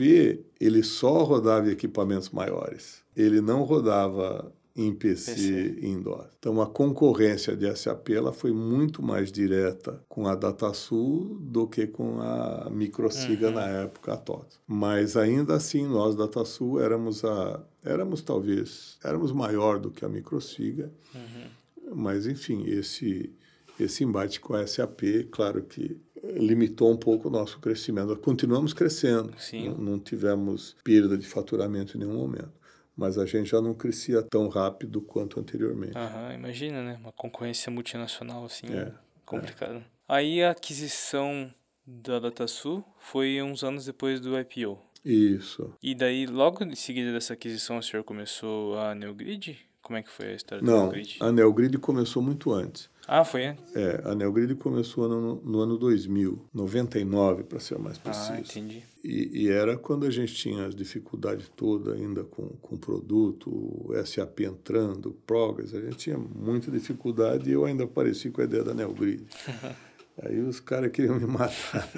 ele 0.60 0.84
só 0.84 1.24
rodava 1.24 1.68
em 1.68 1.72
equipamentos 1.72 2.30
maiores. 2.30 3.04
Ele 3.16 3.42
não 3.42 3.64
rodava 3.64 4.54
em 4.80 4.94
PC, 4.94 5.34
PC. 5.34 5.80
em 5.82 6.02
DOS. 6.02 6.28
Então 6.40 6.62
a 6.62 6.68
concorrência 6.68 7.56
de 7.56 7.70
SAP 7.76 8.12
ela 8.12 8.32
foi 8.32 8.54
muito 8.54 9.04
mais 9.04 9.32
direta 9.32 10.02
com 10.08 10.26
a 10.26 10.36
DataSul 10.36 11.38
do 11.42 11.68
que 11.68 11.86
com 11.86 12.22
a 12.22 12.70
Microsiga 12.72 13.48
uhum. 13.48 13.56
na 13.56 13.66
época 13.66 14.14
a 14.14 14.18
TOTS. 14.18 14.60
Mas 14.66 15.18
ainda 15.18 15.56
assim 15.56 15.86
nós 15.86 16.16
DataSul 16.16 16.82
éramos 16.82 17.26
a 17.26 17.62
éramos 17.84 18.22
talvez 18.22 18.98
éramos 19.04 19.32
maior 19.34 19.80
do 19.80 19.92
que 19.92 20.06
a 20.06 20.10
Microsiga. 20.10 20.90
Uhum. 21.14 21.96
Mas 21.96 22.26
enfim, 22.26 22.64
esse 22.66 23.34
esse 23.78 24.04
embate 24.04 24.40
com 24.40 24.54
a 24.54 24.66
SAP, 24.66 25.02
claro 25.32 25.64
que 25.64 25.98
limitou 26.36 26.92
um 26.92 26.98
pouco 26.98 27.30
o 27.30 27.32
nosso 27.32 27.60
crescimento. 27.60 28.14
Continuamos 28.18 28.74
crescendo. 28.74 29.34
Não, 29.70 29.78
não 29.78 30.00
tivemos 30.00 30.76
perda 30.84 31.18
de 31.18 31.26
faturamento 31.26 31.96
em 31.96 32.02
nenhum 32.02 32.16
momento 32.16 32.59
mas 33.00 33.18
a 33.18 33.26
gente 33.26 33.50
já 33.50 33.62
não 33.62 33.74
crescia 33.74 34.22
tão 34.22 34.50
rápido 34.50 35.02
quanto 35.02 35.40
anteriormente. 35.40 35.98
Aham, 35.98 36.34
imagina, 36.34 36.84
né? 36.84 36.98
Uma 37.00 37.14
concorrência 37.14 37.72
multinacional 37.72 38.44
assim, 38.44 38.68
é, 38.68 38.92
complicado. 39.26 39.78
É. 39.78 39.84
Aí 40.06 40.44
a 40.44 40.52
aquisição 40.52 41.50
da 41.88 42.20
DataSul 42.20 42.84
foi 43.00 43.42
uns 43.42 43.64
anos 43.64 43.86
depois 43.86 44.20
do 44.20 44.38
IPO. 44.38 44.78
Isso. 45.06 45.74
E 45.82 45.96
daí, 45.96 46.26
logo 46.26 46.62
em 46.66 46.76
seguida 46.76 47.14
dessa 47.14 47.34
aquisição, 47.34 47.78
o 47.78 47.84
senhor 47.84 48.04
começou 48.04 48.78
a 48.78 48.94
Neogrid? 48.94 49.58
Como 49.82 49.98
é 49.98 50.04
que 50.04 50.12
foi 50.12 50.34
a 50.34 50.34
história 50.34 50.62
da 50.62 50.70
Neogrid? 50.70 51.18
Não, 51.22 51.28
a 51.28 51.32
Neogrid 51.32 51.78
começou 51.78 52.22
muito 52.22 52.52
antes. 52.52 52.89
Ah, 53.12 53.26
foi 53.26 53.48
antes? 53.48 53.76
É, 53.76 54.04
a 54.06 54.14
Neogrid 54.14 54.54
começou 54.54 55.10
no, 55.10 55.42
no 55.42 55.60
ano 55.62 55.80
2000, 55.80 56.46
99 56.54 57.44
para 57.44 57.60
ser 57.60 57.80
mais 57.80 57.98
ah, 57.98 58.02
preciso. 58.04 58.34
Ah, 58.34 58.40
entendi. 58.40 58.84
E, 59.04 59.46
e, 59.46 59.50
era 59.50 59.76
quando 59.76 60.06
a 60.06 60.12
gente 60.12 60.36
tinha 60.36 60.68
as 60.68 60.76
dificuldades 60.76 61.50
todas 61.56 61.96
ainda 61.96 62.24
com, 62.24 62.50
com 62.62 62.76
o 62.76 62.78
produto, 62.78 63.50
o 63.50 63.94
SAP 64.06 64.42
entrando, 64.42 65.18
Progress, 65.26 65.76
a 65.76 65.82
gente 65.82 65.98
tinha 65.98 66.20
muita 66.20 66.70
dificuldade 66.70 67.50
e 67.50 67.54
eu 67.54 67.66
ainda 67.66 67.86
apareci 67.86 68.30
com 68.30 68.42
a 68.42 68.44
ideia 68.44 68.64
da 68.64 68.76
Neogrid. 68.76 69.26
Aí 70.22 70.40
os 70.42 70.60
caras 70.60 70.92
queriam 70.92 71.20
me 71.20 71.26
matar. 71.26 71.90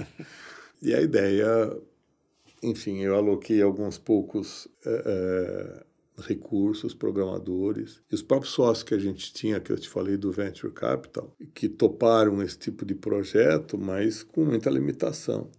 e 0.82 0.94
a 0.94 1.02
ideia 1.02 1.78
enfim, 2.64 3.00
eu 3.00 3.16
aloquei 3.16 3.62
alguns 3.62 3.98
poucos 3.98 4.68
é, 4.86 5.04
é, 5.06 5.84
recursos, 6.26 6.94
programadores, 6.94 8.02
e 8.12 8.16
os 8.16 8.22
próprios 8.22 8.54
sócios 8.54 8.84
que 8.84 8.94
a 8.94 9.00
gente 9.00 9.34
tinha, 9.34 9.60
que 9.60 9.72
eu 9.72 9.78
te 9.78 9.90
falei 9.90 10.18
do 10.18 10.32
Venture 10.32 10.72
Capital, 10.74 11.36
que 11.54 11.68
toparam 11.68 12.42
esse 12.42 12.58
tipo 12.58 12.86
de 12.86 12.96
projeto, 12.96 13.78
mas 13.78 14.24
com 14.24 14.46
muita 14.46 14.70
limitação. 14.70 15.50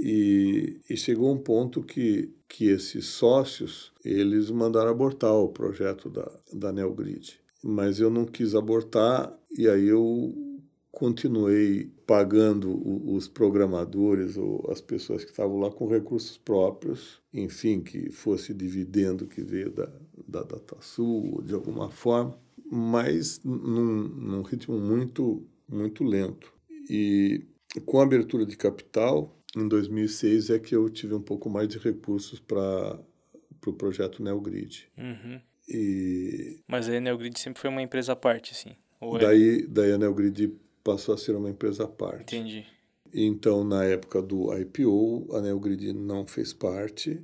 E, 0.00 0.80
e, 0.88 0.96
chegou 0.96 1.32
um 1.32 1.38
ponto 1.38 1.82
que, 1.82 2.32
que 2.48 2.68
esses 2.68 3.06
sócios, 3.06 3.92
eles 4.04 4.48
mandaram 4.48 4.90
abortar 4.90 5.34
o 5.34 5.48
projeto 5.48 6.08
da, 6.08 6.30
da 6.52 6.72
Neogrid. 6.72 7.40
Mas 7.64 7.98
eu 7.98 8.08
não 8.08 8.24
quis 8.24 8.54
abortar 8.54 9.36
e 9.50 9.68
aí 9.68 9.88
eu 9.88 10.32
continuei 10.98 11.92
pagando 12.04 12.76
os 13.08 13.28
programadores 13.28 14.36
ou 14.36 14.68
as 14.68 14.80
pessoas 14.80 15.24
que 15.24 15.30
estavam 15.30 15.58
lá 15.58 15.70
com 15.70 15.86
recursos 15.86 16.36
próprios, 16.36 17.22
enfim, 17.32 17.80
que 17.80 18.10
fosse 18.10 18.52
dividendo 18.52 19.28
que 19.28 19.40
veio 19.40 19.70
da, 19.70 19.88
da 20.26 20.42
DataSul, 20.42 21.40
de 21.44 21.54
alguma 21.54 21.88
forma, 21.88 22.36
mas 22.68 23.40
num, 23.44 24.08
num 24.08 24.42
ritmo 24.42 24.76
muito, 24.76 25.46
muito 25.68 26.02
lento. 26.02 26.52
E 26.90 27.44
com 27.86 28.00
a 28.00 28.02
abertura 28.02 28.44
de 28.44 28.56
capital, 28.56 29.38
em 29.56 29.68
2006 29.68 30.50
é 30.50 30.58
que 30.58 30.74
eu 30.74 30.90
tive 30.90 31.14
um 31.14 31.22
pouco 31.22 31.48
mais 31.48 31.68
de 31.68 31.78
recursos 31.78 32.40
para 32.40 32.98
o 33.34 33.54
pro 33.60 33.72
projeto 33.72 34.20
NeoGrid. 34.20 34.88
Uhum. 34.98 35.40
E... 35.68 36.60
Mas 36.66 36.88
a 36.88 36.98
NeoGrid 36.98 37.38
sempre 37.38 37.60
foi 37.60 37.70
uma 37.70 37.82
empresa 37.82 38.14
à 38.14 38.16
parte, 38.16 38.52
assim? 38.52 38.74
É 39.00 39.18
daí, 39.18 39.60
é... 39.60 39.66
daí 39.68 39.92
a 39.92 39.98
NeoGrid 39.98 40.58
passou 40.82 41.14
a 41.14 41.18
ser 41.18 41.36
uma 41.36 41.50
empresa 41.50 41.84
à 41.84 41.88
parte. 41.88 42.36
Entendi. 42.36 42.66
Então, 43.12 43.64
na 43.64 43.84
época 43.84 44.20
do 44.20 44.52
IPO, 44.56 45.28
a 45.34 45.40
NeoGrid 45.40 45.92
não 45.92 46.26
fez 46.26 46.52
parte 46.52 47.22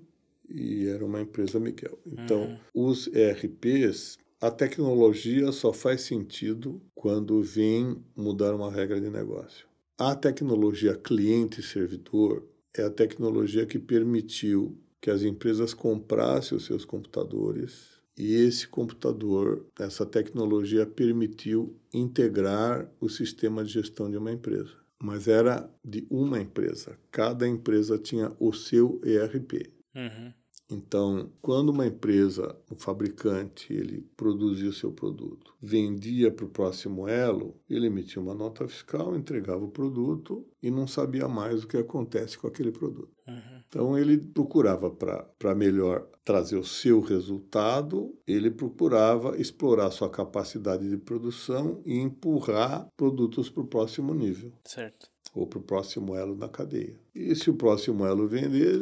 e 0.49 0.87
era 0.87 1.05
uma 1.05 1.21
empresa 1.21 1.61
Miguel. 1.61 1.99
Então, 2.07 2.59
uhum. 2.75 2.89
os 2.89 3.07
ERPs, 3.09 4.19
a 4.41 4.51
tecnologia 4.51 5.53
só 5.53 5.73
faz 5.73 6.03
sentido 6.03 6.81
quando 6.95 7.43
vem 7.43 7.97
mudar 8.17 8.55
uma 8.55 8.71
regra 8.71 9.01
de 9.01 9.11
negócio. 9.11 9.67
A 9.99 10.15
tecnologia 10.15 10.97
cliente-servidor 10.97 12.43
é 12.77 12.83
a 12.83 12.91
tecnologia 12.91 13.65
que 13.65 13.79
permitiu 13.79 14.77
que 15.01 15.11
as 15.11 15.23
empresas 15.23 15.73
comprassem 15.75 16.57
os 16.57 16.65
seus 16.65 16.85
computadores 16.85 17.94
e 18.17 18.35
esse 18.35 18.69
computador, 18.69 19.67
essa 19.79 20.07
tecnologia 20.07 20.87
permitiu 20.87 21.77
integrar 21.93 22.89
o 23.01 23.09
sistema 23.09 23.65
de 23.65 23.73
gestão 23.73 24.11
de 24.11 24.17
uma 24.17 24.33
empresa. 24.33 24.73
Mas 25.03 25.27
era 25.27 25.69
de 25.85 26.07
uma 26.09 26.41
empresa. 26.41 26.99
Cada 27.11 27.47
empresa 27.47 27.99
tinha 27.99 28.33
o 28.39 28.53
seu 28.53 29.01
ERP. 29.05 29.73
Uhum. 29.95 30.33
Então, 30.71 31.31
quando 31.43 31.69
uma 31.69 31.87
empresa, 31.87 32.57
um 32.71 32.77
fabricante, 32.77 33.73
ele 33.73 34.01
produzia 34.17 34.71
o 34.71 34.73
seu 34.73 34.91
produto, 34.93 35.55
vendia 35.61 36.31
para 36.31 36.47
o 36.47 36.51
próximo 36.51 37.07
elo, 37.07 37.55
ele 37.69 37.87
emitia 37.87 38.21
uma 38.21 38.35
nota 38.35 38.67
fiscal, 38.67 39.15
entregava 39.15 39.65
o 39.65 39.71
produto 39.71 40.47
e 40.63 40.71
não 40.71 40.87
sabia 40.87 41.29
mais 41.29 41.65
o 41.65 41.69
que 41.69 41.77
acontece 41.77 42.39
com 42.39 42.47
aquele 42.47 42.73
produto. 42.73 43.13
Uhum. 43.29 43.63
Então, 43.69 43.99
ele 43.99 44.17
procurava, 44.19 44.91
para 44.91 45.55
melhor 45.55 46.09
trazer 46.25 46.57
o 46.57 46.65
seu 46.65 47.01
resultado, 47.01 48.17
ele 48.27 48.51
procurava 48.51 49.37
explorar 49.37 49.91
sua 49.91 50.09
capacidade 50.09 50.89
de 50.89 50.97
produção 50.97 51.83
e 51.85 51.99
empurrar 51.99 52.89
produtos 52.97 53.51
para 53.51 53.63
o 53.63 53.67
próximo 53.67 54.15
nível. 54.15 54.53
Certo 54.65 55.14
ou 55.35 55.47
para 55.47 55.59
o 55.59 55.63
próximo 55.63 56.15
elo 56.15 56.37
da 56.37 56.49
cadeia. 56.49 56.95
E 57.15 57.35
se 57.35 57.51
o 57.51 57.55
próximo 57.55 58.07
elo 58.07 58.29
vender, 58.29 58.79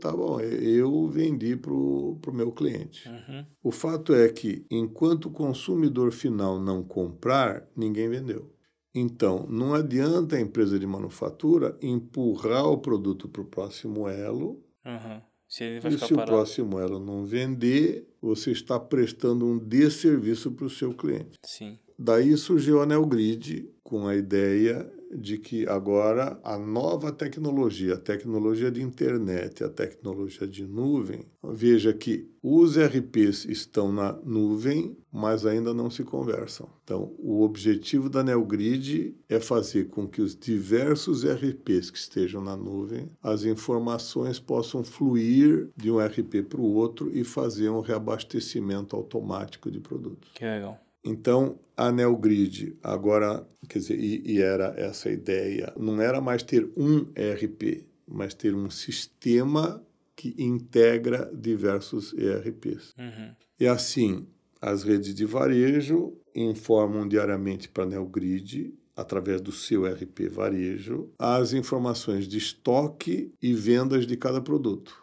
tá 0.00 0.10
bom, 0.10 0.40
eu 0.40 1.06
vendi 1.08 1.54
para 1.54 1.72
o 1.72 2.18
meu 2.32 2.50
cliente. 2.50 3.08
Uhum. 3.08 3.44
O 3.62 3.70
fato 3.70 4.14
é 4.14 4.28
que, 4.28 4.64
enquanto 4.70 5.26
o 5.26 5.30
consumidor 5.30 6.12
final 6.12 6.58
não 6.58 6.82
comprar, 6.82 7.68
ninguém 7.76 8.08
vendeu. 8.08 8.50
Então, 8.94 9.46
não 9.50 9.74
adianta 9.74 10.36
a 10.36 10.40
empresa 10.40 10.78
de 10.78 10.86
manufatura 10.86 11.76
empurrar 11.82 12.66
o 12.66 12.78
produto 12.78 13.28
para 13.28 13.42
o 13.42 13.46
próximo 13.46 14.08
elo. 14.08 14.62
Uhum. 14.84 15.20
Se 15.46 15.64
e 15.64 15.80
se 15.98 16.14
parado. 16.14 16.22
o 16.22 16.24
próximo 16.24 16.78
elo 16.78 16.98
não 16.98 17.24
vender, 17.24 18.08
você 18.20 18.50
está 18.50 18.80
prestando 18.80 19.44
um 19.44 19.58
desserviço 19.58 20.50
para 20.52 20.64
o 20.64 20.70
seu 20.70 20.94
cliente. 20.94 21.38
Sim. 21.44 21.78
Daí 21.98 22.36
surgiu 22.36 22.80
a 22.80 22.86
Neogrid 22.86 23.68
com 23.82 24.06
a 24.06 24.16
ideia 24.16 24.90
de 25.16 25.38
que 25.38 25.66
agora 25.68 26.38
a 26.42 26.58
nova 26.58 27.12
tecnologia, 27.12 27.94
a 27.94 27.98
tecnologia 27.98 28.70
de 28.70 28.82
internet, 28.82 29.62
a 29.62 29.68
tecnologia 29.68 30.46
de 30.46 30.66
nuvem, 30.66 31.26
veja 31.42 31.92
que 31.92 32.28
os 32.42 32.76
RPs 32.76 33.46
estão 33.46 33.90
na 33.90 34.12
nuvem, 34.24 34.96
mas 35.10 35.46
ainda 35.46 35.72
não 35.72 35.88
se 35.88 36.04
conversam. 36.04 36.68
Então, 36.82 37.14
o 37.18 37.42
objetivo 37.42 38.10
da 38.10 38.22
NeoGrid 38.22 39.16
é 39.28 39.40
fazer 39.40 39.88
com 39.88 40.06
que 40.06 40.20
os 40.20 40.36
diversos 40.36 41.24
RPs 41.24 41.90
que 41.90 41.96
estejam 41.98 42.42
na 42.42 42.56
nuvem, 42.56 43.08
as 43.22 43.44
informações 43.44 44.38
possam 44.38 44.84
fluir 44.84 45.70
de 45.74 45.90
um 45.90 45.98
RP 45.98 46.42
para 46.46 46.60
o 46.60 46.74
outro 46.74 47.10
e 47.16 47.24
fazer 47.24 47.70
um 47.70 47.80
reabastecimento 47.80 48.94
automático 48.94 49.70
de 49.70 49.80
produtos. 49.80 50.30
Que 50.34 50.44
legal. 50.44 50.83
Então, 51.04 51.58
a 51.76 51.92
NeoGrid 51.92 52.78
agora, 52.82 53.46
quer 53.68 53.78
dizer, 53.78 53.98
e, 53.98 54.22
e, 54.24 54.40
era 54.40 54.74
essa 54.76 55.10
ideia, 55.10 55.72
não 55.76 56.00
era 56.00 56.20
mais 56.20 56.42
ter 56.42 56.70
um 56.76 57.06
ERP, 57.14 57.86
mas 58.06 58.32
ter 58.32 58.54
um 58.54 58.70
sistema 58.70 59.84
que 60.16 60.34
integra 60.38 61.30
diversos 61.34 62.14
ERPs. 62.14 62.94
Uhum. 62.96 63.34
E 63.60 63.66
assim, 63.66 64.26
as 64.62 64.82
redes 64.82 65.14
de 65.14 65.24
varejo 65.24 66.16
informam 66.34 67.06
diariamente 67.06 67.68
para 67.68 67.84
a 67.84 67.86
NeoGrid 67.86 68.74
através 68.96 69.40
do 69.40 69.52
seu 69.52 69.86
ERP 69.86 70.28
varejo, 70.30 71.10
as 71.18 71.52
informações 71.52 72.28
de 72.28 72.38
estoque 72.38 73.32
e 73.42 73.52
vendas 73.52 74.06
de 74.06 74.16
cada 74.16 74.40
produto. 74.40 74.96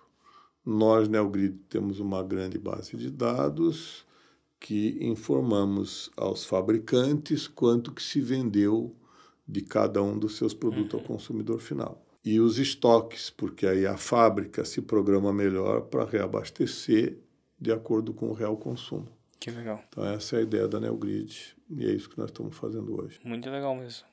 Nós, 0.65 1.07
NeoGrid, 1.07 1.57
temos 1.69 1.99
uma 1.99 2.23
grande 2.23 2.57
base 2.57 2.95
de 2.95 3.09
dados 3.09 4.05
que 4.61 4.95
informamos 5.01 6.11
aos 6.15 6.45
fabricantes 6.45 7.47
quanto 7.47 7.91
que 7.91 8.01
se 8.01 8.21
vendeu 8.21 8.95
de 9.47 9.61
cada 9.61 10.03
um 10.03 10.17
dos 10.17 10.37
seus 10.37 10.53
produtos 10.53 10.93
ao 10.93 10.99
uhum. 10.99 11.07
consumidor 11.07 11.59
final. 11.59 12.05
E 12.23 12.39
os 12.39 12.59
estoques, 12.59 13.31
porque 13.31 13.65
aí 13.65 13.87
a 13.87 13.97
fábrica 13.97 14.63
se 14.63 14.79
programa 14.79 15.33
melhor 15.33 15.81
para 15.87 16.05
reabastecer 16.05 17.17
de 17.59 17.71
acordo 17.71 18.13
com 18.13 18.29
o 18.29 18.33
real 18.33 18.55
consumo. 18.55 19.07
Que 19.39 19.49
legal. 19.49 19.83
Então 19.89 20.05
essa 20.05 20.35
é 20.35 20.39
a 20.39 20.43
ideia 20.43 20.67
da 20.67 20.79
NeoGrid 20.79 21.57
e 21.71 21.83
é 21.83 21.91
isso 21.91 22.07
que 22.07 22.19
nós 22.19 22.29
estamos 22.29 22.55
fazendo 22.55 23.01
hoje. 23.01 23.19
Muito 23.23 23.49
legal 23.49 23.75
mesmo. 23.75 24.05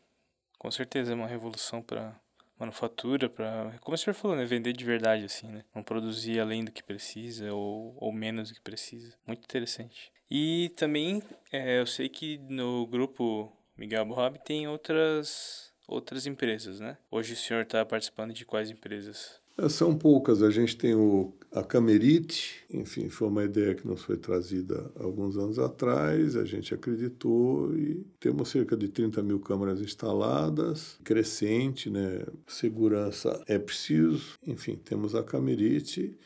Com 0.59 0.71
certeza 0.71 1.13
é 1.13 1.15
uma 1.15 1.27
revolução 1.27 1.83
para 1.83 2.19
manufatura 2.59 3.29
para, 3.29 3.79
como 3.83 3.95
o 3.95 3.99
senhor 3.99 4.15
falou, 4.15 4.37
né, 4.37 4.47
vender 4.47 4.73
de 4.73 4.85
verdade 4.85 5.25
assim, 5.25 5.47
né? 5.47 5.63
Não 5.75 5.83
produzir 5.83 6.41
além 6.41 6.65
do 6.65 6.73
que 6.73 6.83
precisa 6.83 7.53
ou, 7.53 7.95
ou 7.99 8.13
menos 8.13 8.49
do 8.49 8.55
que 8.55 8.63
precisa. 8.63 9.15
Muito 9.27 9.45
interessante. 9.45 10.11
E 10.31 10.71
também 10.77 11.23
é, 11.53 11.81
eu 11.81 11.87
sei 11.87 12.09
que 12.09 12.39
no 12.49 12.87
grupo 12.87 13.51
Miguel 13.77 14.05
Boab 14.05 14.39
tem 14.45 14.69
outras 14.69 15.69
outras 15.87 16.27
empresas, 16.27 16.81
né? 16.81 16.99
Hoje 17.11 17.33
o 17.33 17.37
senhor 17.37 17.63
está 17.63 17.85
participando 17.85 18.35
de 18.35 18.45
quais 18.45 18.71
empresas? 18.71 19.41
É, 19.57 19.69
são 19.69 19.97
poucas. 19.97 20.43
A 20.43 20.51
gente 20.51 20.77
tem 20.77 20.95
o, 20.95 21.33
a 21.51 21.63
Camerite, 21.65 22.63
enfim, 22.71 23.09
foi 23.09 23.27
uma 23.27 23.43
ideia 23.43 23.75
que 23.75 23.87
nos 23.87 24.03
foi 24.03 24.19
trazida 24.19 24.93
alguns 24.97 25.37
anos 25.37 25.59
atrás, 25.59 26.37
a 26.37 26.45
gente 26.45 26.75
acreditou 26.75 27.75
e 27.75 28.07
temos 28.21 28.51
cerca 28.51 28.77
de 28.77 28.89
30 28.89 29.23
mil 29.23 29.41
câmeras 29.41 29.81
instaladas, 29.81 30.99
crescente, 31.03 31.89
né? 31.89 32.25
Segurança 32.47 33.43
é 33.49 33.59
preciso. 33.59 34.39
Enfim, 34.47 34.77
temos 34.77 35.15
a 35.15 35.25
Camerite. 35.25 36.17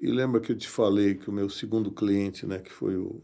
E 0.00 0.08
lembra 0.08 0.42
que 0.42 0.52
eu 0.52 0.56
te 0.56 0.68
falei 0.68 1.14
que 1.14 1.30
o 1.30 1.32
meu 1.32 1.48
segundo 1.48 1.90
cliente, 1.90 2.46
né, 2.46 2.58
que 2.58 2.70
foi 2.70 2.96
o, 2.98 3.22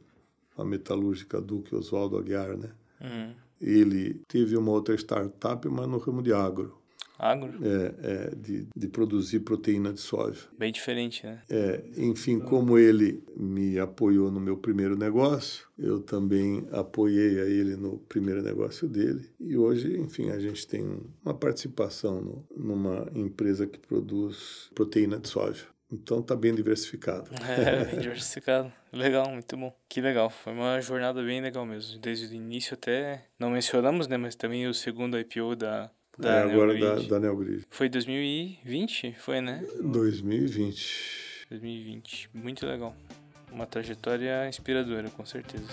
a 0.56 0.64
metalúrgica 0.64 1.40
Duque 1.40 1.74
Oswaldo 1.74 2.16
Aguiar, 2.16 2.56
né? 2.56 2.70
Uhum. 3.00 3.34
Ele 3.60 4.20
teve 4.26 4.56
uma 4.56 4.72
outra 4.72 4.94
startup, 4.94 5.68
mas 5.68 5.88
no 5.88 5.98
ramo 5.98 6.22
de 6.22 6.32
agro. 6.32 6.82
Agro? 7.18 7.52
É, 7.64 7.94
é 8.02 8.34
de, 8.34 8.66
de 8.74 8.88
produzir 8.88 9.40
proteína 9.40 9.92
de 9.92 10.00
soja. 10.00 10.40
Bem 10.58 10.72
diferente, 10.72 11.24
né? 11.24 11.40
É, 11.48 11.84
enfim, 11.96 12.40
como 12.40 12.76
ele 12.76 13.22
me 13.36 13.78
apoiou 13.78 14.28
no 14.28 14.40
meu 14.40 14.56
primeiro 14.56 14.96
negócio, 14.96 15.68
eu 15.78 16.00
também 16.00 16.66
apoiei 16.72 17.40
a 17.40 17.44
ele 17.44 17.76
no 17.76 17.98
primeiro 17.98 18.42
negócio 18.42 18.88
dele. 18.88 19.30
E 19.38 19.56
hoje, 19.56 19.96
enfim, 20.00 20.30
a 20.30 20.40
gente 20.40 20.66
tem 20.66 21.00
uma 21.24 21.32
participação 21.32 22.20
no, 22.20 22.44
numa 22.56 23.06
empresa 23.14 23.68
que 23.68 23.78
produz 23.78 24.68
proteína 24.74 25.20
de 25.20 25.28
soja. 25.28 25.66
Então 25.92 26.22
tá 26.22 26.34
bem 26.34 26.54
diversificado. 26.54 27.30
É, 27.46 27.84
bem 27.84 28.00
diversificado. 28.00 28.72
Legal, 28.92 29.28
muito 29.30 29.56
bom. 29.56 29.74
Que 29.88 30.00
legal. 30.00 30.30
Foi 30.30 30.52
uma 30.52 30.80
jornada 30.80 31.22
bem 31.22 31.40
legal 31.40 31.66
mesmo. 31.66 31.98
Desde 32.00 32.26
o 32.26 32.34
início 32.34 32.74
até. 32.74 33.26
Não 33.38 33.50
mencionamos, 33.50 34.08
né? 34.08 34.16
Mas 34.16 34.34
também 34.34 34.66
o 34.66 34.72
segundo 34.72 35.18
IPO 35.18 35.54
da, 35.54 35.90
Da 36.18 36.36
é, 36.36 36.42
agora 36.42 36.78
da, 36.78 36.94
da 36.96 37.20
Neogrid. 37.20 37.64
Foi 37.68 37.88
2020? 37.88 39.16
Foi, 39.18 39.40
né? 39.40 39.62
2020. 39.82 41.46
2020. 41.50 42.30
Muito 42.32 42.66
legal. 42.66 42.96
Uma 43.50 43.66
trajetória 43.66 44.48
inspiradora, 44.48 45.10
com 45.10 45.26
certeza. 45.26 45.68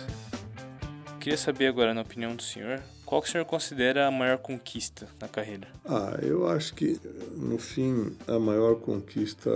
Queria 1.20 1.38
saber 1.38 1.68
agora, 1.68 1.94
na 1.94 2.02
opinião 2.02 2.36
do 2.36 2.44
senhor, 2.44 2.82
qual 3.10 3.24
que 3.24 3.28
o 3.28 3.32
senhor 3.32 3.46
considera 3.46 4.06
a 4.06 4.12
maior 4.12 4.38
conquista 4.38 5.08
na 5.20 5.28
carreira? 5.28 5.68
Ah, 5.84 6.20
eu 6.22 6.48
acho 6.48 6.76
que, 6.76 7.00
no 7.36 7.58
fim, 7.58 8.16
a 8.28 8.38
maior 8.38 8.76
conquista 8.80 9.50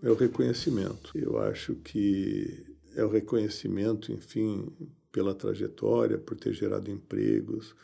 é 0.00 0.08
o 0.08 0.14
reconhecimento. 0.14 1.10
Eu 1.16 1.36
acho 1.40 1.74
que 1.74 2.64
é 2.94 3.04
o 3.04 3.08
reconhecimento, 3.08 4.12
enfim, 4.12 4.68
pela 5.10 5.34
trajetória, 5.34 6.16
por 6.16 6.36
ter 6.36 6.52
gerado 6.52 6.92
empregos, 6.92 7.74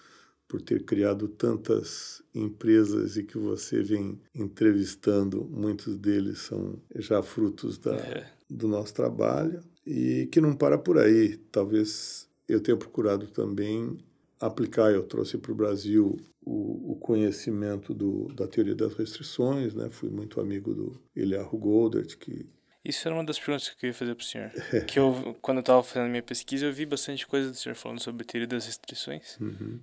por 0.46 0.62
ter 0.62 0.85
criado 0.85 1.26
tantas 1.26 2.22
empresas 2.33 3.16
e 3.16 3.24
que 3.24 3.37
você 3.38 3.83
vem 3.83 4.20
entrevistando, 4.33 5.44
muitos 5.50 5.98
deles 5.98 6.38
são 6.42 6.81
já 6.94 7.24
frutos 7.24 7.76
da, 7.76 7.96
É. 7.96 8.24
do 8.48 8.68
nosso 8.68 8.94
trabalho 8.94 9.64
e 9.85 10.28
que 10.31 10.40
não 10.40 10.54
para 10.54 10.78
por 10.78 10.96
aí. 10.96 11.37
Talvez 11.50 12.28
eu 12.48 12.61
tenha 12.61 12.76
procurado 12.76 13.26
também 13.26 13.98
aplicar, 14.40 14.90
eu 14.92 15.03
trouxe 15.03 15.37
para 15.38 15.53
o 15.53 15.55
Brasil 15.55 16.16
o, 16.44 16.92
o 16.92 16.96
conhecimento 16.96 17.92
do, 17.92 18.33
da 18.35 18.46
teoria 18.46 18.74
das 18.74 18.94
restrições, 18.94 19.74
né? 19.74 19.88
fui 19.90 20.09
muito 20.11 20.40
amigo 20.40 20.74
do 20.74 21.01
Eliahu 21.14 21.59
Goldert, 21.59 22.16
que 22.16 22.46
Isso 22.85 23.07
era 23.07 23.14
uma 23.16 23.24
das 23.24 23.38
perguntas 23.38 23.68
que 23.68 23.74
eu 23.74 23.79
queria 23.81 23.94
fazer 23.94 24.14
pro 24.14 24.24
senhor. 24.24 24.51
que 24.87 24.98
eu, 24.98 25.37
quando 25.42 25.59
eu 25.59 25.62
tava 25.64 25.83
fazendo 25.83 26.09
minha 26.11 26.22
pesquisa, 26.22 26.66
eu 26.66 26.72
vi 26.72 26.87
bastante 26.87 27.27
coisa 27.27 27.51
do 27.51 27.57
senhor 27.57 27.74
falando 27.74 28.01
sobre 28.01 28.22
a 28.22 28.27
teoria 28.27 28.46
das 28.48 28.66
restrições. 28.66 29.37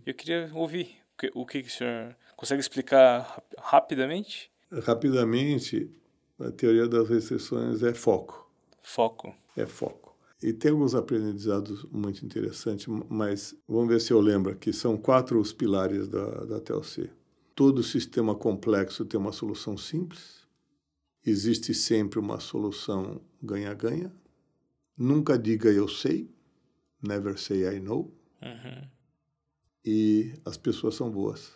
E 0.06 0.10
eu 0.10 0.14
queria 0.14 0.50
ouvir 0.54 0.98
o 1.14 1.18
que, 1.18 1.32
o 1.36 1.46
que 1.46 1.60
o 1.60 1.70
senhor 1.70 2.16
consegue 2.36 2.60
explicar 2.62 3.20
rap- 3.22 3.56
rapidamente? 3.58 4.52
rapidamente 4.84 5.90
a 6.40 6.52
teoria 6.52 6.88
das 6.88 7.08
restrições 7.08 7.82
é 7.84 7.94
foco. 7.94 8.50
Foco. 8.82 9.34
é 9.56 9.66
foco. 9.66 10.05
E 10.46 10.54
tem 10.54 10.70
alguns 10.70 10.94
aprendizados 10.94 11.86
muito 11.86 12.24
interessantes, 12.24 12.86
mas 13.10 13.56
vamos 13.68 13.88
ver 13.88 14.00
se 14.00 14.14
eu 14.14 14.22
lembro 14.22 14.52
aqui. 14.52 14.72
São 14.72 14.96
quatro 14.96 15.42
os 15.42 15.52
pilares 15.52 16.08
da, 16.08 16.46
da 16.46 16.62
TLC. 16.62 17.10
Todo 17.56 17.82
sistema 17.82 18.36
complexo 18.36 19.04
tem 19.06 19.20
uma 19.20 19.32
solução 19.32 19.76
simples. 19.76 20.46
Existe 21.26 21.74
sempre 21.74 22.20
uma 22.20 22.40
solução 22.40 23.20
ganha-ganha. 23.42 24.14
Nunca 24.96 25.36
diga 25.36 25.72
eu 25.72 25.88
sei. 25.88 26.30
Never 27.02 27.40
say 27.40 27.64
I 27.64 27.80
know. 27.80 28.14
Uhum. 28.40 28.88
E 29.84 30.32
as 30.46 30.58
pessoas 30.58 30.94
são 30.94 31.10
boas. 31.10 31.54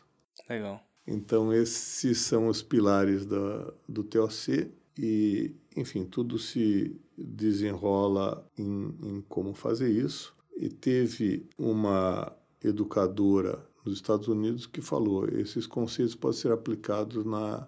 Legal. 0.49 0.84
Então, 1.06 1.54
esses 1.54 2.21
são 2.21 2.47
os 2.47 2.63
pilares 2.63 3.23
da, 3.23 3.71
do 3.88 4.04
TOC 4.04 4.71
e, 4.97 5.56
enfim, 5.78 6.06
tudo 6.06 6.39
se 6.39 6.99
desenrola 7.23 8.47
em, 8.58 8.95
em 9.03 9.21
como 9.27 9.53
fazer 9.53 9.89
isso. 9.89 10.36
E 10.55 10.69
teve 10.69 11.47
uma 11.58 12.36
educadora 12.63 13.65
nos 13.86 13.95
Estados 13.95 14.27
Unidos 14.27 14.65
que 14.65 14.82
falou: 14.82 15.27
esses 15.27 15.65
conceitos 15.65 16.15
podem 16.15 16.38
ser 16.38 16.51
aplicados 16.51 17.25
na 17.25 17.67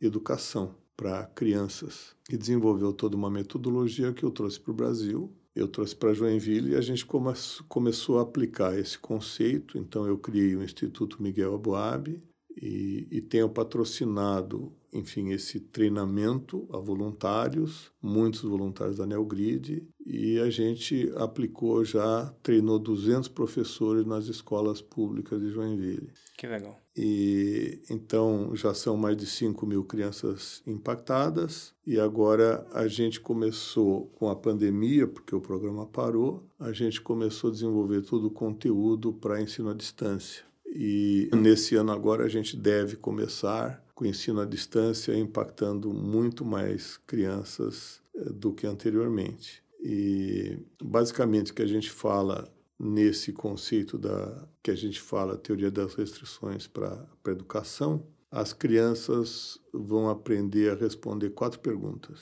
educação 0.00 0.74
para 0.96 1.26
crianças. 1.26 2.16
E 2.30 2.36
desenvolveu 2.36 2.92
toda 2.92 3.16
uma 3.16 3.30
metodologia 3.30 4.12
que 4.12 4.24
eu 4.24 4.30
trouxe 4.30 4.58
para 4.60 4.72
o 4.72 4.74
Brasil. 4.74 5.32
Eu 5.54 5.66
trouxe 5.66 5.94
para 5.94 6.14
Joinville 6.14 6.72
e 6.72 6.76
a 6.76 6.80
gente 6.80 7.04
come 7.04 7.32
começou 7.68 8.18
a 8.18 8.22
aplicar 8.22 8.78
esse 8.78 8.98
conceito. 8.98 9.76
Então, 9.78 10.06
eu 10.06 10.16
criei 10.18 10.54
o 10.54 10.62
Instituto 10.62 11.22
Miguel 11.22 11.54
Aboab, 11.54 12.20
e, 12.60 13.06
e 13.10 13.20
tenho 13.20 13.48
patrocinado, 13.48 14.72
enfim, 14.92 15.30
esse 15.30 15.60
treinamento 15.60 16.68
a 16.72 16.78
voluntários, 16.78 17.90
muitos 18.02 18.42
voluntários 18.42 18.96
da 18.96 19.06
Neogrid, 19.06 19.86
e 20.06 20.38
a 20.40 20.48
gente 20.48 21.12
aplicou 21.16 21.84
já, 21.84 22.32
treinou 22.42 22.78
200 22.78 23.28
professores 23.28 24.06
nas 24.06 24.26
escolas 24.26 24.80
públicas 24.80 25.40
de 25.40 25.50
Joinville. 25.50 26.10
Que 26.36 26.46
legal. 26.46 26.78
E 26.96 27.80
então 27.90 28.50
já 28.54 28.72
são 28.74 28.96
mais 28.96 29.16
de 29.16 29.26
5 29.26 29.66
mil 29.66 29.84
crianças 29.84 30.62
impactadas, 30.66 31.74
e 31.86 31.98
agora 32.00 32.66
a 32.72 32.88
gente 32.88 33.20
começou 33.20 34.06
com 34.18 34.28
a 34.28 34.36
pandemia, 34.36 35.06
porque 35.06 35.34
o 35.34 35.40
programa 35.40 35.86
parou, 35.86 36.46
a 36.58 36.72
gente 36.72 37.00
começou 37.00 37.50
a 37.50 37.52
desenvolver 37.52 38.02
todo 38.02 38.26
o 38.26 38.30
conteúdo 38.30 39.12
para 39.12 39.40
ensino 39.40 39.70
à 39.70 39.74
distância. 39.74 40.48
E 40.74 41.30
nesse 41.34 41.76
ano 41.76 41.92
agora 41.92 42.24
a 42.24 42.28
gente 42.28 42.56
deve 42.56 42.96
começar 42.96 43.82
com 43.98 44.04
o 44.04 44.06
ensino 44.06 44.40
à 44.40 44.44
distância, 44.44 45.12
impactando 45.18 45.92
muito 45.92 46.44
mais 46.44 46.96
crianças 46.98 48.00
eh, 48.14 48.30
do 48.32 48.52
que 48.52 48.64
anteriormente. 48.64 49.60
E 49.80 50.56
basicamente 50.80 51.50
o 51.50 51.54
que 51.54 51.62
a 51.62 51.66
gente 51.66 51.90
fala 51.90 52.48
nesse 52.78 53.32
conceito 53.32 53.98
da 53.98 54.46
que 54.62 54.70
a 54.70 54.76
gente 54.76 55.00
fala 55.00 55.36
teoria 55.36 55.68
das 55.68 55.94
restrições 55.94 56.68
para 56.68 57.04
a 57.24 57.30
educação, 57.30 58.06
as 58.30 58.52
crianças 58.52 59.58
vão 59.72 60.08
aprender 60.08 60.70
a 60.70 60.76
responder 60.76 61.30
quatro 61.30 61.58
perguntas. 61.58 62.20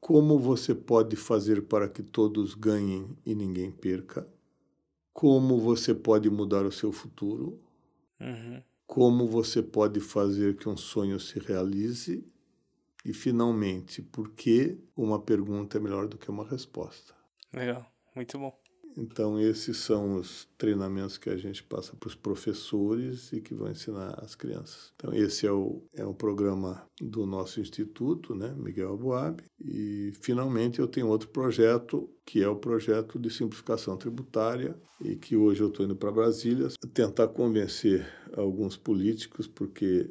Como 0.00 0.36
você 0.36 0.74
pode 0.74 1.14
fazer 1.14 1.62
para 1.62 1.88
que 1.88 2.02
todos 2.02 2.54
ganhem 2.54 3.16
e 3.24 3.36
ninguém 3.36 3.70
perca? 3.70 4.26
Como 5.12 5.60
você 5.60 5.94
pode 5.94 6.28
mudar 6.28 6.66
o 6.66 6.72
seu 6.72 6.90
futuro? 6.90 7.56
Uhum. 8.20 8.60
Como 8.88 9.28
você 9.28 9.62
pode 9.62 10.00
fazer 10.00 10.56
que 10.56 10.66
um 10.66 10.76
sonho 10.76 11.20
se 11.20 11.38
realize? 11.38 12.26
E, 13.04 13.12
finalmente, 13.12 14.00
por 14.00 14.30
que 14.30 14.78
uma 14.96 15.20
pergunta 15.20 15.76
é 15.76 15.80
melhor 15.80 16.08
do 16.08 16.16
que 16.16 16.30
uma 16.30 16.48
resposta? 16.48 17.14
Legal. 17.52 17.86
Muito 18.16 18.38
bom. 18.38 18.58
Então, 18.96 19.38
esses 19.38 19.76
são 19.76 20.16
os 20.16 20.48
treinamentos 20.56 21.18
que 21.18 21.28
a 21.28 21.36
gente 21.36 21.62
passa 21.62 21.94
para 21.94 22.08
os 22.08 22.14
professores 22.14 23.30
e 23.30 23.42
que 23.42 23.54
vão 23.54 23.70
ensinar 23.70 24.18
as 24.24 24.34
crianças. 24.34 24.92
Então, 24.96 25.12
esse 25.12 25.46
é 25.46 25.52
o, 25.52 25.84
é 25.94 26.04
um 26.04 26.14
programa 26.14 26.84
do 26.98 27.26
nosso 27.26 27.60
instituto, 27.60 28.34
né, 28.34 28.54
Miguel 28.56 28.94
Aboab. 28.94 29.42
E, 29.60 30.12
finalmente, 30.20 30.80
eu 30.80 30.88
tenho 30.88 31.08
outro 31.08 31.28
projeto, 31.28 32.10
que 32.24 32.42
é 32.42 32.48
o 32.48 32.56
projeto 32.56 33.18
de 33.18 33.30
simplificação 33.30 33.96
tributária, 33.98 34.74
e 35.00 35.14
que 35.14 35.36
hoje 35.36 35.62
eu 35.62 35.68
estou 35.68 35.84
indo 35.84 35.94
para 35.94 36.10
Brasília 36.10 36.68
tentar 36.92 37.28
convencer 37.28 38.04
alguns 38.40 38.76
políticos, 38.76 39.46
porque 39.46 40.10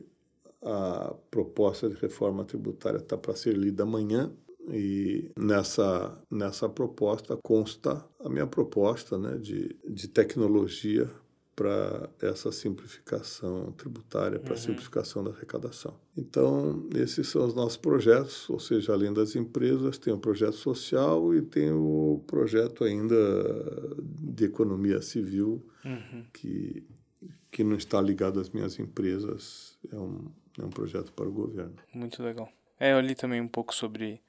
a 0.63 1.13
proposta 1.31 1.87
de 1.89 1.95
reforma 1.95 2.43
tributária 2.43 2.97
está 2.97 3.17
para 3.17 3.35
ser 3.35 3.55
lida 3.55 3.83
amanhã 3.83 4.31
e 4.69 5.29
nessa, 5.37 6.17
nessa 6.29 6.67
proposta 6.67 7.37
consta 7.43 8.03
a 8.19 8.29
minha 8.29 8.47
proposta 8.47 9.17
né, 9.17 9.37
de, 9.37 9.75
de 9.87 10.07
tecnologia 10.07 11.09
para 11.55 12.07
essa 12.21 12.51
simplificação 12.51 13.71
tributária, 13.71 14.39
para 14.39 14.53
a 14.53 14.57
Uhum. 14.57 14.61
simplificação 14.61 15.23
da 15.23 15.31
arrecadação. 15.31 15.95
Então, 16.15 16.87
esses 16.95 17.27
são 17.29 17.47
os 17.47 17.55
nossos 17.55 17.77
projetos, 17.77 18.47
ou 18.49 18.59
seja, 18.59 18.93
além 18.93 19.11
das 19.11 19.35
empresas, 19.35 19.97
tem 19.97 20.13
o 20.13 20.19
projeto 20.19 20.53
social 20.55 21.33
e 21.33 21.41
tem 21.41 21.71
o 21.71 22.21
projeto 22.27 22.83
ainda 22.83 23.15
de 24.01 24.45
economia 24.45 25.01
civil, 25.01 25.65
Uhum. 25.85 26.25
que, 26.33 26.83
que 27.51 27.63
não 27.63 27.75
está 27.77 27.99
ligado 28.01 28.39
às 28.39 28.49
minhas 28.49 28.77
empresas, 28.79 29.77
é 29.91 29.95
um, 29.95 30.31
é 30.59 30.65
um 30.65 30.69
projeto 30.69 31.11
para 31.13 31.27
o 31.27 31.31
governo. 31.31 31.75
Muito 31.93 32.21
legal. 32.21 32.49
É, 32.79 32.93
eu 32.93 32.99
li 32.99 33.15
também 33.15 33.41
um 33.41 33.47
pouco 33.47 33.73
sobre 33.73 34.21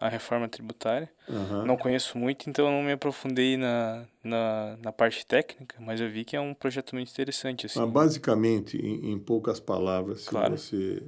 a 0.00 0.08
reforma 0.08 0.48
tributária. 0.48 1.08
Aham. 1.28 1.64
Não 1.64 1.76
conheço 1.76 2.18
muito, 2.18 2.50
então 2.50 2.68
não 2.70 2.82
me 2.82 2.90
aprofundei 2.92 3.56
na, 3.56 4.04
na, 4.24 4.76
na 4.82 4.92
parte 4.92 5.24
técnica, 5.24 5.76
mas 5.80 6.00
eu 6.00 6.10
vi 6.10 6.24
que 6.24 6.34
é 6.34 6.40
um 6.40 6.54
projeto 6.54 6.94
muito 6.96 7.08
interessante, 7.10 7.66
assim. 7.66 7.78
Mas 7.78 7.90
basicamente, 7.90 8.76
em, 8.78 9.12
em 9.12 9.18
poucas 9.18 9.60
palavras, 9.60 10.22
se 10.22 10.28
Claro. 10.30 10.58
você 10.58 11.02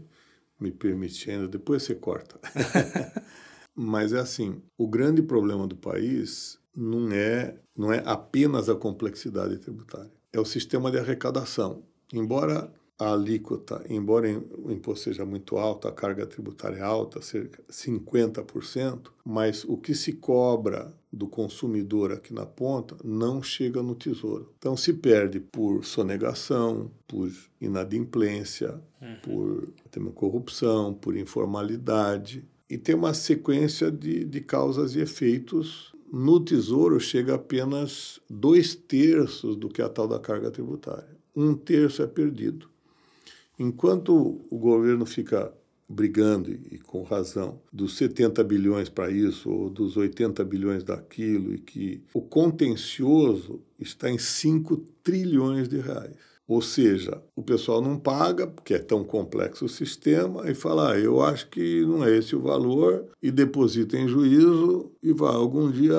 me 0.61 0.70
permitir 0.70 1.33
ainda, 1.33 1.48
depois 1.48 1.83
você 1.83 1.94
corta. 1.96 2.38
Mas 3.74 4.12
é 4.12 4.20
assim, 4.20 4.62
o 4.79 4.87
grande 4.87 5.20
problema 5.20 5.66
do 5.66 5.74
país 5.77 6.61
não 6.76 7.11
é, 7.11 7.57
não 7.76 7.93
é 7.93 8.01
apenas 8.07 8.68
a 8.68 8.76
complexidade 8.76 9.59
tributária, 9.59 10.12
é 10.35 10.41
o 10.41 10.45
sistema 10.45 10.91
de 10.91 10.99
arrecadação. 10.99 11.82
Embora 12.12 12.70
a 12.99 13.12
alíquota, 13.12 13.85
embora 13.89 14.28
o 14.59 14.70
imposto 14.70 15.05
seja 15.05 15.24
muito 15.24 15.57
alto, 15.57 15.89
a 15.89 15.93
carga 15.93 16.26
tributária 16.26 16.76
é 16.76 16.82
alta, 16.82 17.20
cerca 17.20 17.62
de 17.62 17.74
50%, 17.74 19.11
mas 19.24 19.64
o 19.64 19.76
que 19.76 19.95
se 19.95 20.12
cobra 20.12 20.93
do 21.12 21.26
consumidor 21.26 22.12
aqui 22.12 22.32
na 22.35 22.47
ponta 22.47 22.97
não 23.05 23.43
chega 23.43 23.82
no 23.82 23.95
tesouro. 23.95 24.53
Então 24.59 24.76
se 24.76 24.93
perde 24.93 25.41
por 25.41 25.85
sonegação, 25.85 26.91
por 27.07 27.30
inadimplência, 27.61 28.80
por 29.22 29.68
também 29.91 30.12
corrupção, 30.12 30.93
por 30.95 31.16
informalidade. 31.16 32.45
E 32.68 32.78
tem 32.78 32.95
uma 32.95 33.14
sequência 33.14 33.91
de, 33.91 34.24
de 34.24 34.41
causas 34.41 34.97
e 34.97 35.01
efeitos. 35.01 35.93
No 36.17 36.39
tesouro 36.39 37.01
chega 37.01 37.35
apenas 37.35 38.21
dois 38.31 38.73
terços 38.73 39.57
do 39.57 39.69
que 39.69 39.83
é 39.83 39.85
a 39.85 39.89
tal 39.89 40.07
da 40.07 40.21
carga 40.21 40.49
tributária. 40.49 41.19
Um 41.35 41.57
terço 41.57 42.05
é 42.05 42.07
perdido. 42.07 42.71
Enquanto 43.59 44.41
o 44.49 44.57
governo 44.57 45.05
fica 45.05 45.53
brigando, 45.89 46.53
e 46.53 46.79
com 46.79 47.03
razão, 47.03 47.61
dos 47.73 47.97
70 47.97 48.45
bilhões 48.45 48.89
para 48.89 49.11
isso 49.11 49.51
ou 49.51 49.69
dos 49.69 49.97
80 49.97 50.45
bilhões 50.45 50.85
daquilo, 50.85 51.53
e 51.53 51.59
que 51.59 52.01
o 52.15 52.23
contencioso 52.23 53.61
está 53.77 54.09
em 54.09 54.17
5 54.17 54.77
trilhões 55.03 55.69
de 55.69 55.81
reais. 55.81 56.34
Ou 56.47 56.61
seja, 56.61 57.22
o 57.34 57.42
pessoal 57.42 57.80
não 57.80 57.99
paga, 57.99 58.47
porque 58.47 58.74
é 58.74 58.78
tão 58.78 59.03
complexo 59.03 59.64
o 59.64 59.68
sistema, 59.68 60.51
e 60.51 60.55
fala: 60.55 60.92
ah, 60.92 60.99
eu 60.99 61.22
acho 61.22 61.49
que 61.49 61.80
não 61.82 62.05
é 62.05 62.16
esse 62.16 62.36
o 62.36 62.40
valor, 62.40 63.07
e 63.22 63.30
deposita 63.30 63.97
em 63.97 64.07
juízo, 64.07 64.92
e 65.03 65.12
vai. 65.12 65.34
Algum 65.34 65.70
dia 65.70 65.97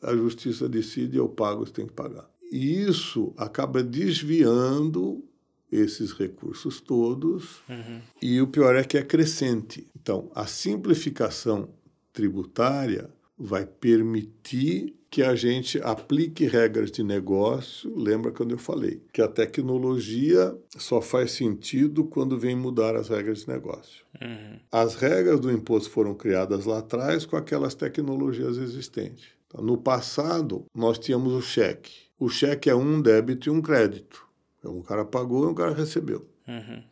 a 0.00 0.14
justiça 0.14 0.68
decide, 0.68 1.16
eu 1.16 1.28
pago, 1.28 1.66
você 1.66 1.72
tem 1.72 1.86
que 1.86 1.92
pagar. 1.92 2.30
E 2.50 2.82
isso 2.82 3.32
acaba 3.36 3.82
desviando 3.82 5.24
esses 5.70 6.12
recursos 6.12 6.80
todos, 6.80 7.62
uhum. 7.68 8.00
e 8.20 8.40
o 8.40 8.46
pior 8.46 8.76
é 8.76 8.84
que 8.84 8.98
é 8.98 9.02
crescente. 9.02 9.86
Então, 9.96 10.30
a 10.34 10.46
simplificação 10.46 11.70
tributária 12.12 13.10
vai 13.38 13.66
permitir 13.66 14.94
que 15.10 15.22
a 15.22 15.34
gente 15.34 15.78
aplique 15.82 16.46
regras 16.46 16.90
de 16.90 17.02
negócio. 17.02 17.94
Lembra 17.94 18.32
quando 18.32 18.52
eu 18.52 18.58
falei 18.58 19.02
que 19.12 19.20
a 19.20 19.28
tecnologia 19.28 20.56
só 20.78 21.02
faz 21.02 21.32
sentido 21.32 22.04
quando 22.04 22.38
vem 22.38 22.56
mudar 22.56 22.96
as 22.96 23.08
regras 23.10 23.40
de 23.40 23.48
negócio. 23.48 24.04
Uhum. 24.20 24.58
As 24.70 24.94
regras 24.94 25.38
do 25.38 25.52
imposto 25.52 25.90
foram 25.90 26.14
criadas 26.14 26.64
lá 26.64 26.78
atrás 26.78 27.26
com 27.26 27.36
aquelas 27.36 27.74
tecnologias 27.74 28.56
existentes. 28.56 29.26
Então, 29.46 29.62
no 29.62 29.76
passado, 29.76 30.64
nós 30.74 30.98
tínhamos 30.98 31.34
o 31.34 31.42
cheque. 31.42 31.92
O 32.18 32.30
cheque 32.30 32.70
é 32.70 32.74
um 32.74 33.02
débito 33.02 33.50
e 33.50 33.52
um 33.52 33.60
crédito. 33.60 34.26
Um 34.64 34.80
cara 34.80 35.04
pagou 35.04 35.44
e 35.44 35.48
um 35.48 35.54
cara 35.54 35.74
recebeu. 35.74 36.26
Uhum. 36.48 36.82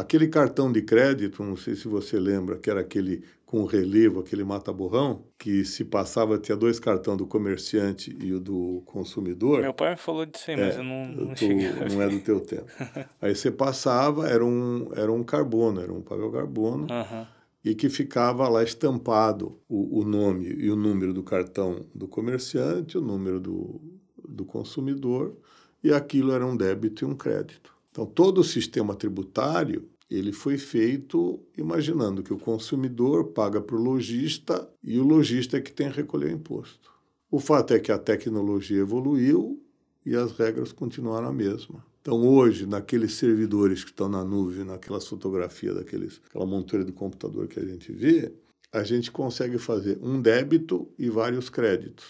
Aquele 0.00 0.28
cartão 0.28 0.72
de 0.72 0.80
crédito, 0.80 1.44
não 1.44 1.56
sei 1.56 1.76
se 1.76 1.86
você 1.86 2.18
lembra, 2.18 2.56
que 2.56 2.70
era 2.70 2.80
aquele 2.80 3.22
com 3.44 3.64
relevo, 3.64 4.20
aquele 4.20 4.44
mata-borrão, 4.44 5.24
que 5.36 5.64
se 5.64 5.84
passava, 5.84 6.38
tinha 6.38 6.56
dois 6.56 6.78
cartões 6.78 7.18
do 7.18 7.26
comerciante 7.26 8.16
e 8.18 8.32
o 8.32 8.38
do 8.38 8.82
consumidor. 8.86 9.60
Meu 9.60 9.74
pai 9.74 9.90
me 9.90 9.96
falou 9.96 10.24
disso 10.24 10.50
aí, 10.50 10.56
mas 10.56 10.76
é, 10.76 10.78
eu 10.78 10.84
não, 10.84 11.08
não 11.08 11.34
tu, 11.34 11.44
Não 11.92 12.00
é 12.00 12.08
do 12.08 12.20
teu 12.20 12.40
tempo. 12.40 12.64
aí 13.20 13.34
você 13.34 13.50
passava, 13.50 14.26
era 14.28 14.44
um, 14.44 14.88
era 14.94 15.12
um 15.12 15.22
carbono, 15.22 15.82
era 15.82 15.92
um 15.92 16.00
papel 16.00 16.30
carbono, 16.30 16.86
uhum. 16.88 17.26
e 17.64 17.74
que 17.74 17.90
ficava 17.90 18.48
lá 18.48 18.62
estampado 18.62 19.60
o, 19.68 20.00
o 20.00 20.04
nome 20.04 20.46
e 20.46 20.70
o 20.70 20.76
número 20.76 21.12
do 21.12 21.24
cartão 21.24 21.84
do 21.94 22.08
comerciante, 22.08 22.96
o 22.96 23.00
número 23.02 23.38
do, 23.38 23.80
do 24.26 24.44
consumidor, 24.44 25.36
e 25.82 25.92
aquilo 25.92 26.32
era 26.32 26.46
um 26.46 26.56
débito 26.56 27.04
e 27.04 27.06
um 27.06 27.16
crédito. 27.16 27.79
Então, 28.00 28.10
todo 28.10 28.38
o 28.38 28.44
sistema 28.44 28.94
tributário 28.94 29.86
ele 30.10 30.32
foi 30.32 30.56
feito 30.56 31.38
imaginando 31.54 32.22
que 32.22 32.32
o 32.32 32.38
consumidor 32.38 33.32
paga 33.32 33.60
para 33.60 33.76
o 33.76 33.82
lojista 33.82 34.66
e 34.82 34.98
o 34.98 35.04
lojista 35.04 35.58
é 35.58 35.60
que 35.60 35.70
tem 35.70 35.90
que 35.90 35.98
recolher 35.98 36.32
o 36.32 36.34
imposto. 36.34 36.90
O 37.30 37.38
fato 37.38 37.74
é 37.74 37.78
que 37.78 37.92
a 37.92 37.98
tecnologia 37.98 38.80
evoluiu 38.80 39.62
e 40.04 40.16
as 40.16 40.32
regras 40.32 40.72
continuaram 40.72 41.28
a 41.28 41.32
mesma. 41.32 41.84
Então, 42.00 42.26
hoje, 42.26 42.64
naqueles 42.64 43.12
servidores 43.12 43.84
que 43.84 43.90
estão 43.90 44.08
na 44.08 44.24
nuvem, 44.24 44.64
naquelas 44.64 45.06
fotografias, 45.06 45.74
daqueles, 45.74 46.22
aquela 46.26 46.46
montoeira 46.46 46.86
do 46.86 46.94
computador 46.94 47.48
que 47.48 47.60
a 47.60 47.66
gente 47.66 47.92
vê, 47.92 48.32
a 48.72 48.82
gente 48.82 49.10
consegue 49.10 49.58
fazer 49.58 49.98
um 50.00 50.22
débito 50.22 50.90
e 50.98 51.10
vários 51.10 51.50
créditos. 51.50 52.06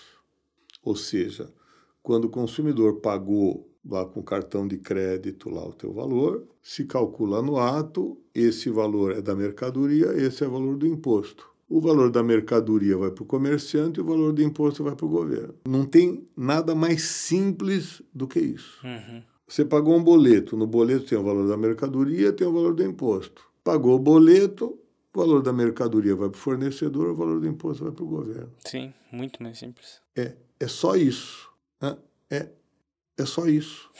Ou 0.84 0.94
seja, 0.94 1.52
quando 2.00 2.26
o 2.26 2.30
consumidor 2.30 3.00
pagou 3.00 3.69
lá 3.84 4.04
com 4.04 4.22
cartão 4.22 4.66
de 4.66 4.78
crédito 4.78 5.48
lá 5.50 5.66
o 5.66 5.72
teu 5.72 5.92
valor, 5.92 6.46
se 6.62 6.84
calcula 6.84 7.42
no 7.42 7.58
ato, 7.58 8.18
esse 8.34 8.70
valor 8.70 9.12
é 9.12 9.20
da 9.20 9.34
mercadoria, 9.34 10.12
esse 10.16 10.44
é 10.44 10.46
o 10.46 10.50
valor 10.50 10.76
do 10.76 10.86
imposto. 10.86 11.48
O 11.68 11.80
valor 11.80 12.10
da 12.10 12.22
mercadoria 12.22 12.96
vai 12.96 13.12
para 13.12 13.22
o 13.22 13.26
comerciante 13.26 14.00
e 14.00 14.02
o 14.02 14.04
valor 14.04 14.32
do 14.32 14.42
imposto 14.42 14.82
vai 14.82 14.94
para 14.96 15.06
o 15.06 15.08
governo. 15.08 15.54
Não 15.68 15.84
tem 15.84 16.26
nada 16.36 16.74
mais 16.74 17.02
simples 17.02 18.02
do 18.12 18.26
que 18.26 18.40
isso. 18.40 18.84
Uhum. 18.84 19.22
Você 19.46 19.64
pagou 19.64 19.96
um 19.96 20.02
boleto, 20.02 20.56
no 20.56 20.66
boleto 20.66 21.06
tem 21.06 21.18
o 21.18 21.22
valor 21.22 21.48
da 21.48 21.56
mercadoria, 21.56 22.32
tem 22.32 22.46
o 22.46 22.52
valor 22.52 22.74
do 22.74 22.82
imposto. 22.82 23.44
Pagou 23.62 23.96
o 23.96 23.98
boleto, 23.98 24.78
o 25.14 25.18
valor 25.18 25.42
da 25.42 25.52
mercadoria 25.52 26.14
vai 26.14 26.28
para 26.28 26.38
o 26.38 26.40
fornecedor, 26.40 27.10
o 27.10 27.14
valor 27.14 27.40
do 27.40 27.46
imposto 27.46 27.84
vai 27.84 27.92
para 27.92 28.04
o 28.04 28.08
governo. 28.08 28.52
Sim, 28.64 28.92
muito 29.10 29.42
mais 29.42 29.58
simples. 29.58 30.00
É, 30.16 30.36
é 30.58 30.68
só 30.68 30.96
isso. 30.96 31.48
Né? 31.80 31.96
É 32.30 32.48
é 33.20 33.26
só 33.26 33.46
isso. 33.46 33.90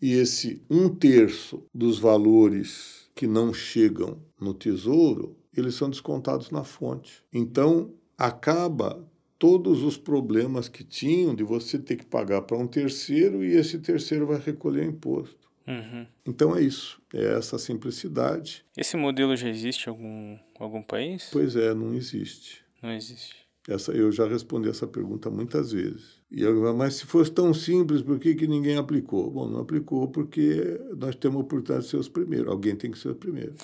e 0.00 0.12
esse 0.12 0.62
um 0.68 0.88
terço 0.88 1.64
dos 1.74 1.98
valores 1.98 3.10
que 3.14 3.26
não 3.26 3.52
chegam 3.52 4.22
no 4.40 4.54
tesouro, 4.54 5.36
eles 5.56 5.74
são 5.74 5.88
descontados 5.88 6.50
na 6.50 6.64
fonte. 6.64 7.22
Então, 7.32 7.94
acaba 8.16 9.06
todos 9.38 9.82
os 9.82 9.96
problemas 9.96 10.68
que 10.68 10.84
tinham 10.84 11.34
de 11.34 11.42
você 11.42 11.78
ter 11.78 11.96
que 11.96 12.06
pagar 12.06 12.42
para 12.42 12.56
um 12.56 12.66
terceiro 12.66 13.44
e 13.44 13.54
esse 13.54 13.78
terceiro 13.80 14.26
vai 14.26 14.38
recolher 14.38 14.84
imposto. 14.84 15.50
Uhum. 15.66 16.06
Então 16.26 16.56
é 16.56 16.62
isso, 16.62 17.00
é 17.12 17.36
essa 17.36 17.58
simplicidade. 17.58 18.64
Esse 18.76 18.96
modelo 18.96 19.36
já 19.36 19.48
existe 19.48 19.86
em 19.86 19.90
algum, 19.90 20.38
algum 20.58 20.82
país? 20.82 21.28
Pois 21.32 21.56
é, 21.56 21.74
não 21.74 21.94
existe. 21.94 22.64
Não 22.80 22.92
existe. 22.92 23.36
Essa, 23.68 23.92
eu 23.92 24.10
já 24.10 24.26
respondi 24.26 24.68
essa 24.68 24.88
pergunta 24.88 25.30
muitas 25.30 25.70
vezes. 25.70 26.20
E 26.28 26.42
eu, 26.42 26.74
mas 26.74 26.94
se 26.94 27.06
fosse 27.06 27.30
tão 27.30 27.54
simples, 27.54 28.02
por 28.02 28.18
que, 28.18 28.34
que 28.34 28.46
ninguém 28.46 28.76
aplicou? 28.76 29.30
Bom, 29.30 29.48
não 29.48 29.60
aplicou 29.60 30.08
porque 30.08 30.80
nós 30.96 31.14
temos 31.14 31.36
a 31.36 31.40
oportunidade 31.42 31.84
de 31.84 31.90
ser 31.90 31.96
os 31.98 32.08
primeiros. 32.08 32.48
Alguém 32.48 32.74
tem 32.74 32.90
que 32.90 32.98
ser 32.98 33.10
o 33.10 33.14
primeiro. 33.14 33.54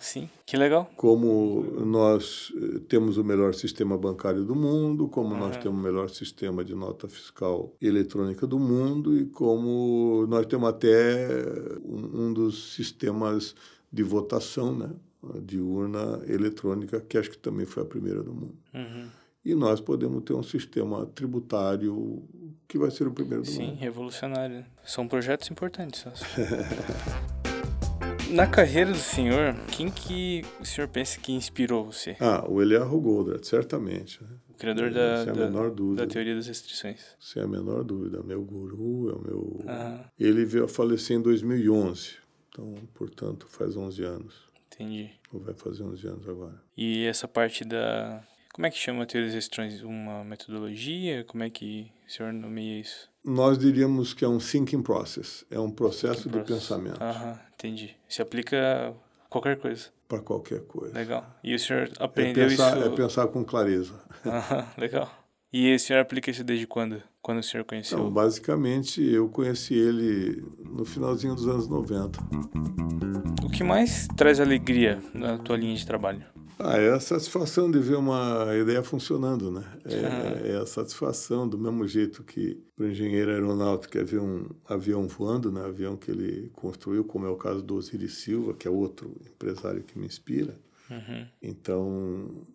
sim, 0.00 0.30
que 0.46 0.56
legal. 0.56 0.90
Como 0.96 1.64
nós 1.84 2.50
eh, 2.56 2.80
temos 2.88 3.18
o 3.18 3.24
melhor 3.24 3.54
sistema 3.54 3.98
bancário 3.98 4.42
do 4.42 4.54
mundo, 4.54 5.06
como 5.08 5.34
uhum. 5.34 5.40
nós 5.40 5.56
temos 5.58 5.78
o 5.78 5.82
melhor 5.82 6.08
sistema 6.08 6.64
de 6.64 6.74
nota 6.74 7.06
fiscal 7.06 7.76
eletrônica 7.78 8.46
do 8.46 8.58
mundo 8.58 9.18
e 9.18 9.26
como 9.26 10.26
nós 10.28 10.46
temos 10.46 10.68
até 10.70 11.28
um, 11.84 12.28
um 12.28 12.32
dos 12.32 12.74
sistemas 12.74 13.54
de 13.92 14.02
votação, 14.02 14.74
né? 14.74 14.90
de 15.42 15.60
urna 15.60 16.22
eletrônica, 16.26 17.00
que 17.00 17.18
acho 17.18 17.30
que 17.30 17.38
também 17.38 17.66
foi 17.66 17.82
a 17.82 17.86
primeira 17.86 18.22
do 18.22 18.32
mundo. 18.32 18.56
Uhum 18.74 19.21
e 19.44 19.54
nós 19.54 19.80
podemos 19.80 20.22
ter 20.24 20.34
um 20.34 20.42
sistema 20.42 21.06
tributário 21.06 22.22
que 22.68 22.78
vai 22.78 22.90
ser 22.90 23.06
o 23.06 23.12
primeiro 23.12 23.42
do 23.42 23.48
Sim, 23.48 23.62
mundo. 23.62 23.70
Sim, 23.70 23.76
revolucionário. 23.76 24.64
São 24.84 25.06
projetos 25.08 25.50
importantes. 25.50 26.04
Na 28.30 28.46
carreira 28.46 28.90
do 28.90 28.98
senhor, 28.98 29.54
quem 29.66 29.90
que 29.90 30.42
o 30.58 30.64
senhor 30.64 30.88
pensa 30.88 31.20
que 31.20 31.32
inspirou 31.32 31.84
você? 31.84 32.16
Ah, 32.18 32.42
o 32.48 32.62
Eliarro 32.62 32.98
Goldratt, 32.98 33.46
certamente. 33.46 34.22
Né? 34.22 34.30
O 34.48 34.54
criador 34.54 34.90
da, 34.90 35.24
da, 35.24 35.48
da, 35.96 36.06
teoria 36.06 36.34
das 36.34 36.46
restrições. 36.46 37.02
Sem 37.20 37.42
a 37.42 37.46
menor 37.46 37.84
dúvida. 37.84 38.22
Meu 38.22 38.42
guru, 38.42 39.10
é 39.10 39.12
o 39.12 39.20
meu... 39.20 39.64
Ele 40.18 40.46
veio 40.46 40.64
a 40.64 40.68
falecer 40.68 41.18
em 41.18 41.20
2011. 41.20 42.16
Então, 42.48 42.74
portanto, 42.94 43.46
faz 43.48 43.76
11 43.76 44.02
anos. 44.02 44.34
Entendi. 44.72 45.10
Ou 45.30 45.40
vai 45.40 45.52
fazer 45.52 45.82
11 45.82 46.06
anos 46.06 46.28
agora. 46.28 46.62
E 46.74 47.04
essa 47.04 47.28
parte 47.28 47.64
da 47.64 48.22
como 48.52 48.66
é 48.66 48.70
que 48.70 48.78
chama 48.78 49.06
teorias 49.06 49.34
estranhas? 49.34 49.82
Uma 49.82 50.22
metodologia? 50.22 51.24
Como 51.24 51.42
é 51.42 51.50
que 51.50 51.90
o 52.06 52.10
senhor 52.10 52.32
nomeia 52.32 52.80
isso? 52.80 53.10
Nós 53.24 53.58
diríamos 53.58 54.12
que 54.12 54.24
é 54.24 54.28
um 54.28 54.38
thinking 54.38 54.82
process, 54.82 55.44
é 55.50 55.58
um 55.58 55.70
processo 55.70 56.24
thinking 56.24 56.38
de 56.38 56.44
process. 56.44 56.68
pensamento. 56.68 57.02
Aham, 57.02 57.40
entendi. 57.54 57.96
Se 58.08 58.20
aplica 58.20 58.94
a 59.24 59.28
qualquer 59.28 59.58
coisa. 59.58 59.88
Para 60.08 60.20
qualquer 60.20 60.60
coisa. 60.62 60.92
Legal. 60.92 61.38
E 61.42 61.54
o 61.54 61.58
senhor 61.58 61.90
aprendeu 61.98 62.44
é 62.44 62.48
pensar, 62.48 62.76
isso... 62.76 62.86
É 62.86 62.90
pensar 62.90 63.26
com 63.28 63.44
clareza. 63.44 63.94
Aham, 64.26 64.66
legal. 64.76 65.10
E 65.52 65.74
o 65.74 65.78
senhor 65.78 66.00
aplica 66.00 66.30
isso 66.30 66.42
desde 66.42 66.66
quando? 66.66 67.02
Quando 67.20 67.38
o 67.38 67.42
senhor 67.42 67.64
conheceu? 67.64 67.98
Então, 67.98 68.10
basicamente, 68.10 69.02
eu 69.02 69.28
conheci 69.28 69.74
ele 69.74 70.44
no 70.58 70.84
finalzinho 70.84 71.34
dos 71.34 71.46
anos 71.46 71.68
90. 71.68 72.18
O 73.44 73.50
que 73.50 73.62
mais 73.62 74.08
traz 74.16 74.40
alegria 74.40 75.00
na 75.14 75.38
tua 75.38 75.56
linha 75.56 75.76
de 75.76 75.86
trabalho? 75.86 76.24
Ah, 76.64 76.78
é 76.78 76.92
a 76.92 77.00
satisfação 77.00 77.70
de 77.70 77.78
ver 77.78 77.96
uma 77.96 78.46
ideia 78.56 78.82
funcionando, 78.82 79.50
né? 79.50 79.64
É, 79.84 80.52
é 80.52 80.56
a 80.56 80.66
satisfação, 80.66 81.48
do 81.48 81.58
mesmo 81.58 81.86
jeito 81.86 82.22
que 82.22 82.62
o 82.78 82.84
engenheiro 82.84 83.30
aeronáutico 83.30 83.98
é 83.98 84.04
ver 84.04 84.20
um 84.20 84.48
avião 84.64 85.08
voando, 85.08 85.50
né? 85.50 85.64
Avião 85.64 85.96
que 85.96 86.10
ele 86.10 86.50
construiu, 86.54 87.04
como 87.04 87.26
é 87.26 87.28
o 87.28 87.36
caso 87.36 87.62
do 87.62 87.74
Osiris 87.74 88.14
Silva, 88.18 88.54
que 88.54 88.68
é 88.68 88.70
outro 88.70 89.14
empresário 89.26 89.82
que 89.82 89.98
me 89.98 90.06
inspira. 90.06 90.56
Uhum. 90.88 91.26
Então, 91.42 92.46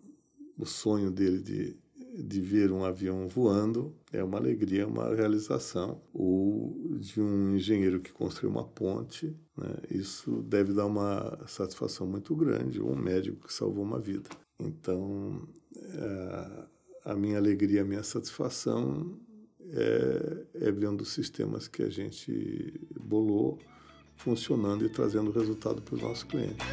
o 0.56 0.64
sonho 0.64 1.10
dele 1.10 1.38
de 1.38 1.76
de 2.18 2.40
ver 2.40 2.72
um 2.72 2.84
avião 2.84 3.28
voando 3.28 3.94
é 4.12 4.22
uma 4.22 4.38
alegria, 4.38 4.86
uma 4.86 5.14
realização. 5.14 6.00
Ou 6.12 6.76
de 6.98 7.20
um 7.20 7.54
engenheiro 7.54 8.00
que 8.00 8.12
construiu 8.12 8.50
uma 8.50 8.64
ponte, 8.64 9.36
né? 9.58 9.74
isso 9.90 10.42
deve 10.42 10.72
dar 10.72 10.86
uma 10.86 11.38
satisfação 11.46 12.06
muito 12.06 12.34
grande. 12.34 12.80
Um 12.80 12.94
médico 12.94 13.46
que 13.46 13.52
salvou 13.52 13.84
uma 13.84 13.98
vida. 13.98 14.28
Então, 14.58 15.46
é, 15.76 16.64
a 17.04 17.14
minha 17.14 17.38
alegria, 17.38 17.82
a 17.82 17.84
minha 17.84 18.02
satisfação 18.02 19.18
é, 19.70 20.66
é 20.66 20.72
vendo 20.72 21.02
os 21.02 21.12
sistemas 21.12 21.68
que 21.68 21.82
a 21.82 21.90
gente 21.90 22.80
bolou 23.00 23.58
funcionando 24.16 24.84
e 24.84 24.88
trazendo 24.88 25.30
resultado 25.30 25.80
para 25.82 25.94
os 25.94 26.02
nossos 26.02 26.24
clientes. 26.24 26.66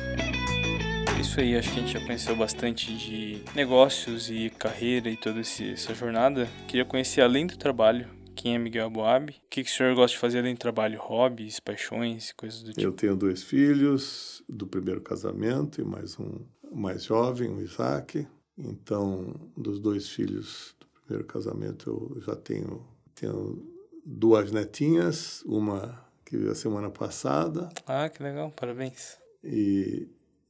Isso 1.20 1.40
aí, 1.40 1.56
acho 1.56 1.72
que 1.72 1.80
a 1.80 1.82
gente 1.82 1.94
já 1.94 2.06
conheceu 2.06 2.36
bastante 2.36 2.96
de 2.96 3.42
negócios 3.56 4.30
e 4.30 4.50
carreira 4.50 5.10
e 5.10 5.18
toda 5.18 5.40
essa 5.40 5.94
jornada. 5.94 6.48
Queria 6.68 6.86
conhecer 6.86 7.22
além 7.22 7.48
do 7.48 7.58
trabalho, 7.58 8.08
quem 8.46 8.54
é 8.54 8.60
Miguel 8.60 8.86
Aboab? 8.86 9.32
O 9.32 9.50
que, 9.50 9.64
que 9.64 9.72
o 9.72 9.74
senhor 9.74 9.96
gosta 9.96 10.14
de 10.14 10.22
fazer 10.22 10.38
além 10.38 10.54
do 10.54 10.60
trabalho? 10.60 11.00
Hobbies, 11.00 11.60
paixões, 11.60 12.32
coisas 12.34 12.62
do 12.62 12.74
tipo? 12.74 12.82
Eu 12.82 12.92
tenho 12.92 13.16
dois 13.16 13.42
filhos 13.42 14.44
do 14.48 14.68
primeiro 14.68 15.02
casamento 15.02 15.82
e 15.82 15.84
mais 15.84 16.20
um 16.20 16.46
mais 16.72 17.06
jovem, 17.06 17.50
o 17.50 17.60
Isaac. 17.60 18.28
Então, 18.56 19.34
dos 19.58 19.80
dois 19.80 20.10
filhos 20.10 20.76
do 20.80 20.86
primeiro 21.02 21.26
casamento, 21.26 22.14
eu 22.16 22.22
já 22.22 22.36
tenho, 22.36 22.86
tenho 23.16 23.68
duas 24.06 24.52
netinhas, 24.52 25.42
uma 25.48 26.00
que 26.24 26.38
veio 26.38 26.52
a 26.52 26.56
semana 26.56 26.92
passada. 26.92 27.70
Ah, 27.88 28.08
que 28.10 28.22
legal, 28.22 28.52
parabéns. 28.52 29.18
E, 29.44 30.08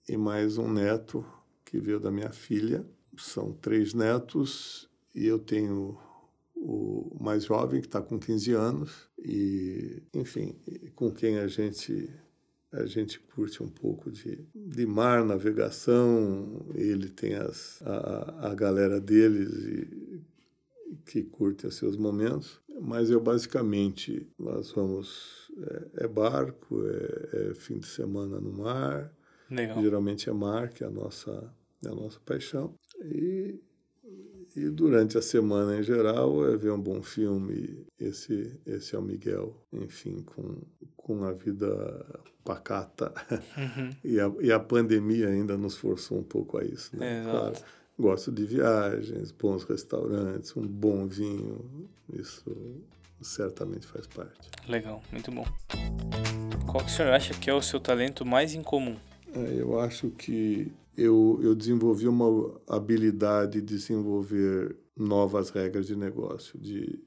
e 0.09 0.17
mais 0.17 0.57
um 0.57 0.69
neto 0.69 1.25
que 1.63 1.79
veio 1.79 2.01
da 2.01 2.11
minha 2.11 2.33
filha. 2.33 2.85
São 3.17 3.53
três 3.53 3.93
netos 3.93 4.89
e 5.13 5.25
eu 5.25 5.39
tenho 5.39 5.97
o 6.65 7.23
mais 7.23 7.45
jovem, 7.45 7.79
que 7.79 7.87
está 7.87 8.01
com 8.01 8.17
15 8.17 8.53
anos, 8.53 9.09
e, 9.19 10.01
enfim, 10.13 10.55
com 10.95 11.11
quem 11.11 11.37
a 11.37 11.47
gente 11.47 12.09
a 12.71 12.85
gente 12.85 13.19
curte 13.19 13.63
um 13.63 13.69
pouco 13.69 14.11
de, 14.11 14.45
de 14.53 14.85
mar, 14.85 15.23
navegação, 15.23 16.65
ele 16.75 17.07
tem 17.07 17.33
as, 17.35 17.81
a, 17.83 18.49
a 18.49 18.55
galera 18.55 18.99
deles 18.99 19.49
e, 19.53 20.21
que 21.05 21.23
curte 21.23 21.65
os 21.65 21.75
seus 21.75 21.95
momentos, 21.95 22.59
mas 22.81 23.09
eu 23.09 23.21
basicamente, 23.21 24.27
nós 24.37 24.71
vamos, 24.71 25.49
é, 25.57 26.03
é 26.03 26.07
barco, 26.07 26.85
é, 26.85 27.51
é, 27.51 27.53
fim 27.53 27.79
de 27.79 27.87
semana 27.87 28.41
no 28.41 28.51
mar, 28.51 29.13
Legal. 29.49 29.81
geralmente 29.81 30.29
é 30.29 30.33
mar, 30.33 30.69
que 30.69 30.83
é 30.83 30.87
a 30.87 30.91
nossa, 30.91 31.53
é 31.85 31.87
a 31.87 31.95
nossa 31.95 32.19
paixão, 32.25 32.73
e 33.05 33.57
e 34.55 34.69
durante 34.69 35.17
a 35.17 35.21
semana 35.21 35.77
em 35.77 35.83
geral 35.83 36.47
é 36.47 36.55
ver 36.55 36.71
um 36.71 36.79
bom 36.79 37.01
filme. 37.01 37.85
Esse, 37.99 38.57
esse 38.65 38.95
é 38.95 38.99
o 38.99 39.01
Miguel, 39.01 39.55
enfim, 39.73 40.23
com, 40.23 40.61
com 40.95 41.25
a 41.25 41.33
vida 41.33 42.05
pacata. 42.43 43.13
Uhum. 43.57 43.89
e, 44.03 44.19
a, 44.19 44.31
e 44.39 44.51
a 44.51 44.59
pandemia 44.59 45.27
ainda 45.27 45.57
nos 45.57 45.75
forçou 45.75 46.19
um 46.19 46.23
pouco 46.23 46.57
a 46.57 46.63
isso. 46.63 46.95
Né? 46.95 47.21
Exato. 47.21 47.31
Claro, 47.31 47.55
gosto 47.99 48.31
de 48.31 48.45
viagens, 48.45 49.31
bons 49.31 49.63
restaurantes, 49.63 50.55
um 50.55 50.65
bom 50.65 51.05
vinho. 51.05 51.89
Isso 52.13 52.55
certamente 53.21 53.85
faz 53.85 54.07
parte. 54.07 54.49
Legal, 54.67 55.01
muito 55.11 55.31
bom. 55.31 55.45
Qual 56.65 56.83
que 56.83 56.91
o 56.91 56.93
senhor 56.93 57.11
acha 57.11 57.33
que 57.33 57.49
é 57.49 57.53
o 57.53 57.61
seu 57.61 57.79
talento 57.79 58.25
mais 58.25 58.53
incomum? 58.53 58.95
É, 59.33 59.61
eu 59.61 59.79
acho 59.79 60.09
que 60.11 60.71
eu, 60.97 61.39
eu 61.41 61.55
desenvolvi 61.55 62.07
uma 62.07 62.59
habilidade 62.67 63.61
de 63.61 63.75
desenvolver 63.75 64.75
novas 64.97 65.49
regras 65.49 65.87
de 65.87 65.95
negócio, 65.95 66.57
de, 66.57 66.99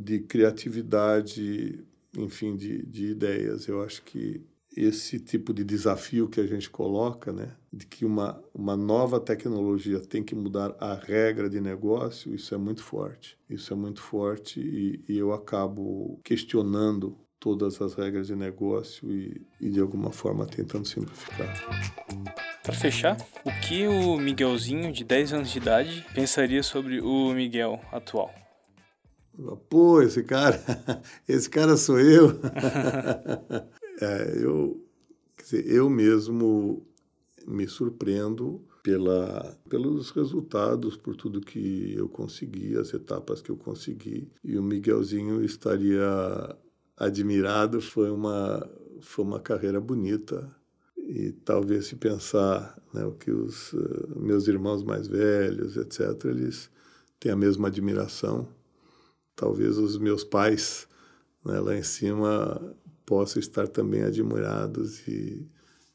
de 0.00 0.20
criatividade, 0.20 1.82
enfim, 2.16 2.56
de, 2.56 2.84
de 2.84 3.06
ideias. 3.06 3.66
Eu 3.66 3.82
acho 3.82 4.02
que 4.02 4.42
esse 4.76 5.18
tipo 5.18 5.52
de 5.52 5.64
desafio 5.64 6.28
que 6.28 6.40
a 6.40 6.46
gente 6.46 6.68
coloca, 6.68 7.32
né, 7.32 7.54
de 7.72 7.86
que 7.86 8.04
uma, 8.04 8.42
uma 8.54 8.76
nova 8.76 9.20
tecnologia 9.20 10.00
tem 10.00 10.22
que 10.22 10.34
mudar 10.34 10.74
a 10.78 10.94
regra 10.94 11.48
de 11.48 11.60
negócio, 11.60 12.34
isso 12.34 12.54
é 12.54 12.58
muito 12.58 12.82
forte. 12.82 13.38
Isso 13.48 13.72
é 13.72 13.76
muito 13.76 14.00
forte 14.00 14.60
e, 14.60 15.04
e 15.08 15.18
eu 15.18 15.32
acabo 15.32 16.20
questionando 16.24 17.16
todas 17.38 17.80
as 17.82 17.94
regras 17.94 18.28
de 18.28 18.36
negócio 18.36 19.10
e, 19.10 19.42
e 19.60 19.68
de 19.68 19.80
alguma 19.80 20.10
forma 20.10 20.46
tentando 20.46 20.86
simplificar. 20.86 22.51
Para 22.62 22.74
fechar, 22.74 23.16
o 23.44 23.50
que 23.60 23.88
o 23.88 24.16
Miguelzinho 24.18 24.92
de 24.92 25.02
10 25.02 25.32
anos 25.32 25.50
de 25.50 25.58
idade 25.58 26.06
pensaria 26.14 26.62
sobre 26.62 27.00
o 27.00 27.32
Miguel 27.32 27.80
atual? 27.90 28.32
Pô, 29.68 30.00
esse 30.00 30.22
cara, 30.22 30.62
esse 31.26 31.50
cara 31.50 31.76
sou 31.76 31.98
eu. 31.98 32.38
é, 34.00 34.44
eu, 34.44 34.80
dizer, 35.36 35.66
eu 35.66 35.90
mesmo 35.90 36.86
me 37.48 37.66
surpreendo 37.66 38.64
pela, 38.80 39.58
pelos 39.68 40.10
resultados, 40.10 40.96
por 40.96 41.16
tudo 41.16 41.40
que 41.40 41.94
eu 41.96 42.08
consegui, 42.08 42.76
as 42.76 42.94
etapas 42.94 43.42
que 43.42 43.50
eu 43.50 43.56
consegui. 43.56 44.30
E 44.44 44.56
o 44.56 44.62
Miguelzinho 44.62 45.42
estaria 45.42 46.56
admirado. 46.96 47.80
Foi 47.80 48.08
uma, 48.08 48.70
foi 49.00 49.24
uma 49.24 49.40
carreira 49.40 49.80
bonita 49.80 50.48
e 51.14 51.30
talvez 51.30 51.88
se 51.88 51.96
pensar 51.96 52.82
né, 52.90 53.04
o 53.04 53.12
que 53.12 53.30
os 53.30 53.74
uh, 53.74 54.18
meus 54.18 54.48
irmãos 54.48 54.82
mais 54.82 55.06
velhos, 55.06 55.76
etc., 55.76 56.24
eles 56.24 56.70
têm 57.20 57.30
a 57.30 57.36
mesma 57.36 57.68
admiração. 57.68 58.48
Talvez 59.36 59.76
os 59.76 59.98
meus 59.98 60.24
pais 60.24 60.88
né, 61.44 61.60
lá 61.60 61.76
em 61.76 61.82
cima 61.82 62.74
possam 63.04 63.40
estar 63.40 63.68
também 63.68 64.04
admirados 64.04 65.06
e 65.06 65.46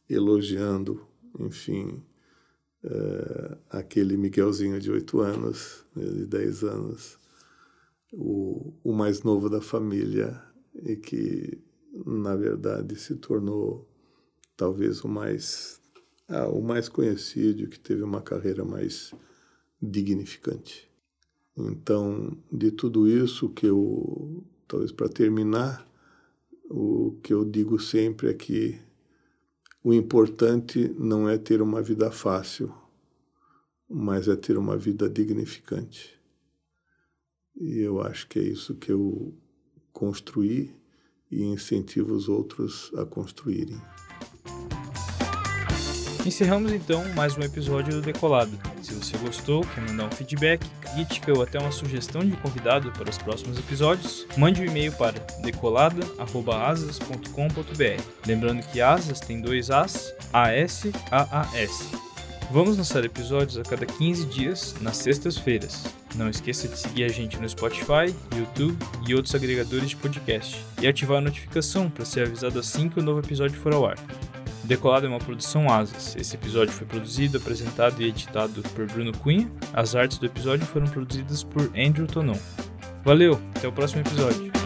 elogiando, 0.08 1.02
enfim, 1.40 2.00
uh, 2.84 3.58
aquele 3.72 4.16
Miguelzinho 4.18 4.80
de 4.80 4.92
oito 4.92 5.20
anos, 5.20 5.84
né, 5.96 6.06
de 6.06 6.28
dez 6.28 6.64
anos, 6.64 7.18
o, 8.14 8.72
o 8.84 8.94
mais 8.94 9.24
novo 9.24 9.50
da 9.50 9.62
família 9.62 10.40
e 10.76 10.96
que, 10.96 11.60
na 12.06 12.36
verdade, 12.36 12.96
se 12.96 13.16
tornou 13.16 13.87
talvez 14.58 15.04
o 15.04 15.08
mais 15.08 15.80
ah, 16.28 16.48
o 16.50 16.62
mais 16.62 16.90
conhecido, 16.90 17.70
que 17.70 17.80
teve 17.80 18.04
uma 18.04 18.22
carreira 18.22 18.66
mais 18.66 19.14
dignificante. 19.82 20.90
Então, 21.56 22.38
de 22.52 22.72
tudo 22.72 23.08
isso 23.08 23.50
que 23.50 23.66
eu, 23.66 24.44
talvez 24.68 24.92
para 24.92 25.08
terminar, 25.08 25.88
o 26.70 27.18
que 27.24 27.34
eu 27.34 27.46
digo 27.46 27.80
sempre 27.80 28.30
é 28.30 28.34
que 28.34 28.80
o 29.84 29.94
importante 29.94 30.94
não 31.00 31.30
é 31.30 31.38
ter 31.38 31.62
uma 31.62 31.82
vida 31.82 32.12
fácil, 32.12 32.74
mas 33.90 34.28
é 34.28 34.36
ter 34.36 34.58
uma 34.58 34.76
vida 34.76 35.10
dignificante. 35.10 36.14
E 37.56 37.80
eu 37.80 38.02
acho 38.02 38.28
que 38.28 38.38
é 38.38 38.44
isso 38.44 38.76
que 38.76 38.92
eu 38.92 39.34
construí 39.94 40.76
e 41.32 41.44
incentivo 41.44 42.14
os 42.14 42.28
outros 42.28 42.92
a 42.96 43.06
construírem. 43.06 43.82
Encerramos 46.28 46.72
então 46.74 47.08
mais 47.14 47.38
um 47.38 47.42
episódio 47.42 47.94
do 47.94 48.02
Decolado. 48.02 48.52
Se 48.82 48.94
você 48.94 49.18
gostou, 49.18 49.66
quer 49.66 49.80
mandar 49.80 50.08
um 50.08 50.12
feedback, 50.12 50.62
crítica 50.82 51.32
ou 51.32 51.42
até 51.42 51.58
uma 51.58 51.72
sugestão 51.72 52.20
de 52.20 52.36
convidado 52.36 52.92
para 52.92 53.10
os 53.10 53.18
próximos 53.18 53.58
episódios, 53.58 54.28
mande 54.36 54.62
um 54.62 54.66
e-mail 54.66 54.92
para 54.92 55.18
decolada@asas.com.br. 55.42 58.28
Lembrando 58.28 58.62
que 58.64 58.82
asas 58.82 59.22
tem 59.22 59.40
dois 59.40 59.72
as, 59.72 60.14
A-S, 60.34 60.92
A-A-S. 61.10 61.86
Vamos 62.52 62.76
lançar 62.76 63.06
episódios 63.06 63.58
a 63.58 63.64
cada 63.64 63.86
15 63.86 64.26
dias, 64.26 64.76
nas 64.82 64.98
sextas-feiras. 64.98 65.86
Não 66.16 66.30
esqueça 66.30 66.68
de 66.68 66.78
seguir 66.78 67.06
a 67.06 67.10
gente 67.10 67.40
no 67.40 67.48
Spotify, 67.48 68.14
YouTube 68.36 68.78
e 69.08 69.16
outros 69.16 69.34
agregadores 69.34 69.92
de 69.92 69.96
podcast 69.96 70.62
e 70.82 70.88
ativar 70.88 71.20
a 71.20 71.22
notificação 71.22 71.90
para 71.90 72.04
ser 72.04 72.28
avisado 72.28 72.60
assim 72.60 72.90
que 72.90 73.00
o 73.00 73.04
novo 73.04 73.22
episódio 73.22 73.58
for 73.62 73.74
ao 73.74 73.86
ar. 73.86 73.96
Decolado 74.68 75.06
é 75.06 75.10
uma 75.10 75.18
produção 75.18 75.72
Asas. 75.72 76.14
Esse 76.18 76.36
episódio 76.36 76.74
foi 76.74 76.86
produzido, 76.86 77.38
apresentado 77.38 78.02
e 78.02 78.06
editado 78.06 78.62
por 78.76 78.86
Bruno 78.86 79.18
Cunha. 79.18 79.50
As 79.74 79.96
artes 79.96 80.18
do 80.18 80.26
episódio 80.26 80.66
foram 80.66 80.88
produzidas 80.88 81.42
por 81.42 81.72
Andrew 81.74 82.06
Tonon. 82.06 82.38
Valeu, 83.02 83.40
até 83.56 83.66
o 83.66 83.72
próximo 83.72 84.02
episódio. 84.02 84.57